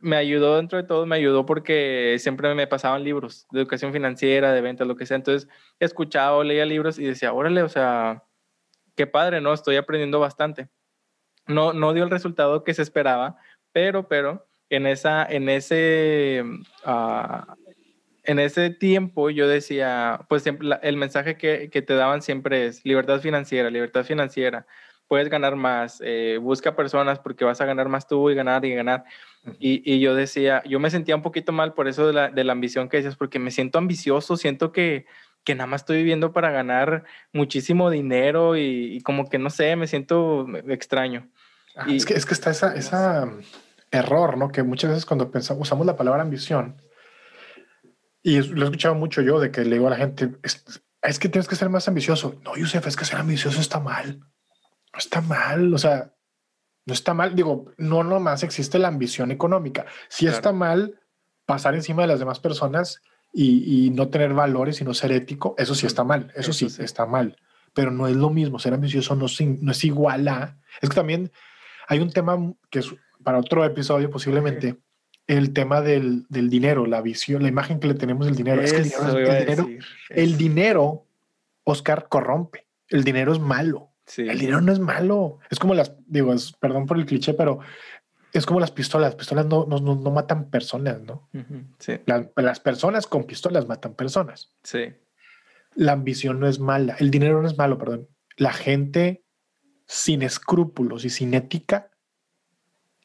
me, 0.00 0.16
ayudó 0.16 0.56
dentro 0.56 0.78
de 0.78 0.84
todo, 0.84 1.04
me 1.04 1.16
ayudó 1.16 1.44
porque 1.44 2.16
siempre 2.18 2.54
me 2.54 2.66
pasaban 2.66 3.04
libros 3.04 3.46
de 3.50 3.60
educación 3.60 3.92
financiera, 3.92 4.52
de 4.52 4.62
ventas, 4.62 4.86
lo 4.86 4.96
que 4.96 5.04
sea. 5.04 5.16
Entonces, 5.16 5.50
escuchaba 5.78 6.42
leía 6.44 6.64
libros 6.64 6.98
y 6.98 7.04
decía, 7.04 7.34
órale, 7.34 7.62
o 7.62 7.68
sea, 7.68 8.24
qué 8.96 9.06
padre, 9.06 9.42
¿no? 9.42 9.52
Estoy 9.52 9.76
aprendiendo 9.76 10.18
bastante. 10.18 10.70
No, 11.46 11.74
no 11.74 11.92
dio 11.92 12.04
el 12.04 12.10
resultado 12.10 12.64
que 12.64 12.72
se 12.72 12.80
esperaba, 12.80 13.36
pero, 13.72 14.08
pero, 14.08 14.46
en, 14.70 14.86
esa, 14.86 15.26
en 15.26 15.48
ese... 15.48 16.42
Uh, 16.86 17.52
en 18.26 18.38
ese 18.38 18.70
tiempo 18.70 19.28
yo 19.28 19.46
decía, 19.46 20.22
pues 20.30 20.46
el 20.46 20.96
mensaje 20.96 21.36
que, 21.36 21.68
que, 21.68 21.82
te 21.82 21.92
daban 21.92 22.22
siempre 22.22 22.64
es 22.64 22.82
libertad 22.82 23.20
financiera, 23.20 23.68
libertad 23.68 24.02
financiera, 24.02 24.66
puedes 25.08 25.28
ganar 25.28 25.56
más, 25.56 26.00
eh, 26.04 26.38
busca 26.40 26.76
personas 26.76 27.18
porque 27.18 27.44
vas 27.44 27.60
a 27.60 27.66
ganar 27.66 27.88
más 27.88 28.06
tú 28.06 28.30
y 28.30 28.34
ganar 28.34 28.64
y 28.64 28.74
ganar. 28.74 29.04
Y, 29.58 29.82
y, 29.84 30.00
yo 30.00 30.14
decía, 30.14 30.62
yo 30.64 30.80
me 30.80 30.90
sentía 30.90 31.14
un 31.14 31.22
poquito 31.22 31.52
mal 31.52 31.74
por 31.74 31.88
eso 31.88 32.06
de 32.06 32.14
la, 32.14 32.30
de 32.30 32.44
la 32.44 32.52
ambición 32.52 32.88
que 32.88 32.96
dices, 32.96 33.16
porque 33.16 33.38
me 33.38 33.50
siento 33.50 33.78
ambicioso, 33.78 34.36
siento 34.36 34.72
que, 34.72 35.06
que 35.44 35.54
nada 35.54 35.66
más 35.66 35.82
estoy 35.82 35.98
viviendo 35.98 36.32
para 36.32 36.50
ganar 36.50 37.04
muchísimo 37.32 37.90
dinero 37.90 38.56
y, 38.56 39.00
como 39.02 39.28
que 39.28 39.38
no 39.38 39.50
sé, 39.50 39.76
me 39.76 39.86
siento 39.86 40.46
extraño. 40.68 41.28
y, 41.86 41.96
es, 41.96 42.06
que, 42.06 42.14
es 42.14 42.24
que 42.24 42.34
está 42.34 42.50
ese 42.50 42.78
esa 42.78 43.30
error, 43.90 44.36
¿no? 44.38 44.50
Que 44.50 44.62
muchas 44.62 44.90
veces 44.90 45.06
cuando 45.06 45.30
pensamos, 45.30 45.62
usamos 45.62 45.86
la 45.86 45.96
palabra 45.96 46.22
ambición, 46.22 46.76
y 48.22 48.40
lo 48.40 48.62
he 48.62 48.64
escuchado 48.64 48.94
mucho 48.94 49.20
yo 49.20 49.38
de 49.38 49.50
que 49.50 49.64
le 49.64 49.76
digo 49.76 49.86
a 49.86 49.90
la 49.90 49.96
gente, 49.96 50.30
es, 50.42 50.64
es 51.02 51.18
que 51.18 51.28
tienes 51.28 51.46
que 51.46 51.56
ser 51.56 51.68
más 51.68 51.86
ambicioso. 51.86 52.40
No, 52.42 52.56
Yusef, 52.56 52.86
es 52.86 52.96
que 52.96 53.04
ser 53.04 53.18
ambicioso 53.18 53.60
está 53.60 53.80
mal. 53.80 54.20
No 54.94 54.98
está 54.98 55.20
mal. 55.20 55.74
O 55.74 55.78
sea, 55.78 56.14
no 56.86 56.94
está 56.94 57.12
mal. 57.12 57.34
Digo, 57.34 57.72
no 57.76 58.04
nomás 58.04 58.42
existe 58.44 58.78
la 58.78 58.88
ambición 58.88 59.32
económica. 59.32 59.84
Si 60.08 60.26
está 60.26 60.52
mal 60.52 61.00
pasar 61.44 61.74
encima 61.74 62.02
de 62.02 62.08
las 62.08 62.20
demás 62.20 62.38
personas 62.40 63.02
y, 63.32 63.86
y, 63.86 63.90
no 63.90 64.08
tener 64.08 64.32
valores 64.32 64.80
y 64.80 64.84
no 64.84 64.94
ser 64.94 65.12
ético, 65.12 65.54
eso 65.58 65.74
sí 65.74 65.86
está 65.86 66.04
mal. 66.04 66.32
Eso, 66.36 66.52
sí, 66.52 66.68
está 66.78 67.04
mal. 67.04 67.36
Pero 67.74 67.90
no 67.90 68.06
es 68.06 68.14
lo 68.14 68.30
mismo. 68.30 68.60
Ser 68.60 68.72
ambicioso 68.72 69.16
no, 69.16 69.26
no 69.60 69.72
es 69.72 69.84
igual 69.84 70.28
a. 70.28 70.56
Es 70.80 70.88
que 70.88 70.94
también 70.94 71.32
hay 71.88 71.98
un 71.98 72.10
tema 72.10 72.38
que 72.70 72.78
es 72.78 72.94
para 73.22 73.38
otro 73.38 73.64
episodio 73.64 74.10
posiblemente 74.10 74.78
el 75.26 75.52
tema 75.52 75.80
del, 75.80 76.26
del, 76.28 76.50
dinero, 76.50 76.86
la 76.86 77.00
visión, 77.00 77.42
la 77.42 77.48
imagen 77.48 77.80
que 77.80 77.88
le 77.88 77.94
tenemos 77.94 78.26
del 78.26 78.36
dinero. 78.36 78.60
es 78.62 78.72
que 78.72 78.78
el 78.78 78.90
dinero, 78.90 79.68
el 80.10 80.36
dinero, 80.36 81.06
Oscar, 81.64 82.08
corrompe. 82.08 82.66
El 82.88 83.04
dinero 83.04 83.32
es 83.32 83.40
malo. 83.40 83.93
El 84.16 84.38
dinero 84.38 84.60
no 84.60 84.72
es 84.72 84.78
malo. 84.78 85.38
Es 85.50 85.58
como 85.58 85.74
las, 85.74 85.94
digo, 86.06 86.34
perdón 86.60 86.86
por 86.86 86.98
el 86.98 87.06
cliché, 87.06 87.34
pero 87.34 87.60
es 88.32 88.46
como 88.46 88.60
las 88.60 88.70
pistolas. 88.70 89.10
Las 89.10 89.16
pistolas 89.16 89.46
no, 89.46 89.66
no, 89.66 89.78
no, 89.78 90.10
matan 90.10 90.50
personas, 90.50 91.00
¿no? 91.00 91.28
sí. 91.78 91.94
las 92.06 92.60
personas 92.60 93.06
con 93.06 93.24
pistolas 93.24 93.66
matan 93.66 93.94
personas. 93.94 94.52
Sí. 94.62 94.92
La 95.74 95.92
ambición 95.92 96.38
no 96.38 96.48
es 96.48 96.58
mala. 96.58 96.96
El 96.98 97.10
dinero 97.10 97.40
no 97.40 97.48
es 97.48 97.56
malo, 97.56 97.78
perdón. 97.78 98.08
La 98.36 98.52
gente 98.52 99.24
sin 99.86 100.22
escrúpulos 100.22 101.04
y 101.04 101.10
sin 101.10 101.34
ética, 101.34 101.90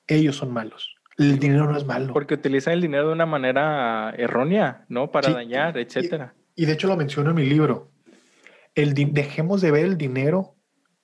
ellos 0.08 0.38
son 0.38 0.52
malos. 0.52 0.96
El 1.18 1.38
dinero 1.38 1.70
no 1.70 1.78
es 1.78 1.86
malo. 1.86 2.14
Porque 2.14 2.36
utilizan 2.36 2.74
el 2.74 2.82
dinero 2.82 3.08
de 3.08 3.14
una 3.14 3.26
manera 3.26 4.14
errónea, 4.18 4.86
¿no? 4.88 5.12
Para 5.12 5.32
dañar, 5.32 5.78
etcétera. 5.78 6.34
Y, 6.56 6.66
de 6.66 6.74
hecho 6.74 6.88
lo 6.88 6.96
menciono 6.96 7.32
en 7.32 7.36
mi 7.36 7.46
libro. 7.46 7.92
El 8.74 8.94
dejemos 8.94 9.60
de 9.62 9.72
ver 9.72 9.86
el 9.86 9.98
dinero 9.98 10.56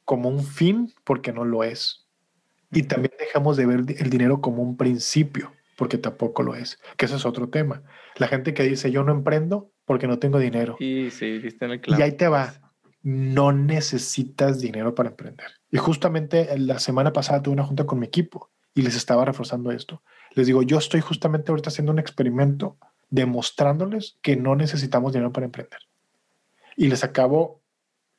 como 0.05 0.29
un 0.29 0.43
fin 0.43 0.93
porque 1.03 1.33
no 1.33 1.43
lo 1.43 1.63
es. 1.63 2.05
Y 2.71 2.83
también 2.83 3.13
dejamos 3.19 3.57
de 3.57 3.65
ver 3.65 3.83
el 3.97 4.09
dinero 4.09 4.41
como 4.41 4.61
un 4.63 4.77
principio 4.77 5.51
porque 5.75 5.97
tampoco 5.97 6.43
lo 6.43 6.55
es. 6.55 6.79
Que 6.97 7.05
eso 7.05 7.15
es 7.15 7.25
otro 7.25 7.49
tema. 7.49 7.83
La 8.17 8.27
gente 8.27 8.53
que 8.53 8.63
dice 8.63 8.91
yo 8.91 9.03
no 9.03 9.11
emprendo 9.11 9.71
porque 9.85 10.07
no 10.07 10.19
tengo 10.19 10.39
dinero. 10.39 10.77
Y 10.79 11.11
sí, 11.11 11.41
en 11.59 11.71
el. 11.71 11.81
Y 11.85 12.01
ahí 12.01 12.13
te 12.13 12.27
va. 12.27 12.53
No 13.01 13.51
necesitas 13.51 14.59
dinero 14.59 14.95
para 14.95 15.09
emprender. 15.09 15.47
Y 15.71 15.77
justamente 15.77 16.57
la 16.57 16.79
semana 16.79 17.13
pasada 17.13 17.41
tuve 17.41 17.53
una 17.53 17.63
junta 17.63 17.85
con 17.85 17.99
mi 17.99 18.07
equipo 18.07 18.49
y 18.73 18.81
les 18.81 18.95
estaba 18.95 19.25
reforzando 19.25 19.71
esto. 19.71 20.01
Les 20.31 20.47
digo, 20.47 20.63
yo 20.63 20.77
estoy 20.77 21.01
justamente 21.01 21.51
ahorita 21.51 21.69
haciendo 21.69 21.91
un 21.91 21.99
experimento 21.99 22.77
demostrándoles 23.09 24.17
que 24.21 24.35
no 24.35 24.55
necesitamos 24.55 25.13
dinero 25.13 25.31
para 25.31 25.45
emprender. 25.45 25.79
Y 26.75 26.87
les 26.87 27.03
acabo, 27.03 27.61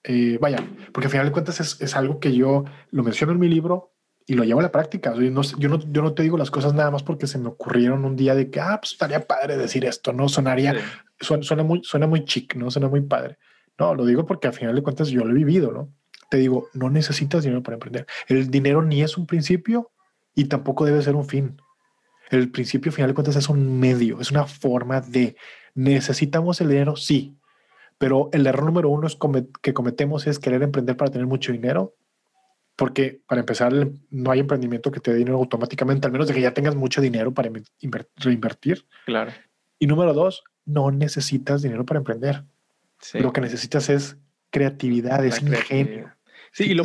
eh, 0.08 0.38
vaya, 0.40 0.64
porque 0.92 1.06
al 1.06 1.10
final 1.10 1.26
de 1.26 1.32
cuentas 1.32 1.58
es, 1.58 1.80
es, 1.80 1.96
algo 1.96 2.20
que 2.20 2.32
yo 2.32 2.64
lo 2.92 3.02
menciono 3.02 3.32
en 3.32 3.40
mi 3.40 3.48
libro 3.48 3.92
y 4.24 4.34
lo 4.34 4.44
llevo 4.44 4.60
a 4.60 4.62
la 4.62 4.70
práctica. 4.70 5.12
Yo 5.14 5.30
no, 5.32 5.42
yo, 5.42 5.68
no, 5.68 5.80
yo 5.80 6.00
no 6.00 6.14
te 6.14 6.22
digo 6.22 6.38
las 6.38 6.52
cosas 6.52 6.74
nada 6.74 6.92
más 6.92 7.02
porque 7.02 7.26
se 7.26 7.38
me 7.38 7.48
ocurrieron 7.48 8.04
un 8.04 8.14
día 8.14 8.36
de 8.36 8.48
que, 8.48 8.60
ah, 8.60 8.78
pues 8.80 8.92
estaría 8.92 9.26
padre 9.26 9.56
decir 9.56 9.84
esto, 9.84 10.12
¿no? 10.12 10.28
Sonaría, 10.28 10.76
suena, 11.18 11.42
suena, 11.42 11.64
muy, 11.64 11.82
suena 11.82 12.06
muy 12.06 12.24
chic, 12.24 12.54
¿no? 12.54 12.70
Suena 12.70 12.88
muy 12.88 13.00
padre. 13.00 13.38
No, 13.78 13.96
lo 13.96 14.06
digo 14.06 14.24
porque 14.26 14.46
al 14.46 14.54
final 14.54 14.76
de 14.76 14.82
cuentas 14.82 15.08
yo 15.08 15.24
lo 15.24 15.32
he 15.32 15.34
vivido, 15.34 15.72
¿no? 15.72 15.92
Te 16.30 16.36
digo, 16.36 16.68
no 16.72 16.88
necesitas 16.88 17.42
dinero 17.42 17.64
para 17.64 17.74
emprender. 17.74 18.06
El 18.28 18.48
dinero 18.48 18.82
ni 18.82 19.02
es 19.02 19.16
un 19.16 19.26
principio 19.26 19.90
y 20.36 20.44
tampoco 20.44 20.84
debe 20.84 21.02
ser 21.02 21.16
un 21.16 21.28
fin. 21.28 21.60
El 22.30 22.50
principio, 22.52 22.92
final 22.92 23.10
de 23.10 23.14
cuentas, 23.14 23.34
es 23.34 23.48
un 23.48 23.80
medio, 23.80 24.20
es 24.20 24.30
una 24.30 24.46
forma 24.46 25.00
de 25.00 25.36
necesitamos 25.74 26.60
el 26.60 26.68
dinero, 26.68 26.94
sí, 26.94 27.36
pero 27.98 28.28
el 28.32 28.46
error 28.46 28.64
número 28.64 28.88
uno 28.90 29.06
es 29.06 29.16
que 29.62 29.74
cometemos 29.74 30.26
es 30.26 30.38
querer 30.38 30.62
emprender 30.62 30.96
para 30.96 31.10
tener 31.10 31.26
mucho 31.26 31.52
dinero, 31.52 31.94
porque 32.76 33.22
para 33.26 33.40
empezar 33.40 33.72
no 34.10 34.30
hay 34.30 34.40
emprendimiento 34.40 34.90
que 34.90 35.00
te 35.00 35.12
dé 35.12 35.18
dinero 35.18 35.38
automáticamente, 35.38 36.06
al 36.06 36.12
menos 36.12 36.28
de 36.28 36.34
que 36.34 36.42
ya 36.42 36.52
tengas 36.52 36.74
mucho 36.74 37.00
dinero 37.00 37.32
para 37.32 37.50
reinvertir. 38.16 38.84
Claro. 39.06 39.32
Y 39.78 39.86
número 39.86 40.12
dos, 40.12 40.44
no 40.66 40.90
necesitas 40.90 41.62
dinero 41.62 41.86
para 41.86 41.98
emprender. 41.98 42.44
Lo 43.14 43.32
que 43.32 43.40
necesitas 43.40 43.88
es 43.88 44.16
creatividad, 44.50 45.24
es 45.24 45.40
ingenio. 45.40 46.12
Sí, 46.52 46.64
y 46.64 46.74
lo, 46.74 46.84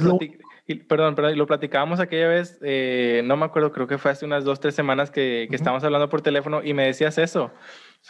perdón, 0.88 1.16
perdón, 1.16 1.38
lo 1.38 1.47
platicábamos 1.47 1.99
aquella 1.99 2.28
vez, 2.28 2.57
eh, 2.62 3.22
no 3.26 3.38
me 3.38 3.45
acuerdo, 3.45 3.72
creo 3.72 3.88
que 3.88 3.97
fue 3.97 4.12
hace 4.12 4.26
unas 4.26 4.43
dos, 4.43 4.59
tres 4.59 4.76
semanas 4.76 5.12
que, 5.12 5.47
que 5.49 5.55
estábamos 5.55 5.84
hablando 5.84 6.09
por 6.09 6.22
teléfono 6.22 6.64
y 6.64 6.74
me 6.74 6.86
decías 6.86 7.18
eso. 7.18 7.51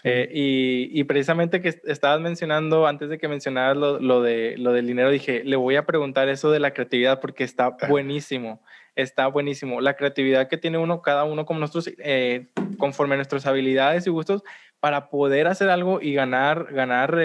Eh, 0.03 0.29
y, 0.31 0.99
y, 0.99 1.03
precisamente 1.03 1.61
que 1.61 1.79
estabas 1.85 2.21
mencionando, 2.21 2.87
antes 2.87 3.09
de 3.09 3.17
que 3.17 3.27
mencionaras 3.27 3.77
lo, 3.77 3.99
lo, 3.99 4.21
de, 4.21 4.55
lo 4.57 4.71
del 4.71 4.87
dinero, 4.87 5.09
dije, 5.11 5.43
le 5.43 5.57
voy 5.57 5.75
a 5.75 5.85
preguntar 5.85 6.29
eso 6.29 6.49
de 6.49 6.59
la 6.59 6.73
creatividad 6.73 7.19
porque 7.19 7.43
está 7.43 7.75
buenísimo, 7.87 8.63
está 8.95 9.27
buenísimo. 9.27 9.81
La 9.81 9.95
creatividad 9.95 10.47
que 10.47 10.57
tiene 10.57 10.77
uno, 10.77 11.01
cada 11.01 11.25
uno 11.25 11.45
como 11.45 11.59
nosotros, 11.59 11.93
eh, 11.99 12.47
conforme 12.77 13.13
a 13.13 13.17
nuestras 13.17 13.45
habilidades 13.45 14.07
y 14.07 14.09
gustos, 14.09 14.43
para 14.79 15.09
poder 15.09 15.47
hacer 15.47 15.69
algo 15.69 16.01
y 16.01 16.13
ganar, 16.13 16.73
ganar 16.73 17.15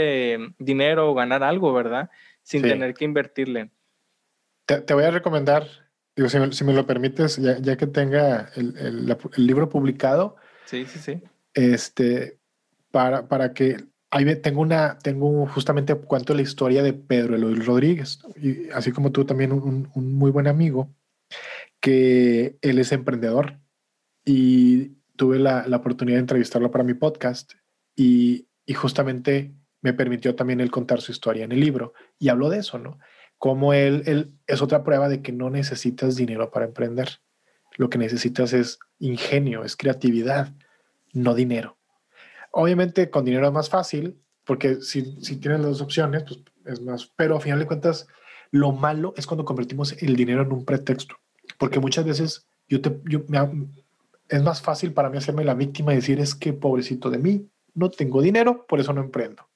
dinero 0.58 1.10
o 1.10 1.14
ganar 1.14 1.42
algo, 1.42 1.72
¿verdad? 1.72 2.10
Sin 2.42 2.62
tener 2.62 2.94
que 2.94 3.06
invertirle. 3.06 3.70
Te, 4.66 4.92
voy 4.92 5.04
a 5.04 5.10
recomendar, 5.12 5.66
digo, 6.16 6.28
si 6.28 6.64
me, 6.64 6.74
lo 6.74 6.86
permites, 6.86 7.36
ya, 7.36 7.76
que 7.76 7.86
tenga 7.86 8.50
el, 8.56 8.76
el, 8.76 9.46
libro 9.46 9.68
publicado. 9.68 10.36
Sí, 10.64 10.84
sí, 10.84 10.98
sí. 10.98 11.22
Este, 11.54 12.35
para, 12.96 13.28
para 13.28 13.52
que 13.52 13.76
ahí 14.10 14.36
tengo 14.36 14.62
una, 14.62 14.96
tengo 14.96 15.46
justamente 15.48 15.94
cuento 15.94 16.32
la 16.32 16.40
historia 16.40 16.82
de 16.82 16.94
Pedro 16.94 17.36
Eloy 17.36 17.56
Rodríguez, 17.56 18.20
y 18.40 18.70
así 18.70 18.90
como 18.90 19.12
tú 19.12 19.26
también 19.26 19.52
un, 19.52 19.90
un, 19.94 20.14
muy 20.14 20.30
buen 20.30 20.46
amigo, 20.46 20.88
que 21.78 22.56
él 22.62 22.78
es 22.78 22.92
emprendedor 22.92 23.60
y 24.24 24.96
tuve 25.14 25.38
la, 25.38 25.66
la 25.66 25.76
oportunidad 25.76 26.16
de 26.16 26.20
entrevistarlo 26.20 26.70
para 26.70 26.84
mi 26.84 26.94
podcast 26.94 27.52
y, 27.94 28.48
y, 28.64 28.72
justamente 28.72 29.52
me 29.82 29.92
permitió 29.92 30.34
también 30.34 30.62
él 30.62 30.70
contar 30.70 31.02
su 31.02 31.12
historia 31.12 31.44
en 31.44 31.52
el 31.52 31.60
libro 31.60 31.92
y 32.18 32.30
habló 32.30 32.48
de 32.48 32.60
eso, 32.60 32.78
¿no? 32.78 32.98
como 33.36 33.74
él, 33.74 34.04
él 34.06 34.32
es 34.46 34.62
otra 34.62 34.84
prueba 34.84 35.10
de 35.10 35.20
que 35.20 35.32
no 35.32 35.50
necesitas 35.50 36.16
dinero 36.16 36.50
para 36.50 36.64
emprender. 36.64 37.20
Lo 37.76 37.90
que 37.90 37.98
necesitas 37.98 38.54
es 38.54 38.78
ingenio, 38.98 39.64
es 39.64 39.76
creatividad, 39.76 40.54
no 41.12 41.34
dinero. 41.34 41.76
Obviamente 42.58 43.10
con 43.10 43.26
dinero 43.26 43.46
es 43.46 43.52
más 43.52 43.68
fácil, 43.68 44.18
porque 44.44 44.80
si, 44.80 45.22
si 45.22 45.36
tienes 45.36 45.60
las 45.60 45.72
dos 45.72 45.82
opciones, 45.82 46.22
pues 46.22 46.40
es 46.64 46.80
más, 46.80 47.12
pero 47.14 47.36
a 47.36 47.40
final 47.40 47.58
de 47.58 47.66
cuentas, 47.66 48.06
lo 48.50 48.72
malo 48.72 49.12
es 49.18 49.26
cuando 49.26 49.44
convertimos 49.44 49.94
el 50.02 50.16
dinero 50.16 50.40
en 50.40 50.50
un 50.50 50.64
pretexto, 50.64 51.16
porque 51.58 51.80
muchas 51.80 52.06
veces 52.06 52.48
yo 52.66 52.80
te, 52.80 52.98
yo 53.04 53.24
es 54.30 54.42
más 54.42 54.62
fácil 54.62 54.94
para 54.94 55.10
mí 55.10 55.18
hacerme 55.18 55.44
la 55.44 55.52
víctima 55.52 55.92
y 55.92 55.96
decir 55.96 56.18
es 56.18 56.34
que 56.34 56.54
pobrecito 56.54 57.10
de 57.10 57.18
mí, 57.18 57.46
no 57.74 57.90
tengo 57.90 58.22
dinero, 58.22 58.64
por 58.66 58.80
eso 58.80 58.94
no 58.94 59.02
emprendo. 59.02 59.46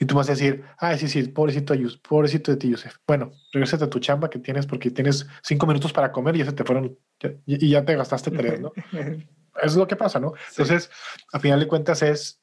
Y 0.00 0.06
tú 0.06 0.16
vas 0.16 0.28
a 0.28 0.32
decir, 0.32 0.64
ah, 0.78 0.98
sí, 0.98 1.06
sí, 1.06 1.22
pobrecito, 1.28 1.74
pobrecito 2.08 2.50
de 2.50 2.56
ti, 2.56 2.70
Yusef. 2.70 2.96
Bueno, 3.06 3.30
regresate 3.52 3.84
a 3.84 3.90
tu 3.90 4.00
chamba 4.00 4.28
que 4.28 4.40
tienes 4.40 4.66
porque 4.66 4.90
tienes 4.90 5.28
cinco 5.44 5.68
minutos 5.68 5.92
para 5.92 6.10
comer 6.10 6.34
y 6.34 6.40
ya 6.40 6.50
te 6.50 6.64
fueron 6.64 6.98
y 7.46 7.68
ya 7.68 7.84
te 7.84 7.94
gastaste 7.94 8.32
tres, 8.32 8.60
¿no? 8.60 8.72
es 9.62 9.76
lo 9.76 9.86
que 9.86 9.96
pasa, 9.96 10.20
¿no? 10.20 10.34
Entonces, 10.50 10.90
a 11.32 11.38
final 11.38 11.60
de 11.60 11.68
cuentas 11.68 12.02
es, 12.02 12.40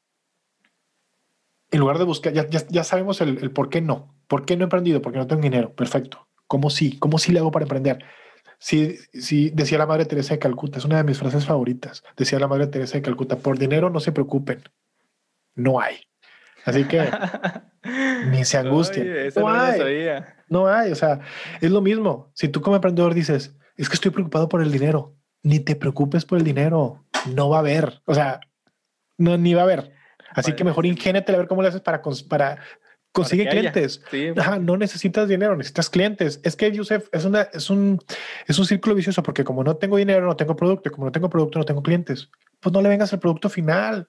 en 1.70 1.80
lugar 1.80 1.98
de 1.98 2.04
buscar, 2.04 2.32
ya, 2.32 2.46
ya, 2.48 2.84
sabemos 2.84 3.20
el, 3.20 3.38
el, 3.38 3.50
por 3.50 3.68
qué 3.68 3.80
no. 3.80 4.14
¿Por 4.28 4.44
qué 4.44 4.56
no 4.56 4.62
he 4.62 4.64
emprendido? 4.64 5.02
Porque 5.02 5.18
no 5.18 5.26
tengo 5.26 5.42
dinero. 5.42 5.74
Perfecto. 5.74 6.28
¿Cómo 6.46 6.70
sí? 6.70 6.98
¿Cómo 6.98 7.18
sí 7.18 7.32
le 7.32 7.38
hago 7.38 7.50
para 7.50 7.64
emprender? 7.64 8.04
Sí, 8.58 8.98
sí, 9.14 9.50
decía 9.54 9.78
la 9.78 9.86
Madre 9.86 10.04
Teresa 10.04 10.34
de 10.34 10.38
Calcuta, 10.38 10.78
es 10.78 10.84
una 10.84 10.98
de 10.98 11.04
mis 11.04 11.18
frases 11.18 11.46
favoritas. 11.46 12.04
Decía 12.16 12.38
la 12.38 12.46
Madre 12.46 12.66
Teresa 12.66 12.98
de 12.98 13.02
Calcuta, 13.02 13.36
por 13.36 13.58
dinero 13.58 13.88
no 13.88 14.00
se 14.00 14.12
preocupen. 14.12 14.62
No 15.54 15.80
hay. 15.80 15.96
Así 16.66 16.84
que 16.84 17.08
ni 18.30 18.44
se 18.44 18.58
angustien. 18.58 19.30
no, 19.34 19.48
hay. 19.48 19.80
no 20.48 20.66
hay. 20.66 20.92
O 20.92 20.94
sea, 20.94 21.20
es 21.60 21.70
lo 21.70 21.80
mismo. 21.80 22.30
Si 22.34 22.48
tú 22.48 22.60
como 22.60 22.76
emprendedor 22.76 23.14
dices, 23.14 23.56
es 23.76 23.88
que 23.88 23.94
estoy 23.94 24.10
preocupado 24.10 24.48
por 24.48 24.62
el 24.62 24.70
dinero, 24.70 25.16
ni 25.42 25.60
te 25.60 25.76
preocupes 25.76 26.24
por 26.24 26.38
el 26.38 26.44
dinero. 26.44 27.04
No 27.34 27.48
va 27.48 27.56
a 27.56 27.60
haber. 27.60 28.02
O 28.04 28.14
sea, 28.14 28.40
no, 29.18 29.36
ni 29.36 29.54
va 29.54 29.62
a 29.62 29.64
haber. 29.64 29.92
Así 30.34 30.52
que 30.54 30.64
mejor 30.64 30.86
ingénete 30.86 31.32
a 31.32 31.36
ver 31.36 31.48
cómo 31.48 31.62
le 31.62 31.68
haces 31.68 31.80
para, 31.80 32.02
para 32.28 32.60
conseguir 33.12 33.48
clientes. 33.48 34.02
no 34.60 34.76
necesitas 34.76 35.28
dinero, 35.28 35.56
necesitas 35.56 35.90
clientes. 35.90 36.40
Es 36.44 36.56
que 36.56 36.70
Yusef 36.70 37.08
es 37.12 37.24
una, 37.24 37.42
es 37.52 37.70
un, 37.70 37.98
es 38.46 38.58
un 38.58 38.66
círculo 38.66 38.94
vicioso 38.94 39.22
porque 39.22 39.44
como 39.44 39.64
no 39.64 39.76
tengo 39.76 39.96
dinero, 39.96 40.26
no 40.26 40.36
tengo 40.36 40.56
producto, 40.56 40.90
como 40.90 41.06
no 41.06 41.12
tengo 41.12 41.28
producto, 41.28 41.58
no 41.58 41.64
tengo 41.64 41.82
clientes. 41.82 42.30
Pues 42.60 42.72
no 42.72 42.80
le 42.82 42.88
vengas 42.88 43.12
al 43.12 43.20
producto 43.20 43.48
final. 43.48 44.08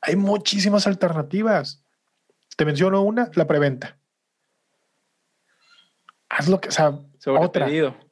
Hay 0.00 0.16
muchísimas 0.16 0.86
alternativas. 0.86 1.84
Te 2.56 2.64
menciono 2.64 3.02
una, 3.02 3.30
la 3.34 3.46
preventa. 3.46 3.98
Haz 6.28 6.48
lo 6.48 6.60
que, 6.60 6.68
o 6.68 6.72
sea, 6.72 6.98
sobre 7.18 7.44
otra. 7.44 7.66
Pedido. 7.66 8.09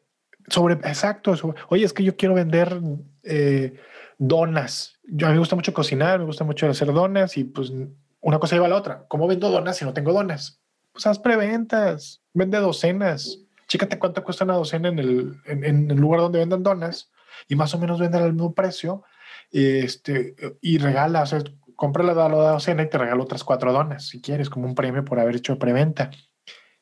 Sobre, 0.51 0.75
exacto. 0.75 1.35
oye, 1.69 1.85
es 1.85 1.93
que 1.93 2.05
yo 2.05 2.17
quiero 2.17 2.35
vender 2.35 2.81
eh, 3.23 3.75
donas. 4.19 4.99
Yo, 5.05 5.27
a 5.27 5.31
mí 5.31 5.35
me 5.35 5.41
gusta 5.41 5.57
mucho 5.57 5.73
cocinar, 5.73 6.19
me 6.19 6.25
gusta 6.25 6.45
mucho 6.45 6.69
hacer 6.69 6.93
donas 6.93 7.37
y 7.37 7.45
pues 7.45 7.73
una 8.21 8.39
cosa 8.39 8.57
lleva 8.57 8.67
a 8.67 8.71
la 8.71 8.77
otra. 8.77 9.07
¿Cómo 9.09 9.27
vendo 9.27 9.51
donas 9.51 9.77
si 9.77 9.85
no 9.85 9.93
tengo 9.93 10.13
donas? 10.13 10.61
Pues 10.93 11.07
haz 11.07 11.19
preventas, 11.19 12.23
vende 12.33 12.59
docenas. 12.59 13.39
Chícate 13.69 13.99
cuánto 13.99 14.25
cuesta 14.25 14.45
una 14.45 14.55
docena 14.55 14.89
en 14.89 14.99
el, 14.99 15.37
en, 15.45 15.91
el 15.91 15.97
lugar 15.97 16.21
donde 16.21 16.39
vendan 16.39 16.63
donas 16.63 17.11
y 17.49 17.55
más 17.55 17.75
o 17.75 17.79
menos 17.79 18.01
venden 18.01 18.23
al 18.23 18.33
mismo 18.33 18.55
precio 18.55 19.03
este, 19.51 20.35
y 20.61 20.79
regala, 20.79 21.23
o 21.23 21.27
sea, 21.27 21.43
compra 21.77 22.03
la, 22.03 22.15
la 22.15 22.29
docena 22.29 22.83
y 22.83 22.89
te 22.89 22.99
regalo 22.99 23.23
otras 23.23 23.45
cuatro 23.45 23.73
donas 23.73 24.09
si 24.09 24.21
quieres, 24.21 24.51
como 24.51 24.67
un 24.67 24.75
premio 24.75 25.05
por 25.05 25.21
haber 25.21 25.37
hecho 25.37 25.59
preventa. 25.59 26.11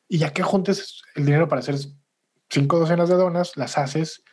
Y 0.07 0.19
ya 0.19 0.31
que 0.31 0.43
juntes 0.43 1.01
el 1.15 1.25
dinero 1.25 1.49
para 1.49 1.59
hacer 1.59 1.75
cinco 2.49 2.79
docenas 2.79 3.09
de 3.09 3.15
donas, 3.15 3.57
las 3.57 3.77
haces 3.77 4.23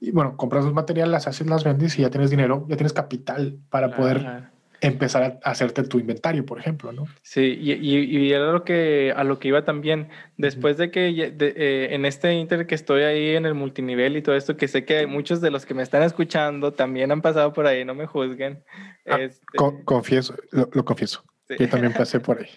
y 0.00 0.12
bueno, 0.12 0.36
compras 0.36 0.64
los 0.64 0.72
materiales, 0.72 1.12
las 1.12 1.26
haces, 1.26 1.46
las 1.46 1.62
vendes 1.62 1.98
y 1.98 2.02
ya 2.02 2.10
tienes 2.10 2.30
dinero, 2.30 2.66
ya 2.68 2.76
tienes 2.76 2.94
capital 2.94 3.58
para 3.68 3.94
poder 3.94 4.50
empezar 4.80 5.40
a 5.42 5.50
hacerte 5.50 5.82
tu 5.82 5.98
inventario, 5.98 6.46
por 6.46 6.58
ejemplo, 6.58 6.90
¿no? 6.92 7.04
Sí, 7.22 7.58
y, 7.60 7.72
y, 7.72 8.32
era 8.32 8.50
lo 8.50 8.64
que, 8.64 9.12
a 9.14 9.24
lo 9.24 9.38
que 9.38 9.48
iba 9.48 9.64
también. 9.64 10.08
Después 10.38 10.78
de 10.78 10.90
que 10.90 11.10
eh, 11.10 11.94
en 11.94 12.06
este 12.06 12.32
inter 12.32 12.66
que 12.66 12.74
estoy 12.74 13.02
ahí 13.02 13.36
en 13.36 13.44
el 13.44 13.54
multinivel 13.54 14.16
y 14.16 14.22
todo 14.22 14.34
esto, 14.34 14.56
que 14.56 14.68
sé 14.68 14.86
que 14.86 15.06
muchos 15.06 15.42
de 15.42 15.50
los 15.50 15.66
que 15.66 15.74
me 15.74 15.82
están 15.82 16.02
escuchando 16.02 16.72
también 16.72 17.12
han 17.12 17.20
pasado 17.20 17.52
por 17.52 17.66
ahí, 17.66 17.84
no 17.84 17.94
me 17.94 18.06
juzguen. 18.06 18.64
Ah, 19.06 19.20
este 19.20 19.44
confieso, 19.84 20.34
lo, 20.50 20.84
confieso. 20.84 21.22
Yo 21.58 21.68
también 21.68 21.92
pasé 21.92 22.20
por 22.20 22.38
ahí. 22.38 22.48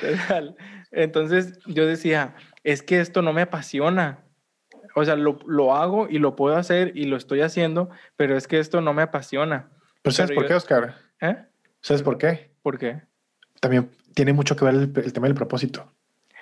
Entonces 0.90 1.58
yo 1.66 1.86
decía, 1.86 2.34
es 2.64 2.82
que 2.82 3.00
esto 3.00 3.22
no 3.22 3.32
me 3.32 3.42
apasiona. 3.42 4.24
O 4.94 5.04
sea, 5.04 5.16
lo, 5.16 5.38
lo, 5.46 5.74
hago 5.74 6.08
y 6.08 6.18
lo 6.18 6.36
puedo 6.36 6.56
hacer 6.56 6.92
y 6.94 7.04
lo 7.04 7.16
estoy 7.16 7.40
haciendo, 7.40 7.88
pero 8.16 8.36
es 8.36 8.46
que 8.46 8.58
esto 8.58 8.80
no 8.80 8.92
me 8.92 9.02
apasiona. 9.02 9.70
¿Pero 10.02 10.12
sabes 10.12 10.32
por 10.32 10.46
qué, 10.46 10.54
Oscar? 10.54 10.96
¿Eh? 11.20 11.36
¿Sabes 11.80 12.02
por 12.02 12.18
qué? 12.18 12.50
¿Por 12.62 12.78
qué? 12.78 13.00
También 13.60 13.90
tiene 14.14 14.32
mucho 14.32 14.56
que 14.56 14.64
ver 14.64 14.74
el, 14.74 15.12
tema 15.12 15.28
del 15.28 15.34
propósito. 15.34 15.92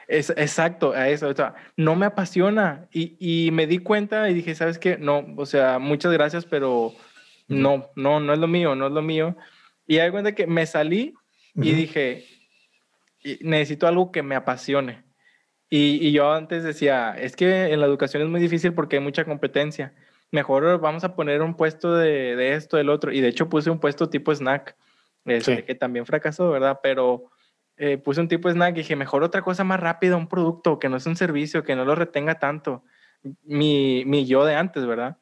Es, 0.09 0.31
exacto, 0.31 0.93
a 0.93 1.09
eso. 1.09 1.29
O 1.29 1.35
sea, 1.35 1.55
no 1.77 1.95
me 1.95 2.07
apasiona. 2.07 2.89
Y, 2.91 3.17
y, 3.21 3.51
me 3.53 3.67
di 3.67 3.79
cuenta 3.79 4.29
y 4.29 4.35
dije, 4.35 4.55
¿sabes 4.55 4.79
qué? 4.79 4.99
No, 4.99 5.25
o 5.37 5.47
sea, 5.47 5.79
muchas 5.79 6.13
gracias, 6.13 6.45
pero 6.45 6.93
no, 7.47 7.91
no, 7.95 8.21
no 8.21 8.33
es 8.33 8.39
lo 8.39 8.49
mío, 8.49 8.75
no 8.75 8.87
es 8.87 8.93
lo 8.93 9.03
mío. 9.03 9.37
Y 9.87 9.99
hay 9.99 10.11
cuenta 10.11 10.35
que 10.35 10.47
me 10.47 10.67
salí 10.67 11.15
y 11.55 11.73
dije, 11.73 12.25
necesito 13.41 13.87
algo 13.87 14.11
que 14.11 14.23
me 14.23 14.35
apasione. 14.35 15.05
Y, 15.71 16.07
y, 16.07 16.13
yo 16.13 16.33
antes 16.33 16.65
decía, 16.65 17.15
es 17.17 17.37
que 17.37 17.73
en 17.73 17.79
la 17.81 17.87
educación 17.87 18.23
es 18.23 18.29
muy 18.29 18.41
difícil 18.41 18.75
porque 18.75 18.97
hay 18.97 19.03
mucha 19.03 19.25
competencia 19.25 19.95
mejor 20.31 20.81
vamos 20.81 21.05
a 21.05 21.15
poner 21.15 21.43
un 21.43 21.55
puesto 21.55 21.95
de, 21.95 22.37
de 22.37 22.55
esto, 22.55 22.77
del 22.77 22.89
otro. 22.89 23.13
Y 23.13 23.21
de 23.21 23.29
hecho 23.29 23.49
puse 23.49 23.71
un 23.71 23.81
puesto 23.81 24.09
tipo 24.09 24.35
snack, 24.35 24.77
este, 25.25 25.65
que 25.65 25.75
también 25.75 26.07
fracasó, 26.07 26.51
¿verdad? 26.51 26.81
Pero 26.83 27.31
eh, 27.77 27.99
puse 27.99 28.21
un 28.21 28.29
tipo 28.29 28.51
snack 28.51 28.75
y 28.75 28.81
dije, 28.81 28.97
mejor 28.97 29.23
otra 29.23 29.43
cosa 29.43 29.65
más 29.65 29.81
rápida, 29.81 30.17
un 30.17 30.29
producto 30.29 30.79
que 30.79 30.89
no 30.89 30.97
es 30.97 31.07
un 31.07 31.17
servicio, 31.17 31.65
que 31.65 31.77
no 31.77 31.85
lo 31.85 31.95
retenga 31.95 32.39
tanto. 32.39 32.85
Mi, 33.43 34.05
mi 34.07 34.27
yo 34.27 34.45
de 34.45 34.55
antes, 34.55 34.87
¿verdad? 34.87 35.19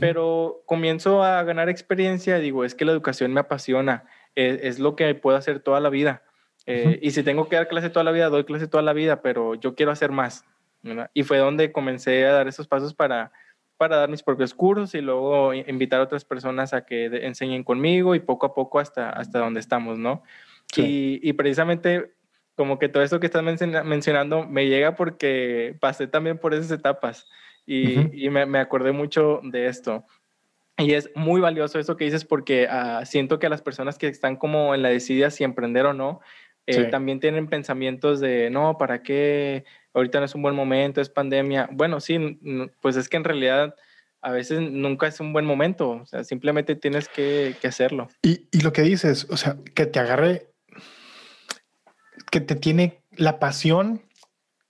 Pero 0.00 0.62
comienzo 0.64 1.22
a 1.22 1.42
ganar 1.42 1.68
experiencia 1.68 2.38
y 2.38 2.42
digo, 2.42 2.64
es 2.64 2.74
que 2.74 2.86
la 2.86 2.92
educación 2.92 3.34
me 3.34 3.40
apasiona, 3.40 4.04
es, 4.34 4.58
es 4.62 4.78
lo 4.78 4.96
que 4.96 5.14
puedo 5.14 5.36
hacer 5.36 5.60
toda 5.60 5.80
la 5.80 5.90
vida. 5.90 6.22
Eh, 6.66 6.98
y 7.02 7.10
si 7.10 7.22
tengo 7.22 7.48
que 7.48 7.56
dar 7.56 7.68
clase 7.68 7.90
toda 7.90 8.04
la 8.04 8.12
vida, 8.12 8.28
doy 8.28 8.44
clase 8.44 8.68
toda 8.68 8.82
la 8.82 8.92
vida, 8.92 9.22
pero 9.22 9.54
yo 9.54 9.74
quiero 9.74 9.92
hacer 9.92 10.12
más. 10.12 10.44
¿verdad? 10.82 11.10
Y 11.14 11.22
fue 11.22 11.38
donde 11.38 11.72
comencé 11.72 12.26
a 12.26 12.32
dar 12.32 12.48
esos 12.48 12.66
pasos 12.66 12.94
para 12.94 13.32
para 13.82 13.96
dar 13.96 14.08
mis 14.08 14.22
propios 14.22 14.54
cursos 14.54 14.94
y 14.94 15.00
luego 15.00 15.52
invitar 15.52 15.98
a 15.98 16.04
otras 16.04 16.24
personas 16.24 16.72
a 16.72 16.86
que 16.86 17.06
enseñen 17.26 17.64
conmigo 17.64 18.14
y 18.14 18.20
poco 18.20 18.46
a 18.46 18.54
poco 18.54 18.78
hasta, 18.78 19.10
hasta 19.10 19.40
donde 19.40 19.58
estamos, 19.58 19.98
¿no? 19.98 20.22
Y, 20.76 21.18
y, 21.20 21.32
precisamente 21.32 22.12
como 22.54 22.78
que 22.78 22.88
todo 22.88 23.02
esto 23.02 23.18
que 23.18 23.26
estás 23.26 23.42
mencionando 23.42 24.46
me 24.46 24.68
llega 24.68 24.94
porque 24.94 25.76
pasé 25.80 26.06
también 26.06 26.38
por 26.38 26.54
esas 26.54 26.70
etapas 26.70 27.28
y, 27.66 28.24
y 28.24 28.30
me, 28.30 28.46
me, 28.46 28.60
acordé 28.60 28.92
mucho 28.92 29.40
de 29.42 29.66
esto. 29.66 30.04
Y 30.78 30.94
es 30.94 31.10
muy 31.16 31.40
valioso 31.40 31.80
eso 31.80 31.96
que 31.96 32.04
dices 32.04 32.24
porque 32.24 32.68
uh, 32.70 33.04
siento 33.04 33.40
que 33.40 33.48
las 33.48 33.62
personas 33.62 33.98
que 33.98 34.06
están 34.06 34.36
como 34.36 34.76
en 34.76 34.82
la 34.82 34.90
decidida 34.90 35.30
si 35.30 35.42
emprender 35.42 35.86
o 35.86 35.92
no, 35.92 36.20
eh, 36.66 36.84
también 36.84 37.20
tienen 37.20 37.48
pensamientos 37.48 38.20
de, 38.20 38.50
no, 38.50 38.78
¿para 38.78 39.02
qué? 39.02 39.64
ahorita 39.94 40.20
no 40.20 40.24
es 40.24 40.34
un 40.34 40.42
buen 40.42 40.54
momento, 40.54 41.00
es 41.00 41.08
pandemia. 41.08 41.68
Bueno, 41.72 42.00
sí, 42.00 42.38
pues 42.80 42.96
es 42.96 43.08
que 43.08 43.16
en 43.16 43.24
realidad 43.24 43.74
a 44.20 44.30
veces 44.30 44.60
nunca 44.60 45.06
es 45.06 45.20
un 45.20 45.32
buen 45.32 45.44
momento, 45.44 45.90
o 45.90 46.06
sea, 46.06 46.24
simplemente 46.24 46.76
tienes 46.76 47.08
que, 47.08 47.56
que 47.60 47.68
hacerlo. 47.68 48.08
Y, 48.22 48.46
y, 48.52 48.60
lo 48.60 48.72
que 48.72 48.82
dices, 48.82 49.26
o 49.30 49.36
sea, 49.36 49.56
que 49.74 49.86
te 49.86 49.98
agarre, 49.98 50.48
que 52.30 52.40
te 52.40 52.54
tiene 52.54 53.02
la 53.16 53.40
pasión, 53.40 54.02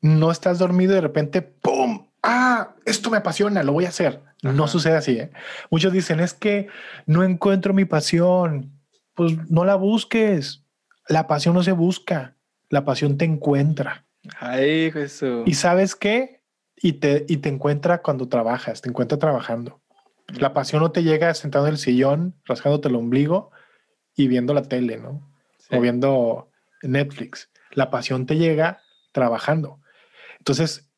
no 0.00 0.30
estás 0.30 0.58
dormido 0.58 0.92
y 0.92 0.96
de 0.96 1.00
repente, 1.02 1.42
¡pum! 1.42 2.08
Ah, 2.22 2.74
esto 2.86 3.10
me 3.10 3.18
apasiona, 3.18 3.62
lo 3.62 3.72
voy 3.72 3.84
a 3.84 3.90
hacer. 3.90 4.20
No 4.42 4.66
sucede 4.66 4.96
así. 4.96 5.18
¿eh? 5.18 5.30
Muchos 5.70 5.92
dicen, 5.92 6.18
es 6.18 6.34
que 6.34 6.68
no 7.06 7.22
encuentro 7.22 7.74
mi 7.74 7.84
pasión. 7.84 8.72
Pues 9.14 9.34
no 9.50 9.64
la 9.64 9.76
busques. 9.76 10.61
La 11.08 11.26
pasión 11.26 11.54
no 11.54 11.62
se 11.62 11.72
busca, 11.72 12.36
la 12.68 12.84
pasión 12.84 13.18
te 13.18 13.24
encuentra. 13.24 14.06
Ay, 14.38 14.90
Jesús. 14.90 15.42
¿Y 15.46 15.54
sabes 15.54 15.94
qué? 15.94 16.42
Y 16.76 16.94
te, 16.94 17.24
y 17.28 17.38
te 17.38 17.48
encuentra 17.48 18.02
cuando 18.02 18.28
trabajas, 18.28 18.82
te 18.82 18.88
encuentra 18.88 19.18
trabajando. 19.18 19.80
La 20.28 20.54
pasión 20.54 20.82
no 20.82 20.92
te 20.92 21.02
llega 21.02 21.34
sentado 21.34 21.66
en 21.66 21.72
el 21.72 21.78
sillón, 21.78 22.34
rascándote 22.44 22.88
el 22.88 22.94
ombligo 22.94 23.50
y 24.14 24.28
viendo 24.28 24.54
la 24.54 24.62
tele, 24.62 24.96
¿no? 24.96 25.28
O 25.70 25.80
viendo 25.80 26.50
Netflix. 26.82 27.50
La 27.72 27.90
pasión 27.90 28.26
te 28.26 28.36
llega 28.36 28.80
trabajando. 29.12 29.80
Entonces, 30.38 30.90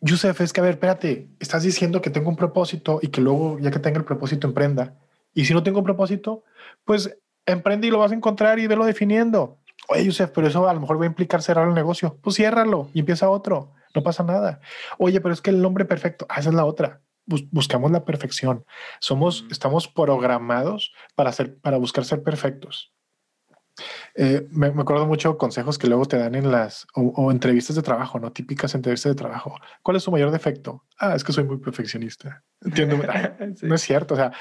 Yusef, 0.00 0.40
es 0.40 0.52
que 0.52 0.60
a 0.60 0.64
ver, 0.64 0.74
espérate, 0.74 1.28
estás 1.38 1.62
diciendo 1.62 2.00
que 2.00 2.10
tengo 2.10 2.30
un 2.30 2.36
propósito 2.36 2.98
y 3.02 3.08
que 3.08 3.20
luego, 3.20 3.58
ya 3.58 3.70
que 3.70 3.78
tenga 3.78 3.98
el 3.98 4.04
propósito, 4.04 4.46
emprenda. 4.46 4.98
Y 5.34 5.44
si 5.44 5.54
no 5.54 5.62
tengo 5.62 5.78
un 5.78 5.84
propósito, 5.84 6.44
pues 6.84 7.16
emprende 7.52 7.86
y 7.86 7.90
lo 7.90 7.98
vas 7.98 8.12
a 8.12 8.14
encontrar 8.14 8.58
y 8.58 8.66
velo 8.66 8.84
definiendo. 8.84 9.58
Oye, 9.88 10.04
Yusef, 10.04 10.30
pero 10.30 10.46
eso 10.46 10.68
a 10.68 10.74
lo 10.74 10.80
mejor 10.80 11.00
va 11.00 11.04
a 11.04 11.06
implicar 11.06 11.42
cerrar 11.42 11.68
el 11.68 11.74
negocio. 11.74 12.16
Pues 12.22 12.36
ciérralo 12.36 12.90
y 12.94 13.00
empieza 13.00 13.28
otro. 13.28 13.72
No 13.94 14.02
pasa 14.02 14.22
nada. 14.22 14.60
Oye, 14.98 15.20
pero 15.20 15.34
es 15.34 15.40
que 15.40 15.50
el 15.50 15.60
nombre 15.60 15.84
perfecto, 15.84 16.26
ah, 16.28 16.38
esa 16.38 16.50
es 16.50 16.54
la 16.54 16.64
otra. 16.64 17.00
buscamos 17.26 17.90
la 17.90 18.04
perfección. 18.04 18.64
Somos, 19.00 19.44
estamos 19.50 19.88
programados 19.88 20.92
para, 21.14 21.30
hacer, 21.30 21.58
para 21.58 21.76
buscar 21.76 22.04
ser 22.04 22.22
perfectos. 22.22 22.92
Eh, 24.14 24.46
me, 24.50 24.66
acuerdo 24.66 25.06
mucho 25.06 25.38
consejos 25.38 25.78
que 25.78 25.86
luego 25.86 26.04
te 26.04 26.18
dan 26.18 26.34
en 26.34 26.50
las 26.50 26.86
o, 26.94 27.30
entrevistas 27.30 27.76
de 27.76 27.82
trabajo, 27.82 28.18
no 28.18 28.32
típicas 28.32 28.74
entrevistas 28.74 29.10
de 29.10 29.16
trabajo. 29.16 29.56
¿Cuál 29.82 29.96
es 29.96 30.02
su 30.02 30.10
mayor 30.10 30.30
defecto? 30.30 30.84
Ah, 30.98 31.14
es 31.14 31.24
que 31.24 31.32
soy 31.32 31.44
muy 31.44 31.58
perfeccionista. 31.58 32.42
Entiendo. 32.62 33.00
No 33.62 33.74
es 33.74 33.82
cierto. 33.82 34.14
O 34.14 34.16
sea, 34.16 34.32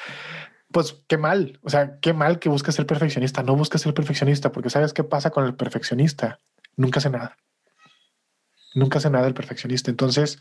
pues 0.71 1.03
qué 1.07 1.17
mal, 1.17 1.59
o 1.63 1.69
sea, 1.69 1.99
qué 1.99 2.13
mal 2.13 2.39
que 2.39 2.49
busques 2.49 2.75
ser 2.75 2.85
perfeccionista. 2.85 3.43
No 3.43 3.55
busques 3.55 3.81
ser 3.81 3.93
perfeccionista 3.93 4.51
porque 4.51 4.69
sabes 4.69 4.93
qué 4.93 5.03
pasa 5.03 5.31
con 5.31 5.45
el 5.45 5.55
perfeccionista. 5.55 6.39
nunca 6.75 6.99
hace 6.99 7.09
nada. 7.09 7.37
Nunca 8.75 8.99
hace 8.99 9.09
nada 9.09 9.27
el 9.27 9.33
perfeccionista. 9.33 9.89
Entonces, 9.89 10.39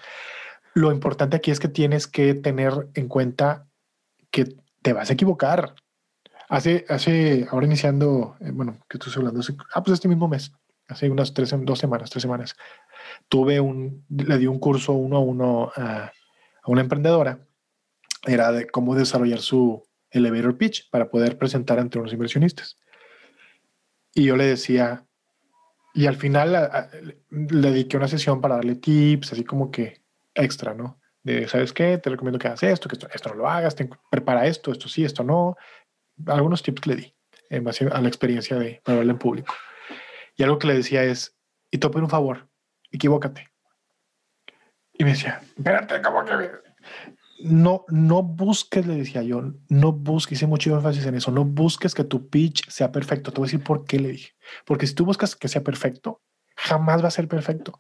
lo 0.75 0.93
importante 0.93 1.37
aquí 1.37 1.51
es 1.51 1.61
que 1.61 1.69
tienes 1.69 2.07
que 2.07 2.35
tener 2.35 2.89
en 2.95 3.09
cuenta 3.09 3.67
que 4.31 4.57
te 4.83 4.93
vas 4.93 5.11
a 5.11 5.15
equivocar. 5.15 5.75
Hace, 6.51 6.85
hace, 6.89 7.47
ahora 7.51 7.67
iniciando, 7.67 8.37
eh, 8.41 8.51
bueno, 8.53 8.79
que 8.89 8.99
estoy 8.99 9.13
hablando, 9.17 9.41
ah, 9.75 9.83
pues 9.83 9.95
este 9.95 10.09
mismo 10.09 10.29
mes, 10.29 10.53
hace 10.89 11.11
unas 11.11 11.35
tres, 11.35 11.55
dos 11.61 11.79
semanas, 11.79 12.11
tres 12.11 12.23
semanas, 12.23 12.57
tuve 13.29 13.61
un, 13.61 14.05
le 14.09 14.39
di 14.39 14.47
un 14.47 14.59
curso 14.59 14.93
uno 14.93 15.17
a 15.17 15.21
uno 15.21 15.73
a, 15.77 16.05
a 16.05 16.13
una 16.71 16.81
emprendedora, 16.81 17.41
era 18.27 18.51
de 18.51 18.67
cómo 18.67 18.95
desarrollar 18.95 19.41
su 19.41 19.88
elevator 20.11 20.57
pitch 20.57 20.89
para 20.91 21.11
poder 21.11 21.39
presentar 21.39 21.79
ante 21.79 21.99
unos 21.99 22.13
inversionistas. 22.13 22.79
Y 24.15 24.25
yo 24.25 24.37
le 24.37 24.45
decía, 24.45 25.07
y 25.95 26.07
al 26.07 26.17
final 26.17 26.53
le 27.31 27.71
dediqué 27.71 27.97
una 27.97 28.09
sesión 28.09 28.41
para 28.41 28.57
darle 28.57 28.77
tips, 28.77 29.33
así 29.33 29.45
como 29.45 29.71
que 29.71 30.03
extra, 30.35 30.75
¿no? 30.75 31.01
De, 31.23 31.49
¿sabes 31.49 31.73
qué? 31.73 31.99
Te 31.99 32.11
recomiendo 32.11 32.39
que 32.39 32.49
hagas 32.49 32.63
esto, 32.63 32.89
que 32.89 32.97
esto, 33.13 33.29
no 33.31 33.35
lo 33.35 33.49
hagas, 33.49 33.77
prepara 34.11 34.47
esto, 34.47 34.73
esto 34.73 34.89
sí, 34.89 35.05
esto 35.05 35.25
no. 35.25 35.57
Algunos 36.27 36.63
tips 36.63 36.81
que 36.81 36.91
le 36.91 36.97
di 36.97 37.15
en 37.51 37.65
base 37.65 37.89
a 37.91 38.01
la 38.01 38.09
experiencia 38.09 38.57
de 38.57 38.81
hablar 38.85 39.09
en 39.09 39.19
público. 39.19 39.55
Y 40.37 40.43
algo 40.43 40.59
que 40.59 40.69
le 40.69 40.75
decía 40.75 41.03
es, 41.05 41.37
y 41.71 41.79
te 41.79 41.89
pido 41.89 42.03
un 42.03 42.11
favor, 42.11 42.49
equivócate. 42.91 43.49
Y 44.93 45.05
me 45.05 45.11
decía, 45.11 45.41
espérate, 45.57 46.01
¿cómo 46.03 46.25
que 46.25 46.51
no, 47.41 47.85
no 47.89 48.23
busques, 48.23 48.87
le 48.87 48.97
decía 48.97 49.23
yo, 49.23 49.53
no 49.69 49.93
busques, 49.93 50.39
hice 50.39 50.47
mucho 50.47 50.75
énfasis 50.75 51.07
en 51.07 51.15
eso, 51.15 51.31
no 51.31 51.45
busques 51.45 51.95
que 51.95 52.05
tu 52.05 52.29
pitch 52.29 52.69
sea 52.69 52.91
perfecto. 52.91 53.33
Te 53.33 53.39
voy 53.39 53.47
a 53.47 53.51
decir 53.51 53.63
por 53.63 53.85
qué 53.85 53.99
le 54.01 54.09
dije. 54.09 54.33
Porque 54.65 54.87
si 54.87 54.95
tú 54.95 55.05
buscas 55.05 55.37
que 55.37 55.49
sea 55.49 55.63
perfecto, 55.63 56.23
jamás 56.57 57.03
va 57.03 57.09
a 57.09 57.13
ser 57.13 57.29
perfecto. 57.29 57.79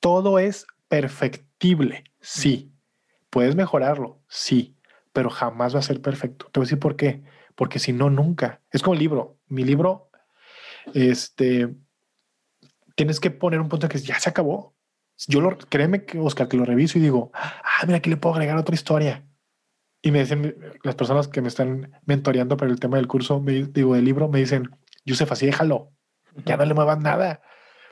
Todo 0.00 0.38
es 0.38 0.66
perfectible, 0.88 2.04
sí. 2.20 2.72
Puedes 3.30 3.56
mejorarlo, 3.56 4.22
sí, 4.28 4.76
pero 5.12 5.30
jamás 5.30 5.74
va 5.74 5.80
a 5.80 5.82
ser 5.82 6.00
perfecto. 6.00 6.46
Te 6.46 6.60
voy 6.60 6.64
a 6.64 6.66
decir 6.66 6.78
por 6.78 6.96
qué. 6.96 7.24
Porque 7.54 7.78
si 7.78 7.92
no, 7.92 8.10
nunca. 8.10 8.62
Es 8.70 8.82
como 8.82 8.94
el 8.94 9.00
libro. 9.00 9.38
Mi 9.46 9.64
libro, 9.64 10.10
este, 10.92 11.74
tienes 12.96 13.20
que 13.20 13.30
poner 13.30 13.60
un 13.60 13.68
punto 13.68 13.88
que 13.88 13.98
ya 13.98 14.18
se 14.18 14.30
acabó. 14.30 14.73
Yo 15.28 15.40
lo, 15.40 15.56
créeme 15.56 16.04
que 16.04 16.18
Oscar, 16.18 16.48
que 16.48 16.56
lo 16.56 16.64
reviso 16.64 16.98
y 16.98 17.02
digo, 17.02 17.30
ah, 17.34 17.84
mira, 17.86 17.98
aquí 17.98 18.10
le 18.10 18.16
puedo 18.16 18.34
agregar 18.34 18.56
otra 18.56 18.74
historia. 18.74 19.26
Y 20.02 20.10
me 20.10 20.20
dicen 20.20 20.56
las 20.82 20.94
personas 20.96 21.28
que 21.28 21.40
me 21.40 21.48
están 21.48 21.92
mentoreando 22.04 22.56
para 22.56 22.70
el 22.70 22.80
tema 22.80 22.96
del 22.98 23.06
curso, 23.06 23.40
me, 23.40 23.52
digo, 23.64 23.94
del 23.94 24.04
libro, 24.04 24.28
me 24.28 24.40
dicen, 24.40 24.70
Yusef, 25.04 25.30
así 25.32 25.46
déjalo, 25.46 25.92
ya 26.44 26.56
no 26.56 26.64
le 26.64 26.74
muevas 26.74 26.98
nada, 26.98 27.40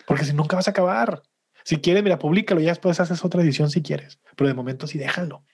porque 0.07 0.25
si 0.25 0.35
nunca 0.35 0.57
vas 0.57 0.69
a 0.69 0.73
acabar. 0.73 1.23
Si 1.65 1.79
quieres, 1.79 2.03
mira, 2.03 2.19
públicalo 2.19 2.61
y 2.61 2.65
ya 2.65 2.73
después 2.73 2.99
haces 3.01 3.25
otra 3.25 3.41
edición 3.41 3.71
si 3.71 3.83
quieres, 3.83 4.21
pero 4.37 4.49
de 4.49 4.55
momento 4.55 4.87
sí 4.87 4.99
déjalo. 4.99 5.45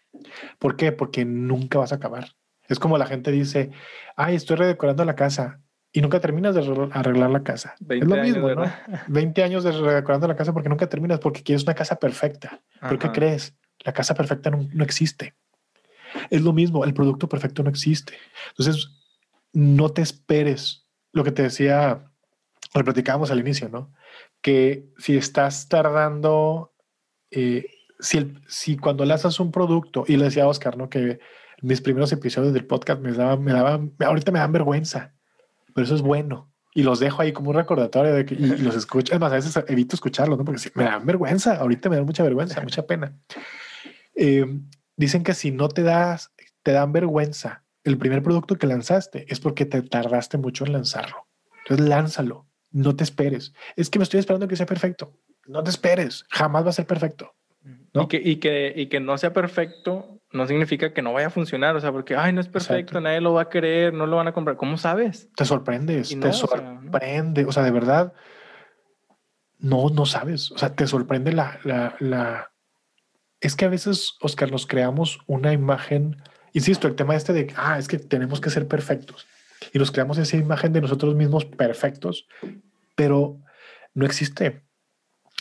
¿Por 0.59 0.77
qué? 0.77 0.91
Porque 0.91 1.25
nunca 1.25 1.79
vas 1.79 1.93
a 1.93 1.97
acabar. 1.97 2.35
Es 2.66 2.79
como 2.79 2.99
la 2.99 3.07
gente 3.07 3.31
dice, 3.31 3.71
ay, 4.16 4.35
estoy 4.35 4.57
redecorando 4.57 5.05
la 5.05 5.16
casa 5.16 5.61
y 5.93 6.01
nunca 6.03 6.20
terminas 6.20 6.55
de 6.55 6.89
arreglar 6.93 7.30
la 7.30 7.43
casa. 7.43 7.74
Es 7.89 8.05
lo 8.05 8.16
mismo, 8.16 8.51
¿no? 8.51 8.64
20 9.09 9.43
años 9.45 9.64
de 9.64 9.72
redecorando 9.72 10.28
la 10.28 10.36
casa 10.36 10.53
porque 10.53 10.68
nunca 10.68 10.89
terminas, 10.89 11.18
porque 11.18 11.43
quieres 11.43 11.62
una 11.62 11.74
casa 11.74 11.97
perfecta. 11.97 12.61
¿Pero 12.80 12.99
qué 12.99 13.11
crees? 13.11 13.55
La 13.84 13.93
casa 13.93 14.14
perfecta 14.14 14.51
no, 14.51 14.68
no, 14.72 14.84
existe. 14.84 15.34
Es 16.30 16.43
lo 16.43 16.53
mismo, 16.53 16.84
el 16.84 16.95
producto 16.95 17.28
perfecto 17.28 17.62
no 17.62 17.70
existe. 17.70 18.14
Entonces, 18.51 18.91
no 19.53 19.89
te 19.91 20.03
esperes. 20.03 20.86
Lo 21.12 21.24
que 21.24 21.32
te 21.32 21.43
decía, 21.43 22.05
lo 22.74 22.84
platicábamos 22.84 23.30
al 23.30 23.41
inicio, 23.41 23.68
¿no? 23.70 23.93
Que 24.43 24.91
si 24.99 25.16
estás 25.16 25.68
tardando, 25.68 26.74
eh, 27.30 27.66
si, 27.99 28.34
si 28.47 28.76
cuando 28.76 29.07
lanzas 29.07 29.41
un 29.41 29.51
producto, 29.51 30.05
y 30.07 30.16
le 30.16 30.24
decía 30.24 30.45
a 30.45 30.49
Oscar, 30.49 30.76
¿no? 30.76 30.91
Que 30.91 31.18
mis 31.62 31.80
primeros 31.80 32.12
episodios 32.12 32.53
del 32.53 32.66
podcast 32.66 33.01
me 33.01 33.12
daban, 33.12 33.43
me 33.43 33.53
daban, 33.53 33.95
ahorita 33.99 34.32
me 34.32 34.39
dan 34.39 34.53
vergüenza 34.53 35.18
pero 35.79 35.85
eso 35.85 35.95
es 35.95 36.03
bueno. 36.03 36.53
Y 36.74 36.83
los 36.83 36.99
dejo 36.99 37.22
ahí 37.22 37.33
como 37.33 37.51
un 37.51 37.57
recordatorio 37.57 38.12
de 38.12 38.24
que 38.24 38.35
y, 38.35 38.39
los 38.39 38.74
escucho. 38.74 39.12
Además, 39.12 39.31
a 39.31 39.37
veces 39.37 39.64
evito 39.68 39.95
escucharlos, 39.95 40.37
¿no? 40.37 40.45
Porque 40.45 40.61
me 40.74 40.83
dan 40.83 41.07
vergüenza. 41.07 41.55
Ahorita 41.55 41.89
me 41.89 41.95
dan 41.95 42.05
mucha 42.05 42.24
vergüenza, 42.24 42.61
mucha 42.62 42.85
pena. 42.85 43.16
Eh, 44.16 44.45
dicen 44.97 45.22
que 45.22 45.35
si 45.35 45.53
no 45.53 45.68
te 45.68 45.85
das, 45.85 46.33
te 46.64 46.72
dan 46.72 46.91
vergüenza 46.91 47.62
el 47.85 47.97
primer 47.97 48.24
producto 48.24 48.57
que 48.57 48.66
lanzaste, 48.66 49.24
es 49.29 49.39
porque 49.39 49.66
te 49.66 49.83
tardaste 49.83 50.37
mucho 50.37 50.66
en 50.66 50.72
lanzarlo. 50.72 51.29
Entonces, 51.61 51.89
lánzalo. 51.89 52.49
No 52.72 52.97
te 52.97 53.05
esperes. 53.05 53.55
Es 53.76 53.89
que 53.89 54.01
me 54.01 54.03
estoy 54.03 54.18
esperando 54.18 54.49
que 54.49 54.57
sea 54.57 54.66
perfecto. 54.66 55.16
No 55.47 55.62
te 55.62 55.70
esperes. 55.70 56.24
Jamás 56.29 56.64
va 56.64 56.70
a 56.70 56.72
ser 56.72 56.89
perfecto. 56.89 57.37
Y, 57.95 58.09
que, 58.09 58.20
y, 58.22 58.37
que, 58.37 58.72
y 58.74 58.87
que 58.89 58.99
no 58.99 59.16
sea 59.16 59.33
perfecto 59.33 60.18
no 60.31 60.47
significa 60.47 60.93
que 60.93 61.03
no 61.03 61.12
vaya 61.12 61.29
a 61.29 61.31
funcionar, 61.31 61.74
o 61.76 61.81
sea, 61.81 61.93
porque, 61.93 62.16
ay, 62.16 62.33
no 62.33 62.41
es 62.41 62.49
perfecto, 62.49 63.01
nadie 63.01 63.20
lo 63.20 63.33
va 63.33 63.43
a 63.43 63.49
querer, 63.49 63.95
no 63.95 64.07
lo 64.07 64.16
van 64.16 64.29
a 64.29 64.33
comprar. 64.33 64.57
¿Cómo 64.57 64.76
sabes? 64.76 65.31
Te 65.35 65.45
sorprendes, 65.45 66.18
te 66.18 66.33
sorprende, 66.33 67.45
o 67.47 67.53
sea, 67.53 67.62
de 67.62 67.70
verdad, 67.70 68.12
no, 69.59 69.89
no 69.89 70.07
sabes, 70.07 70.51
o 70.53 70.59
sea, 70.59 70.74
te 70.74 70.87
sorprende 70.87 71.33
la, 71.33 71.59
la, 71.64 71.97
la... 71.99 72.53
Es 73.41 73.57
que 73.57 73.64
a 73.64 73.68
veces, 73.68 74.16
Oscar, 74.20 74.51
nos 74.51 74.66
creamos 74.66 75.20
una 75.26 75.53
imagen, 75.53 76.16
insisto, 76.53 76.89
el 76.89 76.95
tema 76.95 77.16
este 77.16 77.33
de, 77.33 77.53
ah, 77.57 77.79
es 77.79 77.89
que 77.89 77.99
tenemos 77.99 78.41
que 78.41 78.51
ser 78.51 78.68
perfectos, 78.68 79.26
y 79.72 79.79
nos 79.79 79.91
creamos 79.91 80.18
esa 80.18 80.37
imagen 80.37 80.72
de 80.72 80.83
nosotros 80.83 81.14
mismos 81.14 81.47
perfectos, 81.47 82.29
pero 82.95 83.41
no 83.95 84.05
existe. 84.05 84.62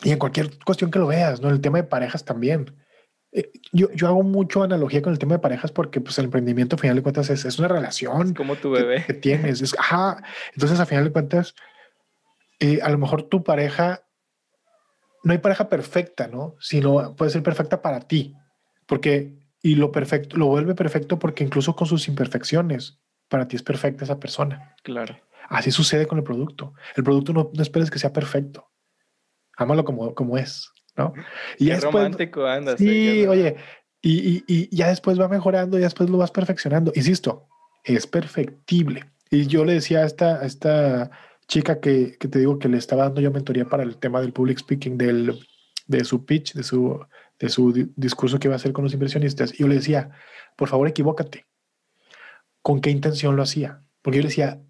Y 0.03 0.11
en 0.11 0.19
cualquier 0.19 0.57
cuestión 0.63 0.91
que 0.91 0.99
lo 0.99 1.07
veas, 1.07 1.41
¿no? 1.41 1.49
El 1.49 1.59
tema 1.59 1.79
de 1.79 1.83
parejas 1.83 2.23
también 2.23 2.75
eh, 3.31 3.51
yo, 3.71 3.91
yo, 3.91 4.07
hago 4.07 4.23
mucho 4.23 4.63
analogía 4.63 5.01
con 5.01 5.11
el 5.11 5.19
tema 5.19 5.35
de 5.35 5.39
parejas 5.39 5.71
porque 5.71 5.99
pues 5.99 6.17
el 6.17 6.25
emprendimiento 6.25 6.75
a 6.75 6.79
final 6.79 6.95
de 6.95 7.03
cuentas 7.03 7.29
es, 7.29 7.45
es 7.45 7.59
una 7.59 7.67
relación. 7.67 8.33
como 8.33 8.55
tu 8.55 8.71
bebé. 8.71 9.03
Que, 9.05 9.13
tienes. 9.13 9.61
Es, 9.61 9.75
ajá. 9.77 10.23
Entonces 10.53 10.79
a 10.79 10.85
final 10.85 11.03
de 11.05 11.11
cuentas, 11.11 11.53
eh, 12.59 12.79
a 12.81 12.89
lo 12.89 12.97
mejor 12.97 13.23
tu 13.23 13.43
pareja, 13.43 14.03
no 15.23 15.33
hay 15.33 15.39
pareja 15.39 15.67
perfecta, 15.67 16.27
¿no? 16.27 16.55
Sino 16.59 17.15
puede 17.15 17.31
ser 17.31 17.43
perfecta 17.43 17.81
para 17.81 17.99
ti. 17.99 18.33
Porque, 18.85 19.37
y 19.61 19.75
lo 19.75 19.91
perfecto, 19.91 20.37
lo 20.37 20.45
vuelve 20.45 20.73
perfecto 20.73 21.19
porque 21.19 21.43
incluso 21.43 21.75
con 21.75 21.87
sus 21.87 22.07
imperfecciones, 22.07 22.99
para 23.27 23.47
ti 23.47 23.57
es 23.57 23.63
perfecta 23.63 24.05
esa 24.05 24.19
persona. 24.19 24.75
Claro. 24.83 25.17
Así 25.49 25.71
sucede 25.71 26.07
con 26.07 26.17
el 26.17 26.23
producto. 26.23 26.73
El 26.95 27.03
producto 27.03 27.33
no, 27.33 27.51
no 27.53 27.61
esperes 27.61 27.91
que 27.91 27.99
sea 27.99 28.13
perfecto. 28.13 28.69
Ámalo 29.57 29.83
como, 29.83 30.13
como 30.13 30.37
es. 30.37 30.71
¿No? 30.97 31.13
Y 31.57 31.67
después, 31.67 31.93
romántico 31.93 32.45
andas. 32.45 32.79
Sí, 32.79 33.25
oye, 33.27 33.55
y, 34.01 34.43
y, 34.47 34.75
ya 34.75 34.89
después 34.89 35.19
va 35.19 35.27
mejorando, 35.27 35.77
y 35.77 35.81
después 35.81 36.09
lo 36.09 36.17
vas 36.17 36.31
perfeccionando. 36.31 36.91
Insisto, 36.95 37.47
es 37.83 38.07
perfectible. 38.07 39.05
Y 39.29 39.47
yo 39.47 39.65
le 39.65 39.73
decía 39.73 39.99
a 39.99 40.05
esta, 40.05 40.45
esta 40.45 41.11
chica 41.47 41.79
que, 41.79 42.17
que, 42.17 42.27
te 42.27 42.39
digo 42.39 42.59
que 42.59 42.69
le 42.69 42.77
estaba 42.77 43.03
dando 43.03 43.21
yo 43.21 43.31
mentoría 43.31 43.65
para 43.65 43.83
el 43.83 43.97
tema 43.97 44.21
del 44.21 44.33
public 44.33 44.59
speaking, 44.59 44.97
del, 44.97 45.39
de 45.87 46.03
su 46.03 46.25
pitch, 46.25 46.53
de 46.53 46.63
su, 46.63 47.05
de 47.39 47.49
su 47.49 47.91
discurso 47.95 48.39
que 48.39 48.47
iba 48.47 48.55
a 48.55 48.57
hacer 48.57 48.73
con 48.73 48.83
los 48.83 48.93
inversionistas. 48.93 49.53
Y 49.53 49.57
yo 49.57 49.67
le 49.67 49.75
decía, 49.75 50.11
por 50.55 50.69
favor, 50.69 50.87
equivócate. 50.87 51.45
¿Con 52.61 52.81
qué 52.81 52.89
intención 52.89 53.35
lo 53.35 53.43
hacía? 53.43 53.83
Porque 54.01 54.17
yo 54.17 54.23
le 54.23 54.29
decía, 54.29 54.61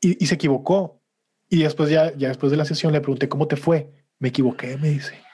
y, 0.00 0.22
y 0.22 0.26
se 0.26 0.34
equivocó. 0.34 1.02
Y 1.50 1.62
después 1.62 1.88
ya, 1.88 2.14
ya 2.16 2.28
después 2.28 2.50
de 2.50 2.58
la 2.58 2.66
sesión 2.66 2.92
le 2.92 3.00
pregunté, 3.00 3.28
¿cómo 3.28 3.48
te 3.48 3.56
fue? 3.56 3.90
Me 4.18 4.28
equivoqué, 4.28 4.76
me 4.76 4.90
dice. 4.90 5.27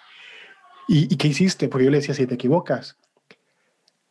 ¿Y, 0.89 1.17
qué 1.17 1.29
hiciste? 1.29 1.69
Porque 1.69 1.85
yo 1.85 1.91
le 1.91 1.99
decía, 1.99 2.15
si 2.15 2.27
te 2.27 2.35
equivocas, 2.35 2.99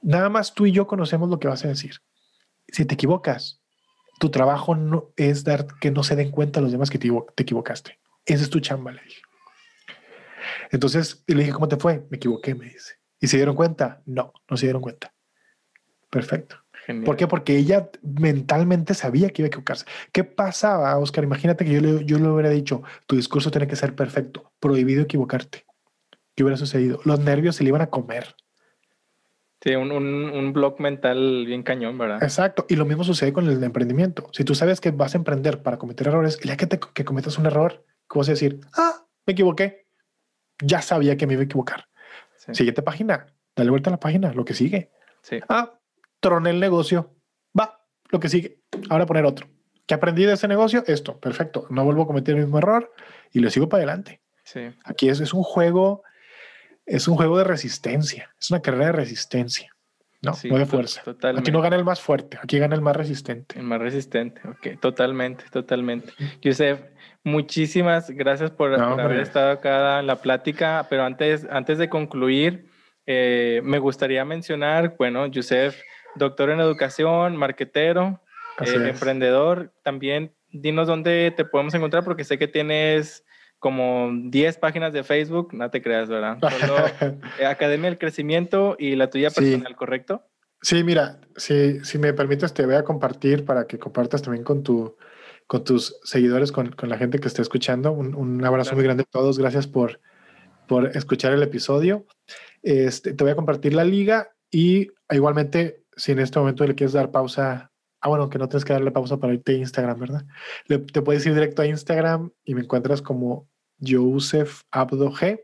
nada 0.02 0.30
más 0.30 0.54
tú 0.54 0.66
y 0.66 0.72
yo 0.72 0.88
conocemos 0.88 1.30
lo 1.30 1.40
que 1.40 1.48
vas 1.48 1.64
a 1.66 1.68
decir. 1.68 2.02
Si 2.68 2.86
te 2.86 2.96
equivocas, 2.96 3.62
tu 4.20 4.30
trabajo 4.32 4.76
no 4.76 5.12
es 5.16 5.44
dar 5.44 5.68
que 5.80 5.92
no 5.92 6.04
se 6.04 6.16
den 6.16 6.32
cuenta 6.32 6.62
los 6.62 6.72
demás 6.72 6.90
que 6.90 6.98
te, 6.98 7.10
equivocaste. 7.38 8.00
Esa 8.26 8.44
es 8.44 8.50
tu 8.50 8.60
chamba, 8.60 8.92
le 8.92 9.02
dije. 9.04 9.22
Entonces 10.72 11.24
le 11.28 11.40
dije, 11.40 11.54
¿cómo 11.54 11.68
te 11.68 11.78
fue? 11.78 12.06
Me 12.10 12.18
equivoqué, 12.18 12.56
me 12.56 12.66
dice. 12.66 12.96
¿Y 13.20 13.28
se 13.28 13.38
dieron 13.38 13.56
cuenta? 13.56 14.02
No, 14.06 14.34
no 14.50 14.58
se 14.58 14.66
dieron 14.66 14.82
cuenta. 14.82 15.14
Perfecto. 16.10 16.58
¿Por 17.06 17.16
qué? 17.16 17.28
Porque 17.28 17.56
ella 17.56 17.90
mentalmente 18.02 18.94
sabía 18.94 19.30
que 19.30 19.42
iba 19.42 19.46
a 19.46 19.48
equivocarse. 19.48 19.86
¿Qué 20.12 20.26
pasaba, 20.26 20.98
Oscar? 20.98 21.24
Imagínate 21.24 21.64
que 21.64 21.72
yo 21.72 21.80
le, 21.80 22.04
yo 22.04 22.20
le 22.20 22.28
hubiera 22.28 22.50
dicho, 22.50 22.84
tu 23.08 23.16
discurso 23.16 23.52
tiene 23.52 23.68
que 23.68 23.78
ser 23.78 23.96
perfecto, 23.96 24.52
prohibido 24.60 25.04
equivocarte. 25.04 25.66
¿Qué 26.36 26.44
hubiera 26.44 26.58
sucedido? 26.58 27.00
Los 27.06 27.20
nervios 27.20 27.56
se 27.56 27.64
le 27.64 27.70
iban 27.70 27.82
a 27.82 27.90
comer. 27.90 28.36
Sí, 29.62 29.76
un, 29.76 29.92
un, 29.92 30.06
un 30.06 30.52
blog 30.52 30.82
mental 30.82 31.46
bien 31.46 31.64
cañón, 31.64 31.98
¿verdad? 31.98 32.22
Exacto. 32.22 32.66
Y 32.68 32.76
lo 32.76 32.86
mismo 32.86 33.06
sucede 33.06 33.32
con 33.32 33.48
el 33.48 33.64
emprendimiento. 33.64 34.30
Si 34.34 34.44
tú 34.44 34.56
sabes 34.56 34.82
que 34.82 34.92
vas 34.92 35.16
a 35.16 35.18
emprender 35.18 35.64
para 35.64 35.78
cometer 35.78 36.08
errores, 36.08 36.38
el 36.42 36.48
día 36.48 36.58
que, 36.58 36.68
te, 36.68 36.80
que 36.80 37.06
cometas 37.06 37.38
un 37.38 37.46
error, 37.46 37.86
¿cómo 38.08 38.22
vas 38.22 38.30
a 38.30 38.34
decir? 38.34 38.60
Ah, 38.76 39.06
me 39.26 39.32
equivoqué. 39.32 39.88
Ya 40.62 40.82
sabía 40.82 41.16
que 41.16 41.28
me 41.28 41.34
iba 41.34 41.42
a 41.44 41.46
equivocar. 41.46 41.88
Siguiente 42.52 42.82
página. 42.82 43.28
Dale 43.56 43.70
vuelta 43.70 43.90
a 43.90 43.92
la 43.92 44.00
página. 44.02 44.34
Lo 44.34 44.44
que 44.44 44.54
sigue. 44.54 44.92
Sí. 45.22 45.40
Ah, 45.48 45.80
troné 46.20 46.50
el 46.50 46.60
negocio. 46.60 47.16
Va, 47.58 47.86
lo 48.10 48.20
que 48.20 48.28
sigue. 48.28 48.60
Ahora 48.90 49.06
poner 49.06 49.24
otro. 49.26 49.48
¿Qué 49.86 49.94
aprendí 49.94 50.26
de 50.26 50.34
ese 50.34 50.50
negocio? 50.50 50.84
Esto. 50.88 51.22
Perfecto. 51.22 51.68
No 51.70 51.86
vuelvo 51.86 52.04
a 52.04 52.08
cometer 52.08 52.36
el 52.36 52.42
mismo 52.42 52.58
error 52.58 52.92
y 53.32 53.40
lo 53.40 53.50
sigo 53.50 53.70
para 53.70 53.84
adelante. 53.84 54.22
Sí. 54.44 54.60
Aquí 54.84 55.08
es, 55.08 55.22
es 55.22 55.34
un 55.34 55.44
juego, 55.44 56.04
es 56.86 57.08
un 57.08 57.16
juego 57.16 57.38
de 57.38 57.44
resistencia, 57.46 58.34
es 58.40 58.52
una 58.52 58.62
carrera 58.62 58.88
de 58.88 58.92
resistencia. 58.94 59.70
No, 60.22 60.34
Sí, 60.34 60.50
no 60.50 60.58
de 60.58 60.66
fuerza. 60.66 61.02
Totalmente. 61.04 61.42
Aquí 61.42 61.52
no 61.52 61.62
gana 61.62 61.76
el 61.76 61.84
más 61.84 62.00
fuerte, 62.00 62.38
aquí 62.42 62.58
gana 62.58 62.76
el 62.76 62.82
más 62.82 62.96
resistente. 62.96 63.60
El 63.60 63.66
más 63.66 63.82
resistente, 63.82 64.40
ok, 64.48 64.80
totalmente, 64.80 65.44
totalmente. 65.52 66.14
Yusef, 66.42 66.80
muchísimas 67.26 68.10
gracias 68.10 68.52
por, 68.52 68.72
No, 68.72 68.78
por 68.78 68.88
hombre. 68.92 69.06
haber 69.06 69.20
estado 69.20 69.52
acá 69.52 70.00
en 70.00 70.08
la 70.08 70.16
plática, 70.22 70.88
pero 70.90 71.04
antes, 71.04 71.46
antes 71.50 71.78
de 71.78 71.90
concluir, 71.90 72.70
eh, 73.06 73.60
me 73.66 73.80
gustaría 73.80 74.24
mencionar, 74.24 74.96
bueno, 74.98 75.28
Yusef, 75.28 75.82
doctor 76.16 76.52
en 76.52 76.62
educación, 76.62 77.36
marquetero, 77.36 78.22
eh, 78.62 78.90
emprendedor, 78.90 79.74
también 79.84 80.32
dinos 80.52 80.88
dónde 80.88 81.34
te 81.36 81.44
podemos 81.44 81.74
encontrar, 81.74 82.06
porque 82.06 82.24
sé 82.24 82.38
que 82.38 82.48
tienes 82.48 83.26
como 83.64 84.12
10 84.26 84.58
páginas 84.58 84.92
de 84.92 85.06
Facebook, 85.06 85.54
no 85.54 85.70
te 85.72 85.82
creas, 85.82 86.10
¿verdad? 86.10 86.38
Solo 86.60 86.76
eh, 87.40 87.46
Academia 87.46 87.90
del 87.90 87.98
Crecimiento 87.98 88.76
y 88.78 88.98
la 88.98 89.10
tuya 89.10 89.30
Sí. 89.30 89.36
personal, 89.40 89.74
¿correcto? 89.78 90.22
Sí, 90.62 90.84
mira, 90.84 91.22
si, 91.38 91.80
si 91.86 91.98
me 91.98 92.12
permites, 92.14 92.54
te 92.54 92.66
voy 92.66 92.76
a 92.76 92.84
compartir 92.84 93.46
para 93.46 93.66
que 93.66 93.80
compartas 93.80 94.22
también 94.22 94.44
con, 94.44 94.64
tu, 94.64 94.98
con 95.48 95.64
tus 95.64 95.98
seguidores, 96.04 96.52
con, 96.52 96.72
con 96.74 96.90
la 96.90 96.98
gente 96.98 97.20
que 97.20 97.28
esté 97.30 97.42
escuchando. 97.42 97.94
Un, 97.94 98.16
un 98.16 98.44
abrazo 98.44 98.72
Claro. 98.72 98.76
muy 98.80 98.84
grande 98.84 99.04
a 99.04 99.10
todos. 99.10 99.40
Gracias 99.40 99.66
por, 99.66 100.02
por 100.68 100.88
escuchar 100.98 101.32
el 101.32 101.42
episodio. 101.42 102.06
Este, 102.64 103.14
te 103.14 103.24
voy 103.24 103.32
a 103.32 103.36
compartir 103.38 103.74
la 103.74 103.86
liga 103.86 104.28
y 104.52 104.90
igualmente, 105.10 105.84
si 105.96 106.12
en 106.12 106.20
este 106.20 106.38
momento 106.38 106.68
le 106.68 106.76
quieres 106.76 106.92
dar 106.94 107.12
pausa, 107.12 107.72
ah, 108.02 108.10
bueno, 108.10 108.30
que 108.30 108.38
no 108.40 108.50
tienes 108.50 108.66
que 108.66 108.74
darle 108.74 108.92
pausa 108.92 109.16
para 109.18 109.34
irte 109.34 109.54
a 109.54 109.56
Instagram, 109.56 110.00
¿verdad? 110.00 110.26
Le- 110.68 110.80
te 110.80 111.02
puedes 111.02 111.26
ir 111.26 111.34
directo 111.34 111.62
a 111.62 111.66
Instagram 111.66 112.32
y 112.44 112.56
me 112.56 112.62
encuentras 112.62 113.02
como 113.02 113.48
Joseph 113.82 114.62
Abdo 114.72 115.12
G. 115.12 115.44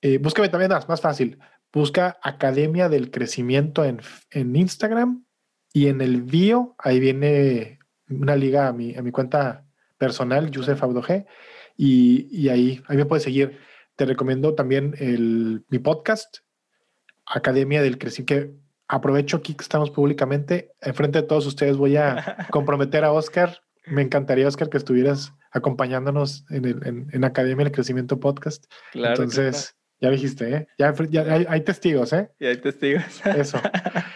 Eh, 0.00 0.18
búscame 0.18 0.48
también 0.48 0.70
más, 0.70 0.88
más 0.88 1.00
fácil. 1.00 1.38
Busca 1.72 2.18
Academia 2.22 2.88
del 2.88 3.10
Crecimiento 3.10 3.84
en, 3.84 4.00
en 4.30 4.54
Instagram 4.56 5.24
y 5.72 5.86
en 5.86 6.00
el 6.00 6.22
bio, 6.22 6.74
ahí 6.78 7.00
viene 7.00 7.78
una 8.08 8.36
liga 8.36 8.68
a 8.68 8.72
mi, 8.72 8.94
a 8.94 9.02
mi 9.02 9.10
cuenta 9.10 9.64
personal, 9.96 10.50
Yusef 10.50 10.82
Abdo 10.82 11.02
G, 11.02 11.24
y, 11.76 12.28
y 12.30 12.48
ahí, 12.50 12.82
ahí 12.86 12.96
me 12.96 13.06
puedes 13.06 13.22
seguir. 13.22 13.58
Te 13.96 14.04
recomiendo 14.04 14.54
también 14.54 14.94
el, 14.98 15.64
mi 15.68 15.78
podcast, 15.78 16.38
Academia 17.26 17.82
del 17.82 17.98
Crecimiento, 17.98 18.34
que 18.34 18.62
aprovecho 18.88 19.38
aquí 19.38 19.54
que 19.54 19.62
estamos 19.62 19.90
públicamente. 19.90 20.72
Enfrente 20.80 21.22
de 21.22 21.26
todos 21.26 21.46
ustedes 21.46 21.76
voy 21.76 21.96
a 21.96 22.46
comprometer 22.50 23.04
a 23.04 23.12
Oscar. 23.12 23.62
Me 23.86 24.02
encantaría, 24.02 24.46
Oscar, 24.48 24.68
que 24.68 24.78
estuvieras 24.78 25.32
acompañándonos 25.50 26.44
en, 26.50 26.64
el, 26.64 26.86
en, 26.86 27.08
en 27.12 27.24
Academia 27.24 27.64
del 27.64 27.72
Crecimiento 27.74 28.20
Podcast. 28.20 28.64
Claro. 28.92 29.10
Entonces, 29.14 29.74
ya 30.00 30.10
dijiste, 30.10 30.54
¿eh? 30.54 30.68
Ya, 30.78 30.94
ya 31.10 31.22
hay, 31.22 31.46
hay 31.48 31.60
testigos, 31.62 32.12
¿eh? 32.12 32.30
Y 32.38 32.46
hay 32.46 32.56
testigos. 32.56 33.04
Eso. 33.26 33.58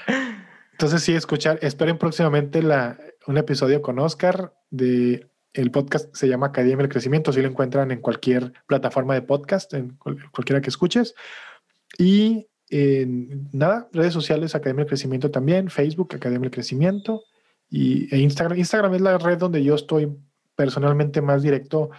Entonces, 0.72 1.02
sí, 1.02 1.14
escuchar, 1.14 1.58
esperen 1.62 1.98
próximamente 1.98 2.62
la, 2.62 2.98
un 3.26 3.38
episodio 3.38 3.82
con 3.82 3.98
Oscar 3.98 4.52
de 4.70 5.26
el 5.54 5.70
podcast 5.70 6.14
se 6.14 6.28
llama 6.28 6.48
Academia 6.48 6.76
del 6.76 6.90
Crecimiento, 6.90 7.32
si 7.32 7.40
lo 7.40 7.48
encuentran 7.48 7.90
en 7.90 8.00
cualquier 8.02 8.52
plataforma 8.66 9.14
de 9.14 9.22
podcast, 9.22 9.72
en 9.72 9.96
cual- 9.96 10.18
cualquiera 10.30 10.60
que 10.60 10.68
escuches. 10.68 11.14
Y 11.96 12.46
en 12.68 13.48
nada, 13.52 13.88
redes 13.92 14.12
sociales, 14.12 14.54
Academia 14.54 14.84
del 14.84 14.88
Crecimiento 14.90 15.30
también, 15.30 15.70
Facebook, 15.70 16.14
Academia 16.14 16.42
del 16.42 16.50
Crecimiento 16.50 17.22
y 17.68 18.14
e 18.14 18.18
Instagram. 18.18 18.58
Instagram 18.58 18.94
es 18.94 19.00
la 19.00 19.18
red 19.18 19.38
donde 19.38 19.62
yo 19.62 19.74
estoy 19.74 20.08
personalmente 20.54 21.20
más 21.20 21.42
directo, 21.42 21.90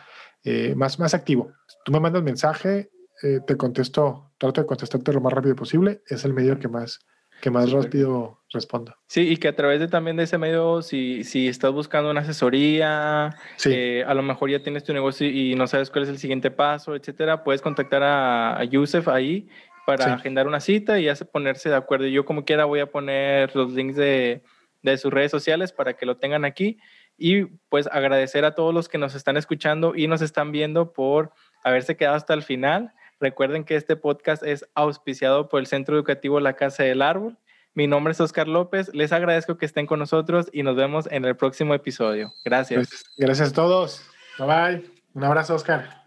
eh, 0.43 0.73
más, 0.75 0.99
más 0.99 1.13
activo. 1.13 1.51
Tú 1.85 1.91
me 1.91 1.99
mandas 1.99 2.23
mensaje, 2.23 2.89
eh, 3.23 3.39
te 3.45 3.55
contesto, 3.57 4.31
trato 4.37 4.61
de 4.61 4.67
contestarte 4.67 5.13
lo 5.13 5.21
más 5.21 5.33
rápido 5.33 5.55
posible. 5.55 6.01
Es 6.07 6.25
el 6.25 6.33
medio 6.33 6.57
que 6.59 6.67
más, 6.67 6.99
que 7.41 7.51
más 7.51 7.71
rápido 7.71 8.39
respondo. 8.51 8.95
Sí, 9.07 9.29
y 9.29 9.37
que 9.37 9.47
a 9.49 9.55
través 9.55 9.79
de 9.79 9.87
también 9.87 10.17
de 10.17 10.23
ese 10.23 10.37
medio, 10.37 10.81
si, 10.81 11.23
si 11.23 11.47
estás 11.47 11.71
buscando 11.71 12.09
una 12.09 12.21
asesoría, 12.21 13.35
Sí, 13.57 13.71
eh, 13.73 14.03
a 14.07 14.13
lo 14.13 14.23
mejor 14.23 14.49
ya 14.49 14.63
tienes 14.63 14.83
tu 14.83 14.93
negocio 14.93 15.27
y 15.27 15.53
no 15.55 15.67
sabes 15.67 15.89
cuál 15.89 16.03
es 16.03 16.09
el 16.09 16.17
siguiente 16.17 16.49
paso, 16.51 16.95
etcétera, 16.95 17.43
puedes 17.43 17.61
contactar 17.61 18.03
a, 18.03 18.57
a 18.59 18.63
Yusef 18.63 19.07
ahí 19.07 19.47
para 19.85 20.05
Sí. 20.05 20.09
agendar 20.11 20.47
una 20.47 20.59
cita 20.59 20.99
y 20.99 21.05
ya 21.05 21.15
se 21.15 21.25
ponerse 21.25 21.69
de 21.69 21.75
acuerdo. 21.75 22.07
Yo 22.07 22.25
como 22.25 22.43
quiera 22.43 22.65
voy 22.65 22.79
a 22.79 22.91
poner 22.91 23.55
los 23.55 23.71
links 23.73 23.95
de, 23.95 24.43
de 24.91 24.97
sus 24.97 25.11
redes 25.11 25.31
sociales 25.31 25.71
para 25.71 25.93
que 25.93 26.05
lo 26.05 26.17
tengan 26.17 26.45
aquí 26.45 26.79
y 27.17 27.45
pues 27.69 27.87
agradecer 27.87 28.45
a 28.45 28.55
todos 28.55 28.73
los 28.73 28.89
que 28.89 28.97
nos 28.97 29.15
están 29.15 29.37
escuchando 29.37 29.93
y 29.95 30.07
nos 30.07 30.21
están 30.21 30.51
viendo 30.51 30.93
por 30.93 31.31
haberse 31.63 31.97
quedado 31.97 32.15
hasta 32.15 32.33
el 32.33 32.43
final. 32.43 32.93
Recuerden 33.19 33.63
que 33.63 33.75
este 33.75 33.95
podcast 33.95 34.43
es 34.43 34.65
auspiciado 34.75 35.49
por 35.49 35.59
el 35.59 35.67
Centro 35.67 35.95
Educativo 35.95 36.39
La 36.39 36.53
Casa 36.53 36.83
del 36.83 37.01
Árbol. 37.01 37.37
Mi 37.73 37.87
nombre 37.87 38.11
es 38.11 38.21
Oscar 38.21 38.47
López. 38.47 38.93
Les 38.93 39.11
agradezco 39.11 39.57
que 39.57 39.65
estén 39.65 39.85
con 39.85 39.99
nosotros 39.99 40.49
y 40.51 40.63
nos 40.63 40.75
vemos 40.75 41.07
en 41.11 41.25
el 41.25 41.35
próximo 41.35 41.73
episodio. 41.73 42.31
Gracias. 42.45 42.89
gracias, 42.89 43.13
gracias 43.17 43.49
a 43.49 43.53
todos. 43.53 44.03
Bye 44.37 44.47
bye. 44.47 44.91
Un 45.13 45.23
abrazo, 45.23 45.55
Oscar. 45.55 46.06